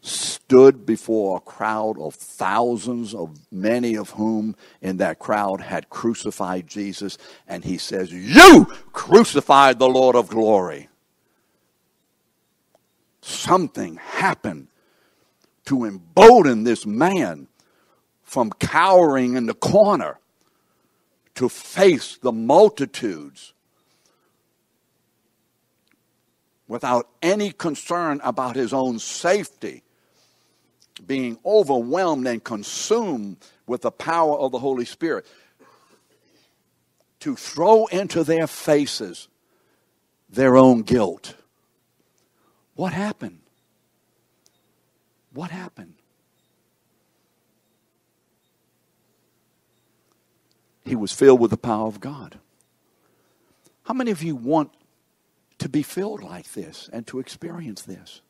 stood 0.00 0.86
before 0.86 1.36
a 1.36 1.40
crowd 1.40 1.98
of 1.98 2.14
thousands 2.14 3.12
of 3.12 3.36
many 3.50 3.96
of 3.96 4.10
whom 4.10 4.54
in 4.80 4.98
that 4.98 5.18
crowd 5.18 5.60
had 5.60 5.90
crucified 5.90 6.68
Jesus 6.68 7.18
and 7.48 7.64
he 7.64 7.76
says 7.76 8.12
you 8.12 8.66
crucified 8.92 9.80
the 9.80 9.88
Lord 9.88 10.14
of 10.14 10.28
glory. 10.28 10.88
Something 13.20 13.96
happened 13.96 14.68
to 15.66 15.84
embolden 15.84 16.64
this 16.64 16.86
man 16.86 17.48
from 18.22 18.50
cowering 18.50 19.36
in 19.36 19.46
the 19.46 19.54
corner 19.54 20.18
to 21.34 21.48
face 21.48 22.16
the 22.16 22.32
multitudes 22.32 23.52
without 26.66 27.08
any 27.22 27.52
concern 27.52 28.20
about 28.24 28.56
his 28.56 28.72
own 28.72 28.98
safety, 28.98 29.82
being 31.06 31.38
overwhelmed 31.44 32.26
and 32.26 32.42
consumed 32.42 33.36
with 33.66 33.82
the 33.82 33.90
power 33.90 34.36
of 34.36 34.50
the 34.52 34.58
Holy 34.58 34.84
Spirit. 34.84 35.26
to 37.18 37.34
throw 37.34 37.86
into 37.86 38.22
their 38.22 38.46
faces 38.46 39.26
their 40.28 40.56
own 40.56 40.82
guilt. 40.82 41.34
What 42.74 42.92
happened? 42.92 43.40
What 45.36 45.50
happened? 45.50 45.92
He 50.82 50.96
was 50.96 51.12
filled 51.12 51.40
with 51.40 51.50
the 51.50 51.58
power 51.58 51.86
of 51.86 52.00
God. 52.00 52.38
How 53.82 53.92
many 53.92 54.10
of 54.12 54.22
you 54.22 54.34
want 54.34 54.70
to 55.58 55.68
be 55.68 55.82
filled 55.82 56.22
like 56.22 56.50
this 56.52 56.88
and 56.90 57.06
to 57.08 57.18
experience 57.18 57.82
this? 57.82 58.22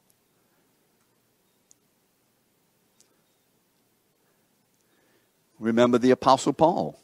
Remember 5.60 5.98
the 5.98 6.10
Apostle 6.10 6.54
Paul. 6.54 7.00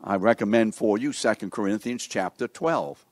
I 0.00 0.14
recommend 0.14 0.76
for 0.76 0.96
you 0.96 1.12
2 1.12 1.34
Corinthians 1.50 2.06
chapter 2.06 2.46
12. 2.46 3.04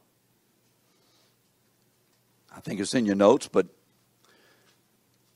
I 2.60 2.62
think 2.62 2.78
it's 2.78 2.92
in 2.92 3.06
your 3.06 3.16
notes, 3.16 3.48
but 3.50 3.68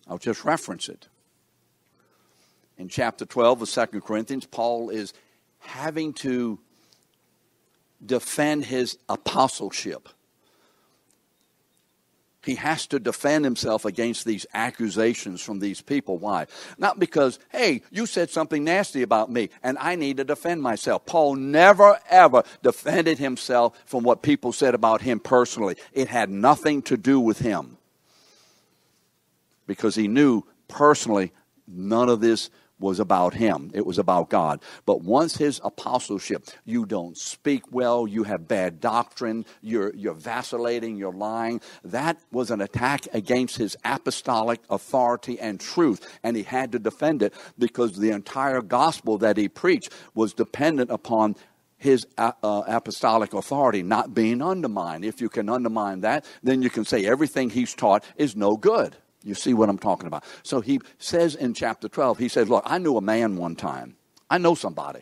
I'll 0.07 0.19
just 0.19 0.45
reference 0.45 0.91
it. 0.91 1.09
In 2.77 2.91
chapter 2.91 3.25
12 3.25 3.63
of 3.63 3.71
2 3.71 4.03
Corinthians, 4.03 4.45
Paul 4.45 4.91
is 4.91 5.15
having 5.61 6.13
to 6.13 6.59
defend 8.05 8.67
his 8.67 8.99
apostleship 9.09 10.11
he 12.45 12.57
has 12.57 12.87
to 12.89 12.99
defend 12.99 13.45
himself 13.45 13.85
against 13.85 14.25
these 14.25 14.47
accusations 14.55 15.41
from 15.41 15.59
these 15.61 15.81
people. 15.81 16.19
Why? 16.19 16.47
Not 16.79 16.99
because, 16.99 17.39
hey, 17.51 17.83
you 17.91 18.07
said 18.07 18.31
something 18.31 18.65
nasty 18.65 19.03
about 19.03 19.31
me 19.31 19.51
and 19.63 19.79
I 19.79 19.97
need 19.97 20.19
to 20.19 20.25
defend 20.25 20.63
myself. 20.63 21.07
Paul 21.07 21.37
never 21.37 21.99
ever 22.11 22.45
defended 22.63 23.19
himself 23.19 23.81
from 23.87 24.05
what 24.05 24.23
people 24.23 24.53
said 24.53 24.75
about 24.75 25.03
him 25.03 25.21
personally. 25.21 25.77
It 25.93 26.09
had 26.09 26.31
nothing 26.31 26.83
to 26.83 26.97
do 26.97 27.19
with 27.21 27.39
him. 27.39 27.79
Because 29.67 29.95
he 29.95 30.09
knew 30.09 30.45
personally 30.69 31.33
none 31.67 32.09
of 32.09 32.21
this 32.21 32.51
was 32.79 33.01
about 33.01 33.35
him. 33.35 33.71
It 33.75 33.87
was 33.87 33.99
about 33.99 34.31
God. 34.31 34.61
But 34.85 35.03
once 35.03 35.37
his 35.37 35.61
apostleship, 35.65 36.49
you 36.65 36.87
don't 36.87 37.17
speak 37.17 37.73
well, 37.73 38.07
you 38.07 38.25
have 38.25 38.49
bad 38.49 38.81
doctrine, 38.81 39.47
you're, 39.63 39.95
you're 39.95 40.15
vacillating, 40.15 40.97
you're 40.97 41.13
lying. 41.13 41.61
That 41.85 42.19
was 42.33 42.51
an 42.51 42.61
attack 42.61 43.07
against 43.13 43.57
his 43.57 43.77
apostolic 43.85 44.61
authority 44.69 45.39
and 45.39 45.61
truth. 45.61 46.07
And 46.23 46.37
he 46.37 46.43
had 46.43 46.73
to 46.73 46.79
defend 46.79 47.23
it 47.23 47.35
because 47.59 47.97
the 47.97 48.11
entire 48.11 48.61
gospel 48.61 49.19
that 49.19 49.37
he 49.37 49.49
preached 49.49 49.93
was 50.15 50.35
dependent 50.35 50.91
upon 50.91 51.37
his 51.77 52.07
uh, 52.17 52.33
uh 52.43 52.63
apostolic 52.67 53.35
authority 53.35 53.83
not 53.83 54.15
being 54.15 54.41
undermined. 54.41 55.05
If 55.05 55.21
you 55.21 55.29
can 55.29 55.49
undermine 55.49 56.01
that, 56.01 56.25
then 56.43 56.63
you 56.63 56.71
can 56.71 56.85
say 56.85 57.05
everything 57.05 57.51
he's 57.51 57.75
taught 57.75 58.05
is 58.17 58.35
no 58.35 58.57
good. 58.57 58.97
You 59.25 59.35
see 59.35 59.55
what 59.55 59.71
I'm 59.71 59.79
talking 59.79 60.07
about. 60.07 60.25
So 60.43 60.61
he 60.61 60.81
says 60.99 61.35
in 61.35 61.55
chapter 61.55 61.89
12, 61.89 62.19
he 62.19 62.29
says, 62.29 62.49
Look, 62.49 62.63
I 62.67 62.79
knew 62.79 62.97
a 62.97 63.01
man 63.01 63.37
one 63.37 63.57
time. 63.57 63.97
I 64.29 64.39
know 64.39 64.55
somebody. 64.55 65.01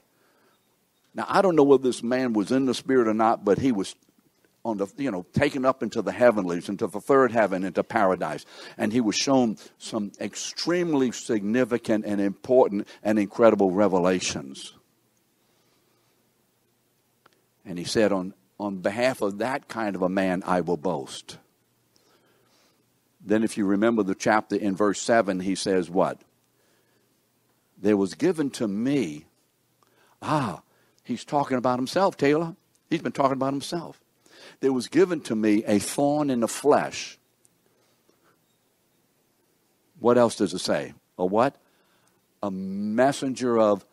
Now, 1.15 1.27
I 1.29 1.43
don't 1.43 1.57
know 1.57 1.65
whether 1.65 1.83
this 1.83 2.03
man 2.03 2.33
was 2.33 2.53
in 2.53 2.65
the 2.65 2.75
spirit 2.75 3.09
or 3.09 3.15
not, 3.15 3.45
but 3.45 3.59
he 3.59 3.73
was 3.73 3.95
on 4.65 4.79
the, 4.79 4.87
you 4.97 5.11
know, 5.11 5.27
taken 5.33 5.65
up 5.65 5.83
into 5.83 6.03
the 6.03 6.13
heavenlies, 6.13 6.69
into 6.69 6.87
the 6.87 7.01
third 7.01 7.33
heaven, 7.33 7.65
into 7.65 7.83
paradise. 7.83 8.47
And 8.79 8.93
he 8.93 9.01
was 9.01 9.17
shown 9.17 9.57
some 9.79 10.13
extremely 10.21 11.11
significant 11.11 12.05
and 12.07 12.21
important 12.21 12.87
and 13.03 13.19
incredible 13.19 13.73
revelations. 13.73 14.73
And 17.65 17.79
he 17.79 17.85
said, 17.85 18.13
on, 18.13 18.35
on 18.59 18.79
behalf 18.79 19.21
of 19.21 19.39
that 19.39 19.69
kind 19.69 19.97
of 19.97 20.03
a 20.03 20.09
man, 20.09 20.43
I 20.47 20.61
will 20.61 20.77
boast. 20.77 21.39
Then, 23.25 23.45
if 23.45 23.57
you 23.57 23.65
remember 23.65 24.03
the 24.03 24.15
chapter 24.15 24.57
in 24.57 24.75
verse 24.75 25.01
7, 25.01 25.41
he 25.41 25.55
says, 25.55 25.89
What? 25.89 26.21
There 27.81 27.97
was 27.97 28.15
given 28.15 28.51
to 28.51 28.69
me. 28.69 29.27
Ah, 30.21 30.63
he's 31.05 31.25
talking 31.25 31.57
about 31.57 31.79
himself, 31.79 32.17
Taylor. 32.17 32.57
He's 32.91 33.03
been 33.03 33.13
talking 33.13 33.33
about 33.33 33.53
himself. 33.53 34.01
There 34.61 34.73
was 34.73 34.89
given 34.89 35.21
to 35.23 35.35
me 35.35 35.65
a 35.65 35.79
thorn 35.79 36.31
in 36.31 36.41
the 36.41 36.49
flesh. 36.49 37.19
What 39.99 40.19
else 40.19 40.37
does 40.37 40.53
it 40.53 40.59
say? 40.59 40.95
A 41.17 41.25
what? 41.25 41.57
A 42.43 42.51
messenger 42.51 43.59
of 43.59 43.85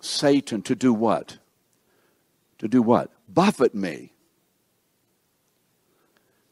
Satan 0.00 0.62
to 0.62 0.74
do 0.74 0.92
what? 0.92 1.38
To 2.58 2.68
do 2.68 2.82
what? 2.82 3.10
Buffet 3.28 3.74
me. 3.74 4.12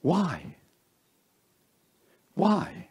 Why? 0.01 0.57
Why? 2.43 2.89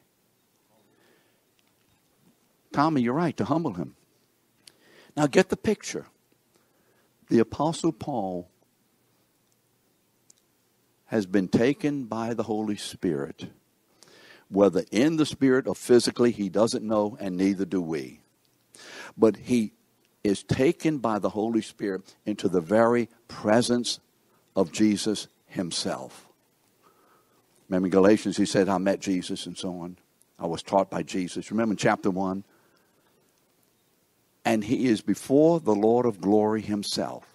Tommy, 2.71 3.01
you're 3.01 3.13
right, 3.13 3.35
to 3.35 3.43
humble 3.43 3.73
him. 3.73 3.95
Now 5.17 5.27
get 5.27 5.49
the 5.49 5.57
picture. 5.57 6.05
The 7.27 7.39
Apostle 7.39 7.91
Paul 7.91 8.49
has 11.07 11.25
been 11.25 11.49
taken 11.49 12.05
by 12.05 12.33
the 12.33 12.43
Holy 12.43 12.77
Spirit. 12.77 13.49
Whether 14.47 14.85
in 14.89 15.17
the 15.17 15.25
Spirit 15.25 15.67
or 15.67 15.75
physically, 15.75 16.31
he 16.31 16.47
doesn't 16.47 16.87
know, 16.87 17.17
and 17.19 17.35
neither 17.35 17.65
do 17.65 17.81
we. 17.81 18.21
But 19.17 19.35
he 19.35 19.73
is 20.23 20.43
taken 20.43 20.99
by 20.99 21.19
the 21.19 21.31
Holy 21.31 21.61
Spirit 21.61 22.15
into 22.25 22.47
the 22.47 22.61
very 22.61 23.09
presence 23.27 23.99
of 24.55 24.71
Jesus 24.71 25.27
himself. 25.45 26.30
Remember 27.72 27.88
in 27.88 27.91
Galatians, 27.91 28.36
he 28.36 28.45
said, 28.45 28.67
I 28.67 28.78
met 28.80 28.99
Jesus 28.99 29.45
and 29.45 29.57
so 29.57 29.80
on. 29.80 29.95
I 30.38 30.45
was 30.45 30.61
taught 30.61 30.89
by 30.89 31.03
Jesus. 31.03 31.51
Remember 31.51 31.72
in 31.72 31.78
chapter 31.78 32.09
1? 32.09 32.43
And 34.43 34.61
he 34.61 34.88
is 34.88 34.99
before 34.99 35.61
the 35.61 35.74
Lord 35.74 36.05
of 36.05 36.19
glory 36.19 36.61
himself. 36.61 37.26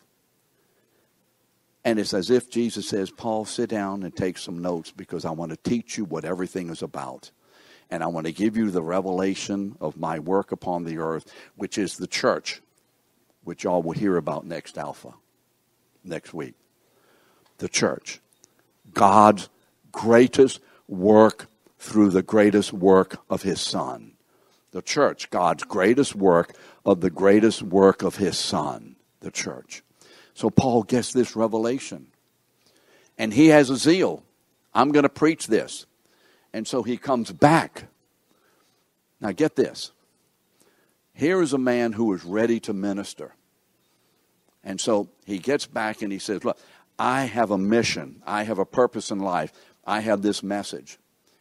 And 1.87 1.99
it's 1.99 2.13
as 2.13 2.29
if 2.29 2.51
Jesus 2.51 2.87
says, 2.87 3.11
Paul, 3.11 3.47
sit 3.47 3.71
down 3.71 4.03
and 4.03 4.15
take 4.15 4.37
some 4.37 4.59
notes 4.59 4.91
because 4.91 5.25
I 5.25 5.31
want 5.31 5.53
to 5.53 5.71
teach 5.71 5.97
you 5.97 6.05
what 6.05 6.27
everything 6.27 6.69
is 6.69 6.83
about. 6.83 7.31
And 7.89 8.05
I 8.05 8.09
want 8.09 8.27
to 8.27 8.33
give 8.33 8.59
you 8.59 8.71
the 8.71 8.83
revelation 8.83 9.75
of 9.81 9.97
my 9.97 10.19
work 10.19 10.53
upon 10.53 10.85
the 10.85 10.99
earth, 10.99 11.33
which 11.55 11.79
is 11.79 11.97
the 11.97 12.07
church, 12.07 12.61
which 13.45 13.65
y'all 13.65 13.83
will 13.83 13.93
hear 13.93 14.19
about 14.19 14.45
next 14.45 14.77
Alpha, 14.77 15.15
next 16.05 16.35
week. 16.35 16.57
The 17.57 17.71
church. 17.71 18.21
God's 18.93 19.49
greatest 19.97 20.61
work 20.87 21.49
through 21.79 22.11
the 22.11 22.23
greatest 22.23 22.73
work 22.73 23.17
of 23.31 23.43
his 23.43 23.61
son. 23.61 24.13
The 24.73 24.83
church, 24.83 25.31
God's 25.31 25.65
greatest 25.65 26.15
work 26.15 26.55
of 26.85 27.01
the 27.01 27.11
greatest 27.11 27.63
work 27.63 28.03
of 28.03 28.17
his 28.17 28.37
son, 28.37 28.97
the 29.21 29.31
church. 29.31 29.83
So 30.35 30.51
Paul 30.51 30.83
gets 30.83 31.15
this 31.15 31.35
revelation. 31.35 32.09
And 33.17 33.33
he 33.33 33.47
has 33.49 33.71
a 33.71 33.77
zeal. 33.77 34.23
I'm 34.75 34.93
going 34.93 35.05
to 35.05 35.09
preach 35.09 35.47
this. 35.47 35.87
And 36.53 36.69
so 36.69 36.83
he 36.83 36.99
comes 36.99 37.33
back. 37.33 37.85
Now 39.19 39.33
get 39.33 39.57
this. 39.57 39.93
Here 41.15 41.41
is 41.41 41.55
a 41.55 41.59
man 41.59 41.93
who 41.93 42.13
is 42.13 42.23
ready 42.23 42.61
to 42.61 42.75
minister. 42.75 43.35
And 44.63 44.79
so 44.79 45.09
he 45.25 45.39
gets 45.39 45.65
back 45.65 46.03
and 46.03 46.13
he 46.13 46.19
says, 46.19 46.45
Look, 46.45 46.59
I 46.99 47.23
have 47.23 47.51
a 47.51 47.59
mission. 47.59 48.23
I 48.27 48.43
have 48.43 48.59
a 48.59 48.67
purpose 48.67 49.11
in 49.11 49.21
life. 49.21 49.53
I 49.87 50.01
have 50.01 50.23
this 50.23 50.43
message 50.43 50.99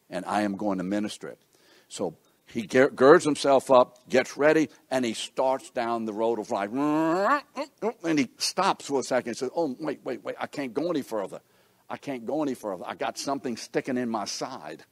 and 0.10 0.24
I 0.26 0.44
am 0.44 0.56
going 0.56 0.78
to 0.78 0.84
minister 0.84 1.28
it. 1.28 1.40
So 1.88 2.18
he 2.48 2.64
girds 2.64 3.26
himself 3.26 3.72
up, 3.72 4.08
gets 4.08 4.38
ready, 4.38 4.70
and 4.92 5.04
he 5.04 5.14
starts 5.14 5.72
down 5.72 6.06
the 6.06 6.14
road 6.14 6.40
of 6.40 6.52
life. 6.52 6.70
And 6.72 8.20
he 8.20 8.30
stops 8.38 8.86
for 8.88 9.00
a 9.00 9.04
second 9.04 9.30
and 9.30 9.38
says, 9.38 9.50
Oh, 9.56 9.76
wait, 9.80 10.02
wait, 10.04 10.24
wait, 10.24 10.36
I 10.40 10.48
can't 10.48 10.74
go 10.74 10.90
any 10.90 11.02
further. 11.02 11.42
I 11.90 11.98
can't 11.98 12.26
go 12.26 12.44
any 12.44 12.54
further. 12.54 12.84
I 12.88 12.96
got 12.96 13.18
something 13.18 13.58
sticking 13.58 13.98
in 13.98 14.10
my 14.10 14.26
side. 14.26 14.84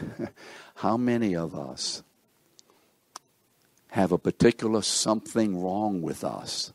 How 0.76 0.98
many 0.98 1.36
of 1.36 1.56
us 1.56 2.04
have 3.90 4.12
a 4.12 4.18
particular 4.18 4.82
something 4.82 5.62
wrong 5.62 6.02
with 6.02 6.24
us? 6.24 6.74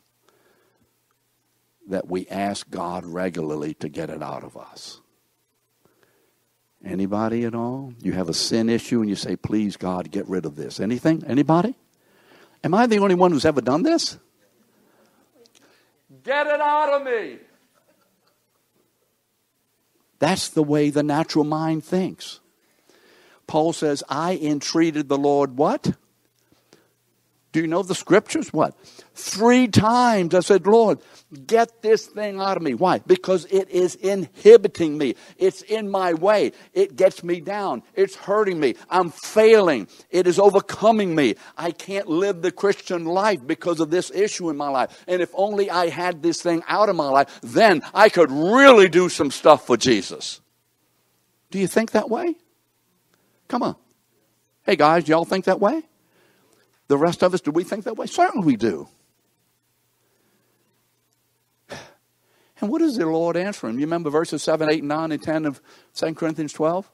That 1.87 2.07
we 2.07 2.27
ask 2.27 2.69
God 2.69 3.05
regularly 3.05 3.73
to 3.75 3.89
get 3.89 4.09
it 4.09 4.23
out 4.23 4.43
of 4.43 4.57
us. 4.57 5.01
Anybody 6.83 7.45
at 7.45 7.55
all? 7.55 7.93
You 8.01 8.13
have 8.13 8.29
a 8.29 8.33
sin 8.33 8.69
issue 8.69 9.01
and 9.01 9.09
you 9.09 9.15
say, 9.15 9.35
please, 9.35 9.75
God, 9.75 10.11
get 10.11 10.27
rid 10.27 10.45
of 10.45 10.55
this. 10.55 10.79
Anything? 10.79 11.23
Anybody? 11.25 11.75
Am 12.63 12.73
I 12.73 12.85
the 12.87 12.99
only 12.99 13.15
one 13.15 13.31
who's 13.31 13.45
ever 13.45 13.61
done 13.61 13.83
this? 13.83 14.17
Get 16.23 16.47
it 16.47 16.59
out 16.59 16.93
of 16.93 17.03
me. 17.03 17.37
That's 20.19 20.49
the 20.49 20.63
way 20.63 20.89
the 20.89 21.03
natural 21.03 21.43
mind 21.43 21.83
thinks. 21.83 22.39
Paul 23.47 23.73
says, 23.73 24.03
I 24.09 24.37
entreated 24.37 25.09
the 25.09 25.17
Lord 25.17 25.57
what? 25.57 25.93
Do 27.55 27.61
you 27.61 27.67
know 27.67 27.83
the 27.83 27.95
scriptures? 27.95 28.51
What? 28.51 28.77
Three 29.13 29.69
times 29.69 30.35
I 30.35 30.41
said, 30.41 30.67
Lord, 30.67 30.99
get 31.47 31.81
this 31.81 32.05
thing 32.05 32.41
out 32.41 32.57
of 32.57 32.63
me. 32.63 32.73
Why? 32.73 32.99
Because 32.99 33.45
it 33.45 33.69
is 33.69 33.95
inhibiting 33.95 34.97
me. 34.97 35.15
It's 35.37 35.61
in 35.61 35.89
my 35.89 36.15
way. 36.15 36.51
It 36.73 36.97
gets 36.97 37.23
me 37.23 37.39
down. 37.39 37.83
It's 37.93 38.17
hurting 38.17 38.59
me. 38.59 38.75
I'm 38.89 39.09
failing. 39.09 39.87
It 40.09 40.27
is 40.27 40.37
overcoming 40.37 41.15
me. 41.15 41.35
I 41.57 41.71
can't 41.71 42.09
live 42.09 42.41
the 42.41 42.51
Christian 42.51 43.05
life 43.05 43.47
because 43.47 43.79
of 43.79 43.89
this 43.89 44.11
issue 44.11 44.49
in 44.49 44.57
my 44.57 44.67
life. 44.67 45.05
And 45.07 45.21
if 45.21 45.29
only 45.33 45.69
I 45.71 45.87
had 45.87 46.21
this 46.21 46.41
thing 46.41 46.61
out 46.67 46.89
of 46.89 46.97
my 46.97 47.07
life, 47.07 47.39
then 47.41 47.83
I 47.93 48.09
could 48.09 48.31
really 48.31 48.89
do 48.89 49.07
some 49.07 49.31
stuff 49.31 49.65
for 49.65 49.77
Jesus. 49.77 50.41
Do 51.51 51.59
you 51.59 51.67
think 51.67 51.91
that 51.91 52.09
way? 52.09 52.35
Come 53.47 53.63
on. 53.63 53.77
Hey 54.63 54.75
guys, 54.75 55.07
y'all 55.07 55.23
think 55.23 55.45
that 55.45 55.61
way? 55.61 55.83
The 56.87 56.97
rest 56.97 57.23
of 57.23 57.33
us, 57.33 57.41
do 57.41 57.51
we 57.51 57.63
think 57.63 57.85
that 57.85 57.97
way? 57.97 58.05
Certainly 58.05 58.45
we 58.45 58.55
do. 58.55 58.87
And 62.61 62.71
what 62.71 62.79
does 62.79 62.95
the 62.95 63.05
Lord 63.05 63.35
answer 63.35 63.67
him? 63.67 63.79
You 63.79 63.85
remember 63.85 64.09
verses 64.09 64.41
7, 64.41 64.69
8, 64.69 64.83
9, 64.83 65.11
and 65.11 65.21
10 65.21 65.45
of 65.45 65.61
2 65.95 66.13
Corinthians 66.15 66.53
12? 66.53 66.89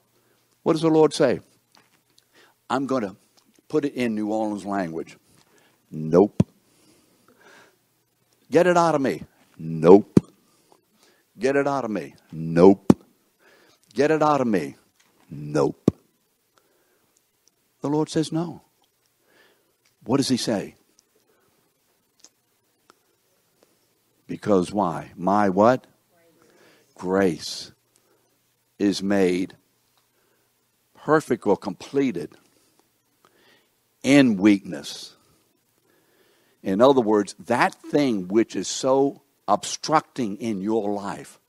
What 0.64 0.74
does 0.74 0.82
the 0.82 0.90
Lord 0.90 1.14
say? 1.14 1.40
I'm 2.70 2.88
going 2.88 3.04
to 3.04 3.16
put 3.68 3.86
it 3.86 3.94
in 3.94 4.16
New 4.16 4.32
Orleans 4.32 4.66
language. 4.66 5.18
Nope. 5.92 6.44
Get 8.50 8.66
it 8.68 8.78
out 8.78 8.96
of 8.96 9.02
me. 9.02 9.24
Nope. 9.58 10.20
Get 11.38 11.56
it 11.56 11.68
out 11.68 11.86
of 11.86 11.92
me. 11.92 12.16
Nope. 12.32 12.94
Get 13.94 14.12
it 14.12 14.24
out 14.24 14.42
of 14.42 14.48
me. 14.48 14.76
Nope. 15.30 15.92
The 17.82 17.90
Lord 17.90 18.10
says 18.10 18.32
no. 18.32 18.62
What 20.04 20.18
does 20.18 20.30
he 20.30 20.38
say? 20.38 20.76
Because 24.28 24.72
why? 24.72 25.12
My 25.16 25.50
what? 25.50 25.88
Grace 26.96 27.72
is 28.80 29.04
made 29.04 29.56
perfect 30.96 31.46
or 31.46 31.58
completed 31.58 32.32
in 34.04 34.38
weakness. 34.38 35.16
In 36.64 36.82
other 36.82 37.02
words, 37.02 37.36
that 37.46 37.76
thing 37.76 38.28
which 38.28 38.56
is 38.56 38.68
so 38.68 39.22
obstructing 39.48 40.38
in 40.38 40.62
your 40.62 40.94
life, 40.94 41.40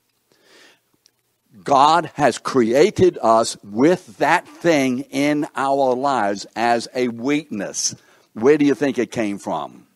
God 1.63 2.11
has 2.15 2.39
created 2.39 3.19
us 3.21 3.57
with 3.63 4.17
that 4.17 4.47
thing 4.47 5.01
in 5.01 5.47
our 5.55 5.93
lives 5.93 6.47
as 6.55 6.87
a 6.95 7.09
weakness. 7.09 7.95
Where 8.33 8.57
do 8.57 8.65
you 8.65 8.75
think 8.75 8.97
it 8.97 9.11
came 9.11 9.37
from? 9.37 9.87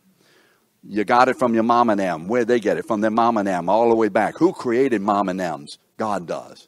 You 0.84 1.04
got 1.04 1.28
it 1.28 1.38
from 1.38 1.54
your 1.54 1.64
mom 1.64 1.90
and 1.90 2.00
them. 2.00 2.28
Where'd 2.28 2.48
they 2.48 2.60
get 2.60 2.78
it? 2.78 2.86
From 2.86 3.02
their 3.02 3.12
mom 3.12 3.38
and 3.38 3.48
them, 3.48 3.68
all 3.68 3.90
the 3.90 3.96
way 3.96 4.10
back. 4.10 4.38
Who 4.38 4.54
created 4.54 5.02
mom 5.02 5.28
and 5.28 5.40
them's? 5.40 5.78
God 5.98 6.28
does. 6.28 6.68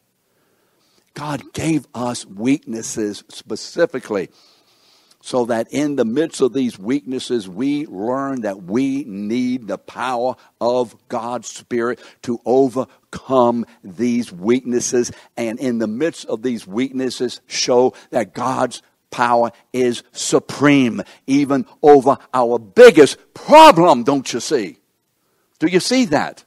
God 1.13 1.53
gave 1.53 1.88
us 1.93 2.26
weaknesses 2.26 3.24
specifically 3.30 4.30
so 5.22 5.45
that 5.45 5.67
in 5.72 5.95
the 5.95 6.05
midst 6.05 6.41
of 6.41 6.53
these 6.53 6.80
weaknesses, 6.80 7.47
we 7.49 7.86
learn 7.88 8.41
that 8.41 8.63
we 8.63 9.03
need 9.03 9.67
the 9.67 9.78
power 9.78 10.36
of 10.61 10.95
God's 11.09 11.49
Spirit 11.49 11.99
to 12.22 12.39
overcome 12.45 13.65
these 13.84 14.32
weaknesses. 14.32 15.11
And 15.36 15.59
in 15.59 15.80
the 15.80 15.88
midst 15.88 16.26
of 16.26 16.41
these 16.41 16.65
weaknesses, 16.65 17.41
show 17.47 17.93
that 18.11 18.34
God's 18.34 18.82
power 19.12 19.51
is 19.74 20.03
supreme, 20.12 21.01
even 21.28 21.66
over 21.82 22.18
our 22.34 22.60
biggest 22.60 23.18
problem, 23.34 24.03
don't 24.03 24.32
you 24.32 24.39
see? 24.39 24.78
Do 25.60 25.68
you 25.68 25.80
see 25.80 26.05
that? 26.05 26.43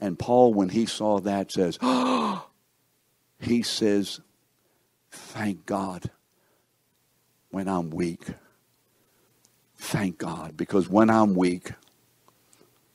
And 0.00 0.18
Paul, 0.18 0.52
when 0.54 0.70
he 0.70 0.86
saw 0.86 1.20
that, 1.20 1.52
says, 1.52 1.78
oh, 1.80 2.46
he 3.40 3.62
says, 3.62 4.20
thank 5.10 5.66
God 5.66 6.10
when 7.50 7.68
I'm 7.68 7.90
weak. 7.90 8.24
Thank 9.76 10.18
God, 10.18 10.56
because 10.56 10.88
when 10.88 11.10
I'm 11.10 11.34
weak, 11.34 11.72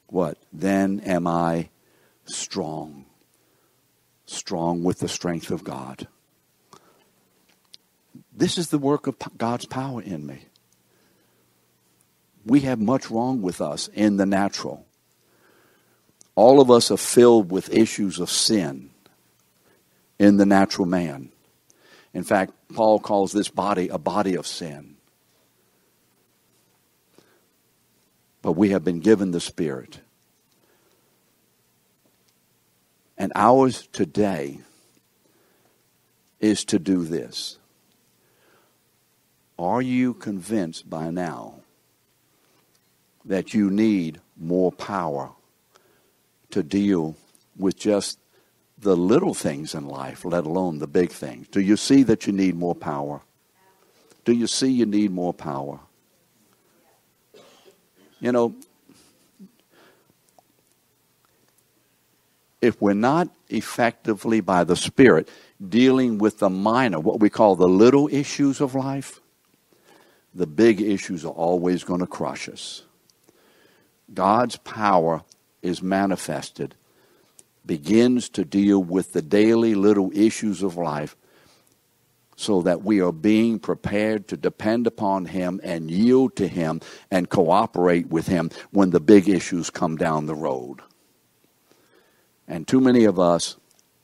what? 0.08 0.38
Then 0.54 1.02
am 1.02 1.28
I 1.28 1.70
strong. 2.26 3.06
Strong 4.26 4.84
with 4.84 5.00
the 5.00 5.08
strength 5.08 5.52
of 5.52 5.64
God. 5.64 6.08
This 8.38 8.60
is 8.60 8.70
the 8.70 8.78
work 8.78 9.08
of 9.08 9.18
God's 9.36 9.66
power 9.66 10.00
in 10.00 10.28
me. 10.28 10.46
We 12.46 12.62
have 12.62 12.80
much 12.80 13.10
wrong 13.10 13.42
with 13.42 13.60
us 13.60 13.90
in 13.90 14.18
the 14.18 14.28
natural. 14.28 14.86
All 16.36 16.62
of 16.62 16.70
us 16.70 16.92
are 16.92 16.98
filled 16.98 17.52
with 17.52 17.74
issues 17.74 18.20
of 18.20 18.30
sin 18.30 18.92
in 20.20 20.38
the 20.38 20.46
natural 20.46 20.86
man. 20.86 21.30
In 22.14 22.24
fact, 22.24 22.54
Paul 22.74 23.00
calls 23.00 23.32
this 23.32 23.50
body 23.50 23.90
a 23.90 23.98
body 23.98 24.36
of 24.36 24.46
sin. 24.46 24.98
But 28.44 28.52
we 28.52 28.70
have 28.70 28.84
been 28.84 29.00
given 29.00 29.32
the 29.32 29.42
Spirit. 29.42 30.00
And 33.18 33.32
ours 33.34 33.88
today 33.92 34.60
is 36.40 36.64
to 36.66 36.78
do 36.78 37.04
this 37.04 37.58
are 39.60 39.82
you 39.82 40.14
convinced 40.14 40.90
by 40.90 41.10
now 41.10 41.56
that 43.26 43.54
you 43.54 43.70
need 43.70 44.22
more 44.38 44.72
power 44.72 45.32
to 46.52 46.64
deal 46.64 47.16
with 47.58 47.78
just 47.78 48.20
the 48.78 48.96
little 48.96 49.34
things 49.34 49.74
in 49.74 49.88
life, 49.88 50.24
let 50.24 50.46
alone 50.46 50.80
the 50.80 50.88
big 50.88 51.12
things? 51.12 51.48
Do 51.48 51.60
you 51.60 51.76
see 51.76 52.04
that 52.04 52.28
you 52.28 52.34
need 52.34 52.56
more 52.56 52.76
power? 52.76 53.22
Do 54.26 54.34
you 54.34 54.48
see 54.48 54.72
you 54.72 54.86
need 54.86 55.12
more 55.12 55.34
power? 55.34 55.80
You 58.20 58.32
know, 58.32 58.56
if 62.62 62.82
we're 62.82 62.94
not 62.94 63.30
effectively 63.50 64.42
by 64.42 64.64
the 64.64 64.76
Spirit 64.76 65.30
dealing 65.68 66.18
with 66.18 66.40
the 66.40 66.50
minor, 66.50 67.00
what 67.00 67.20
we 67.20 67.30
call 67.30 67.56
the 67.56 67.68
little 67.68 68.08
issues 68.12 68.60
of 68.62 68.76
life, 68.76 69.20
the 70.38 70.48
big 70.48 70.80
issues 70.80 71.26
are 71.26 71.30
always 71.30 71.84
going 71.84 72.00
to 72.00 72.08
crush 72.08 72.48
us. 72.48 72.84
God's 74.14 74.56
power 74.58 75.24
is 75.64 75.82
manifested, 75.82 76.76
begins 77.66 78.30
to 78.30 78.46
deal 78.46 78.82
with 78.82 79.14
the 79.14 79.24
daily 79.24 79.74
little 79.74 80.12
issues 80.14 80.62
of 80.62 80.78
life 80.78 81.16
so 82.36 82.62
that 82.62 82.84
we 82.84 83.02
are 83.02 83.12
being 83.12 83.58
prepared 83.58 84.28
to 84.28 84.38
depend 84.38 84.86
upon 84.86 85.26
Him 85.26 85.60
and 85.64 85.90
yield 85.90 86.36
to 86.36 86.48
Him 86.48 86.82
and 87.10 87.30
cooperate 87.30 88.08
with 88.10 88.28
Him 88.28 88.52
when 88.70 88.92
the 88.92 89.00
big 89.00 89.28
issues 89.28 89.72
come 89.72 89.98
down 89.98 90.28
the 90.28 90.36
road. 90.36 90.82
And 92.48 92.68
too 92.68 92.80
many 92.80 93.06
of 93.06 93.20
us 93.20 93.58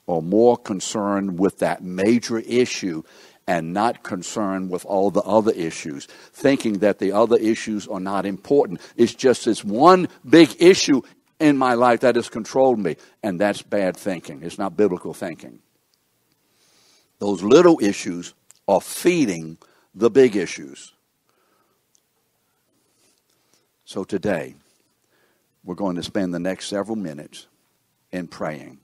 are 0.08 0.20
more 0.20 0.56
concerned 0.56 1.38
with 1.38 1.60
that 1.60 1.84
major 1.84 2.40
issue 2.40 3.04
and 3.46 3.72
not 3.72 4.02
concerned 4.02 4.70
with 4.70 4.84
all 4.84 5.10
the 5.10 5.22
other 5.22 5.52
issues, 5.52 6.06
thinking 6.32 6.78
that 6.78 6.98
the 6.98 7.12
other 7.12 7.36
issues 7.36 7.86
are 7.86 8.00
not 8.00 8.24
important. 8.26 8.80
It's 8.96 9.14
just 9.14 9.44
this 9.44 9.64
one 9.64 10.08
big 10.28 10.56
issue 10.60 11.02
in 11.38 11.58
my 11.58 11.74
life 11.74 12.00
that 12.00 12.16
has 12.16 12.28
controlled 12.28 12.78
me, 12.78 12.96
and 13.22 13.40
that's 13.40 13.62
bad 13.62 13.96
thinking. 13.96 14.42
It's 14.42 14.58
not 14.58 14.76
biblical 14.76 15.12
thinking. 15.12 15.58
Those 17.18 17.42
little 17.42 17.78
issues 17.82 18.34
are 18.66 18.80
feeding 18.80 19.58
the 19.94 20.10
big 20.10 20.36
issues. 20.36 20.92
So 23.84 24.04
today, 24.04 24.54
we're 25.62 25.74
going 25.74 25.96
to 25.96 26.02
spend 26.02 26.32
the 26.32 26.38
next 26.38 26.68
several 26.68 26.96
minutes 26.96 27.46
in 28.10 28.26
praying. 28.26 28.78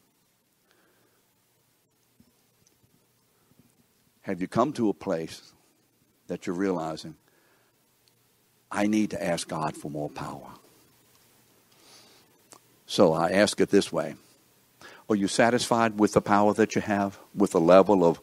Have 4.22 4.40
you 4.40 4.48
come 4.48 4.72
to 4.74 4.88
a 4.88 4.94
place 4.94 5.52
that 6.26 6.46
you're 6.46 6.56
realizing, 6.56 7.16
I 8.70 8.86
need 8.86 9.10
to 9.10 9.24
ask 9.24 9.48
God 9.48 9.76
for 9.76 9.90
more 9.90 10.10
power? 10.10 10.46
So 12.86 13.12
I 13.12 13.30
ask 13.30 13.60
it 13.60 13.70
this 13.70 13.92
way 13.92 14.16
Are 15.08 15.16
you 15.16 15.28
satisfied 15.28 15.98
with 15.98 16.12
the 16.12 16.20
power 16.20 16.52
that 16.54 16.74
you 16.74 16.82
have, 16.82 17.18
with 17.34 17.52
the 17.52 17.60
level 17.60 18.04
of 18.04 18.20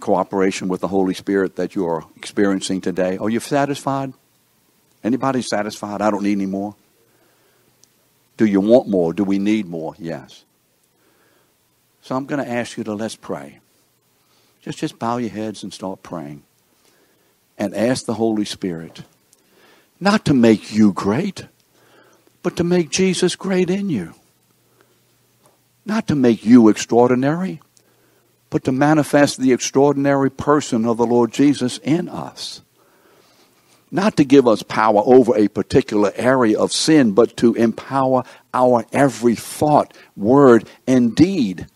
cooperation 0.00 0.68
with 0.68 0.80
the 0.80 0.88
Holy 0.88 1.14
Spirit 1.14 1.56
that 1.56 1.74
you 1.74 1.86
are 1.86 2.04
experiencing 2.16 2.80
today? 2.80 3.18
Are 3.18 3.30
you 3.30 3.38
satisfied? 3.38 4.14
Anybody 5.04 5.42
satisfied? 5.42 6.02
I 6.02 6.10
don't 6.10 6.22
need 6.22 6.32
any 6.32 6.46
more. 6.46 6.74
Do 8.36 8.46
you 8.46 8.60
want 8.60 8.88
more? 8.88 9.12
Do 9.12 9.22
we 9.22 9.38
need 9.38 9.66
more? 9.66 9.94
Yes. 9.98 10.44
So 12.02 12.16
I'm 12.16 12.24
going 12.26 12.42
to 12.42 12.50
ask 12.50 12.76
you 12.76 12.84
to 12.84 12.94
let's 12.94 13.16
pray. 13.16 13.60
Just, 14.62 14.78
just 14.78 14.98
bow 14.98 15.16
your 15.16 15.30
heads 15.30 15.62
and 15.62 15.72
start 15.72 16.02
praying. 16.02 16.42
And 17.58 17.74
ask 17.74 18.06
the 18.06 18.14
Holy 18.14 18.44
Spirit 18.44 19.02
not 20.00 20.24
to 20.24 20.34
make 20.34 20.72
you 20.72 20.92
great, 20.92 21.44
but 22.42 22.56
to 22.56 22.64
make 22.64 22.88
Jesus 22.88 23.36
great 23.36 23.68
in 23.68 23.90
you. 23.90 24.14
Not 25.84 26.08
to 26.08 26.14
make 26.14 26.44
you 26.44 26.68
extraordinary, 26.68 27.60
but 28.48 28.64
to 28.64 28.72
manifest 28.72 29.38
the 29.38 29.52
extraordinary 29.52 30.30
person 30.30 30.86
of 30.86 30.96
the 30.96 31.06
Lord 31.06 31.32
Jesus 31.32 31.78
in 31.78 32.08
us. 32.08 32.62
Not 33.90 34.16
to 34.16 34.24
give 34.24 34.46
us 34.46 34.62
power 34.62 35.02
over 35.04 35.36
a 35.36 35.48
particular 35.48 36.12
area 36.14 36.58
of 36.58 36.72
sin, 36.72 37.12
but 37.12 37.36
to 37.38 37.54
empower 37.54 38.22
our 38.54 38.86
every 38.92 39.34
thought, 39.34 39.94
word, 40.16 40.68
and 40.86 41.14
deed 41.14 41.66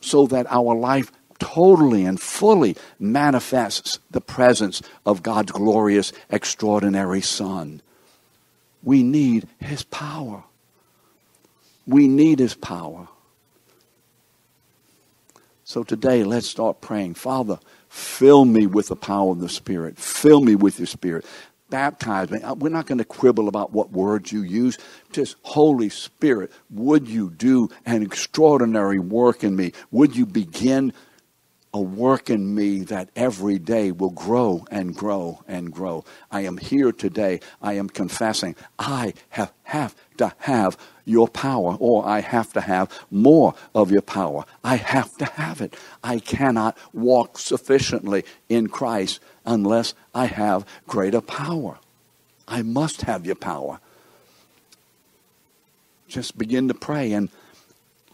so 0.00 0.26
that 0.26 0.46
our 0.50 0.74
life 0.74 1.12
totally 1.40 2.04
and 2.04 2.20
fully 2.20 2.76
manifests 2.98 3.98
the 4.10 4.20
presence 4.20 4.82
of 5.04 5.22
God's 5.22 5.50
glorious, 5.50 6.12
extraordinary 6.30 7.20
Son. 7.20 7.82
We 8.82 9.02
need 9.02 9.48
His 9.58 9.82
power. 9.82 10.44
We 11.86 12.06
need 12.06 12.38
His 12.38 12.54
power. 12.54 13.08
So 15.64 15.82
today, 15.82 16.24
let's 16.24 16.48
start 16.48 16.80
praying. 16.80 17.14
Father, 17.14 17.60
fill 17.88 18.44
me 18.44 18.66
with 18.66 18.88
the 18.88 18.96
power 18.96 19.32
of 19.32 19.40
the 19.40 19.48
Spirit. 19.48 19.98
Fill 19.98 20.40
me 20.40 20.54
with 20.54 20.78
your 20.78 20.86
Spirit. 20.86 21.24
Baptize 21.68 22.28
me. 22.30 22.42
Uh, 22.42 22.54
we're 22.54 22.70
not 22.70 22.86
going 22.86 22.98
to 22.98 23.04
quibble 23.04 23.46
about 23.46 23.72
what 23.72 23.92
words 23.92 24.32
you 24.32 24.42
use. 24.42 24.76
Just, 25.12 25.36
Holy 25.42 25.88
Spirit, 25.88 26.50
would 26.70 27.08
you 27.08 27.30
do 27.30 27.68
an 27.86 28.02
extraordinary 28.02 28.98
work 28.98 29.44
in 29.44 29.54
me? 29.54 29.72
Would 29.92 30.16
you 30.16 30.26
begin 30.26 30.92
a 31.72 31.80
work 31.80 32.30
in 32.30 32.54
me 32.54 32.80
that 32.80 33.10
every 33.14 33.58
day 33.58 33.92
will 33.92 34.10
grow 34.10 34.66
and 34.70 34.94
grow 34.94 35.42
and 35.46 35.72
grow. 35.72 36.04
I 36.30 36.40
am 36.40 36.56
here 36.56 36.90
today. 36.90 37.40
I 37.62 37.74
am 37.74 37.88
confessing 37.88 38.56
I 38.78 39.14
have, 39.30 39.52
have 39.64 39.94
to 40.16 40.34
have 40.38 40.76
your 41.04 41.28
power, 41.28 41.76
or 41.78 42.06
I 42.06 42.20
have 42.20 42.52
to 42.54 42.60
have 42.60 42.90
more 43.10 43.54
of 43.74 43.90
your 43.90 44.02
power. 44.02 44.44
I 44.64 44.76
have 44.76 45.16
to 45.18 45.24
have 45.24 45.60
it. 45.60 45.74
I 46.02 46.18
cannot 46.18 46.76
walk 46.92 47.38
sufficiently 47.38 48.24
in 48.48 48.68
Christ 48.68 49.20
unless 49.46 49.94
I 50.14 50.26
have 50.26 50.66
greater 50.88 51.20
power. 51.20 51.78
I 52.48 52.62
must 52.62 53.02
have 53.02 53.26
your 53.26 53.36
power. 53.36 53.80
Just 56.08 56.36
begin 56.36 56.66
to 56.66 56.74
pray 56.74 57.12
and 57.12 57.28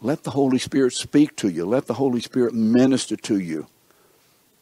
let 0.01 0.23
the 0.23 0.31
Holy 0.31 0.57
Spirit 0.57 0.93
speak 0.93 1.35
to 1.37 1.49
you. 1.49 1.65
Let 1.65 1.87
the 1.87 1.93
Holy 1.95 2.21
Spirit 2.21 2.53
minister 2.53 3.15
to 3.15 3.39
you 3.39 3.67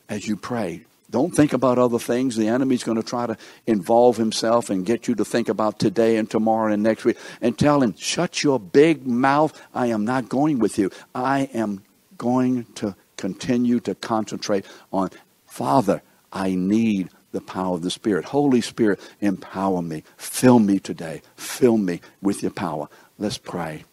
as 0.08 0.28
you 0.28 0.36
pray. 0.36 0.86
Don't 1.10 1.36
think 1.36 1.54
about 1.54 1.78
other 1.78 2.00
things. 2.00 2.36
The 2.36 2.48
enemy's 2.48 2.84
going 2.84 2.98
to 3.02 3.08
try 3.08 3.28
to 3.28 3.38
involve 3.68 4.18
himself 4.18 4.70
and 4.70 4.86
get 4.86 5.08
you 5.08 5.16
to 5.16 5.26
think 5.26 5.50
about 5.50 5.80
today 5.80 6.18
and 6.18 6.30
tomorrow 6.30 6.74
and 6.74 6.82
next 6.82 7.06
week. 7.06 7.18
And 7.42 7.58
tell 7.58 7.82
him, 7.82 7.96
shut 7.98 8.44
your 8.44 8.60
big 8.60 9.06
mouth. 9.06 9.60
I 9.74 9.88
am 9.88 10.04
not 10.04 10.30
going 10.30 10.60
with 10.60 10.78
you. 10.80 10.90
I 11.14 11.50
am 11.54 11.84
going 12.18 12.66
to 12.76 12.96
continue 13.18 13.80
to 13.82 13.96
concentrate 13.96 14.66
on, 14.92 15.10
Father, 15.46 16.02
I 16.34 16.56
need 16.56 17.10
the 17.32 17.42
power 17.42 17.76
of 17.76 17.82
the 17.82 17.92
Spirit. 17.92 18.26
Holy 18.26 18.62
Spirit, 18.62 19.00
empower 19.22 19.82
me. 19.82 20.04
Fill 20.18 20.60
me 20.60 20.80
today. 20.80 21.22
Fill 21.36 21.78
me 21.78 22.02
with 22.22 22.42
your 22.42 22.52
power. 22.52 22.90
Let's 23.18 23.38
pray. 23.38 23.84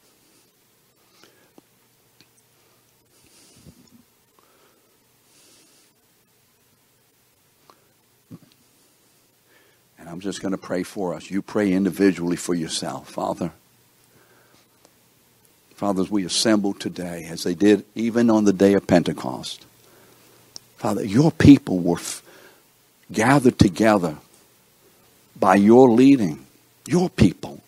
And 10.02 10.10
I'm 10.10 10.18
just 10.18 10.42
going 10.42 10.50
to 10.50 10.58
pray 10.58 10.82
for 10.82 11.14
us. 11.14 11.30
You 11.30 11.42
pray 11.42 11.72
individually 11.72 12.34
for 12.34 12.56
yourself, 12.56 13.08
Father. 13.08 13.52
Fathers, 15.76 16.10
we 16.10 16.24
assemble 16.24 16.74
today 16.74 17.24
as 17.30 17.44
they 17.44 17.54
did 17.54 17.84
even 17.94 18.28
on 18.28 18.44
the 18.44 18.52
day 18.52 18.74
of 18.74 18.84
Pentecost. 18.84 19.64
Father, 20.76 21.04
your 21.04 21.30
people 21.30 21.78
were 21.78 21.98
f- 21.98 22.20
gathered 23.12 23.60
together 23.60 24.16
by 25.38 25.54
your 25.54 25.88
leading, 25.88 26.46
your 26.84 27.08
people, 27.08 27.62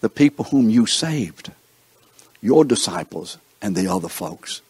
the 0.00 0.10
people 0.10 0.44
whom 0.46 0.68
you 0.68 0.86
saved, 0.86 1.52
your 2.40 2.64
disciples, 2.64 3.38
and 3.62 3.76
the 3.76 3.86
other 3.86 4.08
folks. 4.08 4.60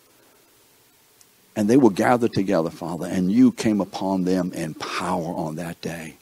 And 1.57 1.66
they 1.66 1.79
were 1.79 1.89
gathered 1.89 2.35
together, 2.35 2.69
Father, 2.69 3.07
and 3.07 3.33
you 3.33 3.53
came 3.53 3.81
upon 3.81 4.25
them 4.25 4.53
in 4.53 4.75
power 4.75 5.33
on 5.35 5.57
that 5.57 5.81
day 5.81 6.18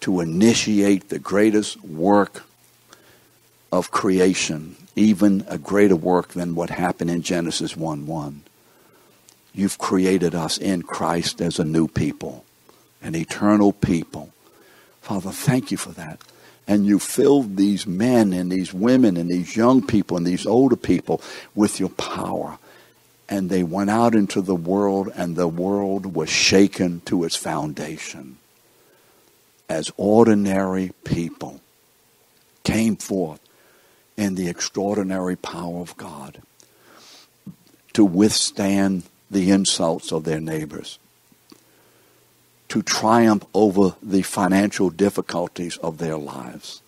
to 0.00 0.20
initiate 0.20 1.08
the 1.08 1.18
greatest 1.18 1.82
work 1.84 2.44
of 3.72 3.90
creation, 3.90 4.76
even 4.96 5.44
a 5.48 5.58
greater 5.58 5.96
work 5.96 6.28
than 6.28 6.54
what 6.54 6.70
happened 6.70 7.10
in 7.10 7.22
Genesis 7.22 7.76
1 7.76 8.06
1. 8.06 8.42
You've 9.52 9.78
created 9.78 10.34
us 10.34 10.58
in 10.58 10.82
Christ 10.82 11.40
as 11.40 11.58
a 11.58 11.64
new 11.64 11.88
people, 11.88 12.44
an 13.02 13.14
eternal 13.14 13.72
people. 13.72 14.32
Father, 15.00 15.30
thank 15.30 15.70
you 15.70 15.76
for 15.76 15.90
that. 15.90 16.20
And 16.66 16.86
you 16.86 16.98
filled 16.98 17.56
these 17.56 17.86
men 17.86 18.32
and 18.32 18.50
these 18.50 18.72
women 18.72 19.16
and 19.16 19.28
these 19.28 19.56
young 19.56 19.84
people 19.84 20.16
and 20.16 20.26
these 20.26 20.46
older 20.46 20.76
people 20.76 21.20
with 21.54 21.80
your 21.80 21.88
power. 21.88 22.58
And 23.28 23.50
they 23.50 23.62
went 23.62 23.90
out 23.90 24.14
into 24.14 24.40
the 24.40 24.54
world, 24.56 25.10
and 25.14 25.36
the 25.36 25.48
world 25.48 26.14
was 26.14 26.28
shaken 26.28 27.00
to 27.06 27.24
its 27.24 27.36
foundation 27.36 28.39
as 29.70 29.92
ordinary 29.96 30.90
people 31.04 31.60
came 32.64 32.96
forth 32.96 33.40
in 34.16 34.34
the 34.34 34.48
extraordinary 34.48 35.36
power 35.36 35.78
of 35.78 35.96
God 35.96 36.42
to 37.92 38.04
withstand 38.04 39.04
the 39.30 39.52
insults 39.52 40.10
of 40.10 40.24
their 40.24 40.40
neighbors, 40.40 40.98
to 42.68 42.82
triumph 42.82 43.44
over 43.54 43.94
the 44.02 44.22
financial 44.22 44.90
difficulties 44.90 45.76
of 45.76 45.98
their 45.98 46.18
lives, 46.18 46.82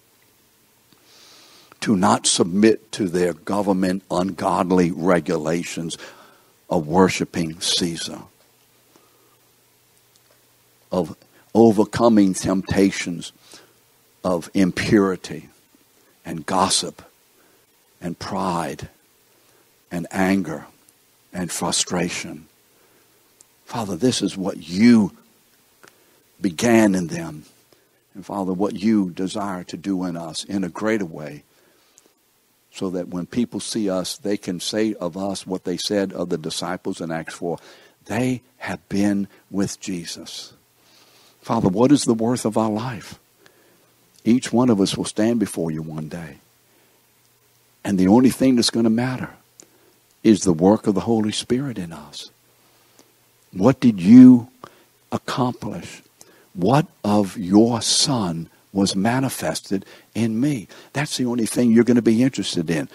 to 1.80 1.97
not 1.97 2.26
submit 2.26 2.91
to 2.91 3.07
their 3.07 3.33
government 3.33 4.03
ungodly 4.11 4.91
regulations 4.91 5.97
of 6.68 6.89
worshiping 6.89 7.61
Caesar, 7.61 8.22
of 10.91 11.16
overcoming 11.55 12.34
temptations 12.34 13.32
of 14.24 14.50
impurity 14.55 15.48
and 16.24 16.46
gossip 16.46 17.03
and 18.00 18.18
pride 18.18 18.88
and 19.90 20.07
anger 20.11 20.66
and 21.32 21.50
frustration. 21.50 22.46
Father, 23.64 23.96
this 23.96 24.22
is 24.22 24.36
what 24.36 24.68
you 24.68 25.12
began 26.40 26.94
in 26.94 27.09
them. 27.09 27.44
And 28.14 28.24
Father, 28.24 28.53
what 28.53 28.74
you 28.76 29.11
desire 29.11 29.64
to 29.64 29.76
do 29.76 30.05
in 30.05 30.16
us 30.16 30.44
in 30.44 30.64
a 30.64 30.68
greater 30.68 31.07
way, 31.07 31.44
so 32.70 32.90
that 32.90 33.09
when 33.09 33.26
people 33.26 33.61
see 33.61 33.88
us, 33.88 34.16
they 34.18 34.36
can 34.36 34.61
say 34.61 34.94
of 34.94 35.16
us 35.16 35.46
what 35.46 35.64
they 35.64 35.76
said 35.76 36.12
of 36.12 36.28
the 36.28 36.38
disciples 36.38 37.00
in 37.00 37.11
Acts 37.11 37.34
4 37.34 37.59
they 38.07 38.42
have 38.59 38.86
been 38.88 39.28
with 39.50 39.80
Jesus. 39.80 40.55
Father, 41.43 41.68
what 41.68 41.90
is 41.90 42.05
the 42.05 42.14
worth 42.14 42.45
of 42.45 42.57
our 42.57 42.70
life? 42.70 43.18
Each 44.24 44.53
one 44.53 44.70
of 44.70 44.80
us 44.80 44.97
will 44.97 45.05
stand 45.05 45.40
before 45.40 45.72
you 45.72 45.82
one 45.82 46.09
day. 46.09 46.36
And 47.84 47.99
the 47.99 48.07
only 48.07 48.30
thing 48.30 48.55
that's 48.55 48.70
going 48.70 48.84
to 48.84 48.90
matter 48.90 49.30
is 50.22 50.45
the 50.45 50.53
work 50.53 50.86
of 50.86 50.95
the 50.95 51.01
Holy 51.01 51.32
Spirit 51.32 51.78
in 51.78 51.93
us. 51.93 52.30
What 53.53 53.80
did 53.80 54.01
you 54.01 54.49
accomplish? 55.11 56.03
What 56.55 56.86
of 57.03 57.36
your 57.36 57.82
Son 57.82 58.49
was 58.72 58.95
manifested 58.95 59.84
in 60.14 60.40
me? 60.40 60.68
That's 60.93 61.16
the 61.16 61.26
only 61.26 61.47
thing 61.47 61.72
you're 61.72 61.82
going 61.82 61.97
to 61.97 62.03
be 62.03 62.22
interested 62.22 62.70
in. 62.70 62.88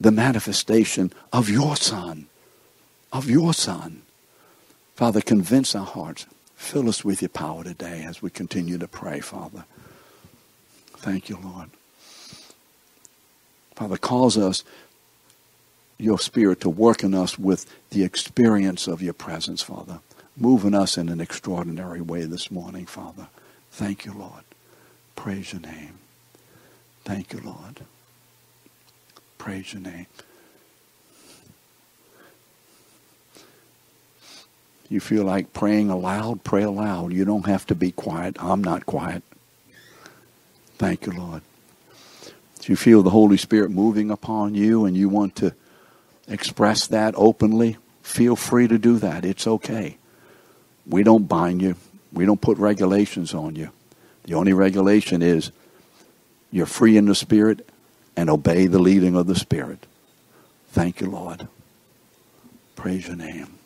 The 0.00 0.12
manifestation 0.12 1.12
of 1.32 1.50
your 1.50 1.74
Son. 1.74 2.26
Of 3.12 3.28
your 3.28 3.52
Son. 3.52 4.02
Father, 4.94 5.20
convince 5.20 5.74
our 5.74 5.84
hearts 5.84 6.26
Fill 6.60 6.88
us 6.88 7.04
with 7.04 7.20
your 7.20 7.30
power 7.30 7.64
today 7.64 8.04
as 8.06 8.22
we 8.22 8.30
continue 8.30 8.78
to 8.78 8.86
pray, 8.86 9.18
Father. 9.18 9.64
Thank 10.98 11.28
you, 11.28 11.36
Lord. 11.42 11.70
Father, 13.74 13.96
cause 13.96 14.38
us, 14.38 14.62
your 15.98 16.18
Spirit, 16.18 16.60
to 16.60 16.68
work 16.68 17.02
in 17.02 17.12
us 17.12 17.36
with 17.36 17.66
the 17.88 18.04
experience 18.04 18.86
of 18.86 19.02
your 19.02 19.14
presence, 19.14 19.62
Father. 19.62 19.98
Moving 20.36 20.74
us 20.74 20.96
in 20.96 21.08
an 21.08 21.20
extraordinary 21.20 22.02
way 22.02 22.24
this 22.24 22.52
morning, 22.52 22.86
Father. 22.86 23.28
Thank 23.72 24.04
you, 24.04 24.12
Lord. 24.12 24.44
Praise 25.16 25.52
your 25.52 25.62
name. 25.62 25.98
Thank 27.04 27.32
you, 27.32 27.40
Lord. 27.40 27.80
Praise 29.38 29.72
your 29.72 29.82
name. 29.82 30.06
You 34.90 34.98
feel 34.98 35.24
like 35.24 35.52
praying 35.52 35.88
aloud, 35.88 36.42
pray 36.42 36.64
aloud. 36.64 37.12
You 37.12 37.24
don't 37.24 37.46
have 37.46 37.64
to 37.68 37.76
be 37.76 37.92
quiet. 37.92 38.36
I'm 38.40 38.62
not 38.62 38.86
quiet. 38.86 39.22
Thank 40.78 41.06
you, 41.06 41.12
Lord. 41.12 41.42
Do 42.58 42.72
you 42.72 42.76
feel 42.76 43.02
the 43.02 43.10
Holy 43.10 43.36
Spirit 43.36 43.70
moving 43.70 44.10
upon 44.10 44.54
you 44.54 44.84
and 44.84 44.96
you 44.96 45.08
want 45.08 45.36
to 45.36 45.54
express 46.26 46.88
that 46.88 47.14
openly? 47.16 47.76
Feel 48.02 48.34
free 48.34 48.66
to 48.66 48.78
do 48.78 48.98
that. 48.98 49.24
It's 49.24 49.46
okay. 49.46 49.96
We 50.86 51.04
don't 51.04 51.28
bind 51.28 51.62
you. 51.62 51.76
We 52.12 52.26
don't 52.26 52.40
put 52.40 52.58
regulations 52.58 53.32
on 53.32 53.54
you. 53.54 53.70
The 54.24 54.34
only 54.34 54.52
regulation 54.52 55.22
is 55.22 55.52
you're 56.50 56.66
free 56.66 56.96
in 56.96 57.06
the 57.06 57.14
Spirit 57.14 57.68
and 58.16 58.28
obey 58.28 58.66
the 58.66 58.80
leading 58.80 59.14
of 59.14 59.28
the 59.28 59.36
Spirit. 59.36 59.86
Thank 60.70 61.00
you, 61.00 61.08
Lord. 61.08 61.46
Praise 62.74 63.06
your 63.06 63.16
name. 63.16 63.59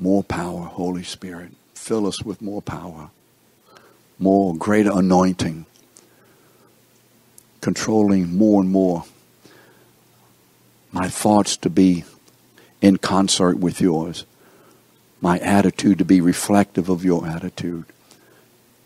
More 0.00 0.24
power, 0.24 0.64
Holy 0.64 1.04
Spirit. 1.04 1.52
Fill 1.74 2.06
us 2.06 2.24
with 2.24 2.42
more 2.42 2.62
power, 2.62 3.10
more 4.18 4.56
greater 4.56 4.90
anointing, 4.92 5.66
controlling 7.60 8.36
more 8.36 8.62
and 8.62 8.70
more 8.70 9.04
my 10.92 11.08
thoughts 11.08 11.56
to 11.58 11.70
be 11.70 12.04
in 12.80 12.96
concert 12.96 13.58
with 13.58 13.80
yours, 13.80 14.24
my 15.20 15.38
attitude 15.38 15.98
to 15.98 16.04
be 16.04 16.20
reflective 16.20 16.88
of 16.88 17.04
your 17.04 17.26
attitude, 17.26 17.84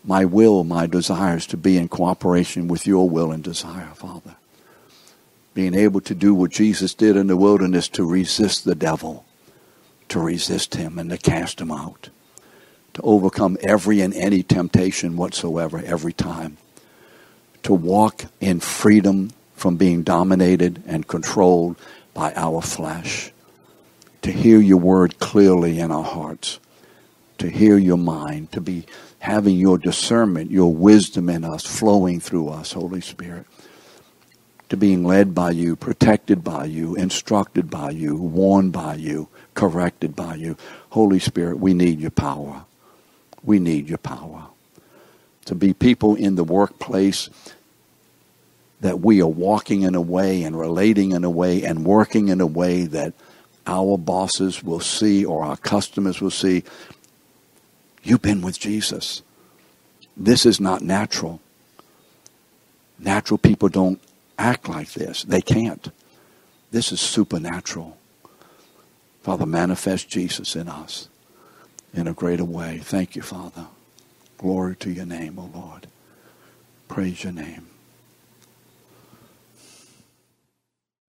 my 0.03 0.25
will, 0.25 0.63
my 0.63 0.85
desires 0.85 1.47
to 1.47 1.57
be 1.57 1.77
in 1.77 1.87
cooperation 1.87 2.67
with 2.67 2.85
your 2.85 3.09
will 3.09 3.31
and 3.31 3.43
desire, 3.43 3.91
Father. 3.95 4.35
Being 5.53 5.73
able 5.73 6.01
to 6.01 6.13
do 6.13 6.35
what 6.35 6.51
Jesus 6.51 6.93
did 6.93 7.15
in 7.15 7.27
the 7.27 7.37
wilderness 7.37 7.87
to 7.89 8.03
resist 8.03 8.65
the 8.65 8.75
devil, 8.75 9.25
to 10.09 10.19
resist 10.19 10.75
him 10.75 10.99
and 10.99 11.09
to 11.09 11.17
cast 11.17 11.59
him 11.59 11.71
out, 11.71 12.09
to 12.93 13.01
overcome 13.01 13.57
every 13.61 14.01
and 14.01 14.13
any 14.13 14.43
temptation 14.43 15.17
whatsoever 15.17 15.81
every 15.85 16.13
time, 16.13 16.57
to 17.63 17.73
walk 17.73 18.25
in 18.39 18.59
freedom 18.59 19.31
from 19.55 19.77
being 19.77 20.03
dominated 20.03 20.83
and 20.85 21.07
controlled 21.07 21.75
by 22.13 22.33
our 22.35 22.61
flesh, 22.61 23.31
to 24.21 24.31
hear 24.31 24.59
your 24.59 24.77
word 24.77 25.19
clearly 25.19 25.79
in 25.79 25.91
our 25.91 26.03
hearts, 26.03 26.59
to 27.37 27.49
hear 27.49 27.77
your 27.77 27.97
mind, 27.97 28.51
to 28.51 28.61
be 28.61 28.85
having 29.19 29.57
your 29.57 29.77
discernment, 29.77 30.51
your 30.51 30.73
wisdom 30.73 31.29
in 31.29 31.43
us, 31.43 31.65
flowing 31.65 32.19
through 32.19 32.47
us, 32.49 32.73
Holy 32.73 33.01
Spirit, 33.01 33.45
to 34.69 34.77
being 34.77 35.03
led 35.03 35.33
by 35.33 35.51
you, 35.51 35.75
protected 35.75 36.43
by 36.43 36.65
you, 36.65 36.95
instructed 36.95 37.69
by 37.69 37.89
you, 37.89 38.15
warned 38.15 38.71
by 38.71 38.95
you, 38.95 39.27
corrected 39.55 40.15
by 40.15 40.35
you. 40.35 40.55
Holy 40.89 41.19
Spirit, 41.19 41.59
we 41.59 41.73
need 41.73 41.99
your 41.99 42.11
power. 42.11 42.65
We 43.43 43.59
need 43.59 43.89
your 43.89 43.97
power. 43.97 44.47
To 45.45 45.55
be 45.55 45.73
people 45.73 46.15
in 46.15 46.35
the 46.35 46.43
workplace 46.43 47.29
that 48.81 48.99
we 48.99 49.21
are 49.21 49.27
walking 49.27 49.81
in 49.81 49.95
a 49.95 50.01
way 50.01 50.43
and 50.43 50.57
relating 50.57 51.11
in 51.11 51.23
a 51.23 51.29
way 51.29 51.63
and 51.63 51.85
working 51.85 52.27
in 52.27 52.41
a 52.41 52.45
way 52.45 52.83
that 52.83 53.13
our 53.65 53.97
bosses 53.97 54.63
will 54.63 54.79
see 54.79 55.25
or 55.25 55.43
our 55.43 55.57
customers 55.57 56.21
will 56.21 56.31
see 56.31 56.63
you've 58.03 58.21
been 58.21 58.41
with 58.41 58.59
Jesus. 58.59 59.23
This 60.15 60.45
is 60.45 60.59
not 60.59 60.81
natural. 60.81 61.41
Natural 62.99 63.37
people 63.37 63.69
don't 63.69 63.99
act 64.37 64.69
like 64.69 64.93
this. 64.93 65.23
They 65.23 65.41
can't. 65.41 65.89
This 66.71 66.91
is 66.91 67.01
supernatural. 67.01 67.94
Father, 69.25 69.47
manifest 69.47 70.07
Jesus 70.07 70.55
in 70.55 70.67
us 70.67 71.09
in 71.95 72.07
a 72.07 72.13
greater 72.13 72.45
way. 72.45 72.77
Thank 72.77 73.15
you, 73.15 73.23
Father. 73.23 73.65
Glory 74.37 74.75
to 74.75 74.91
your 74.91 75.07
name, 75.07 75.39
O 75.39 75.49
Lord. 75.51 75.87
Praise 76.87 77.23
your 77.23 77.33
name. 77.33 77.65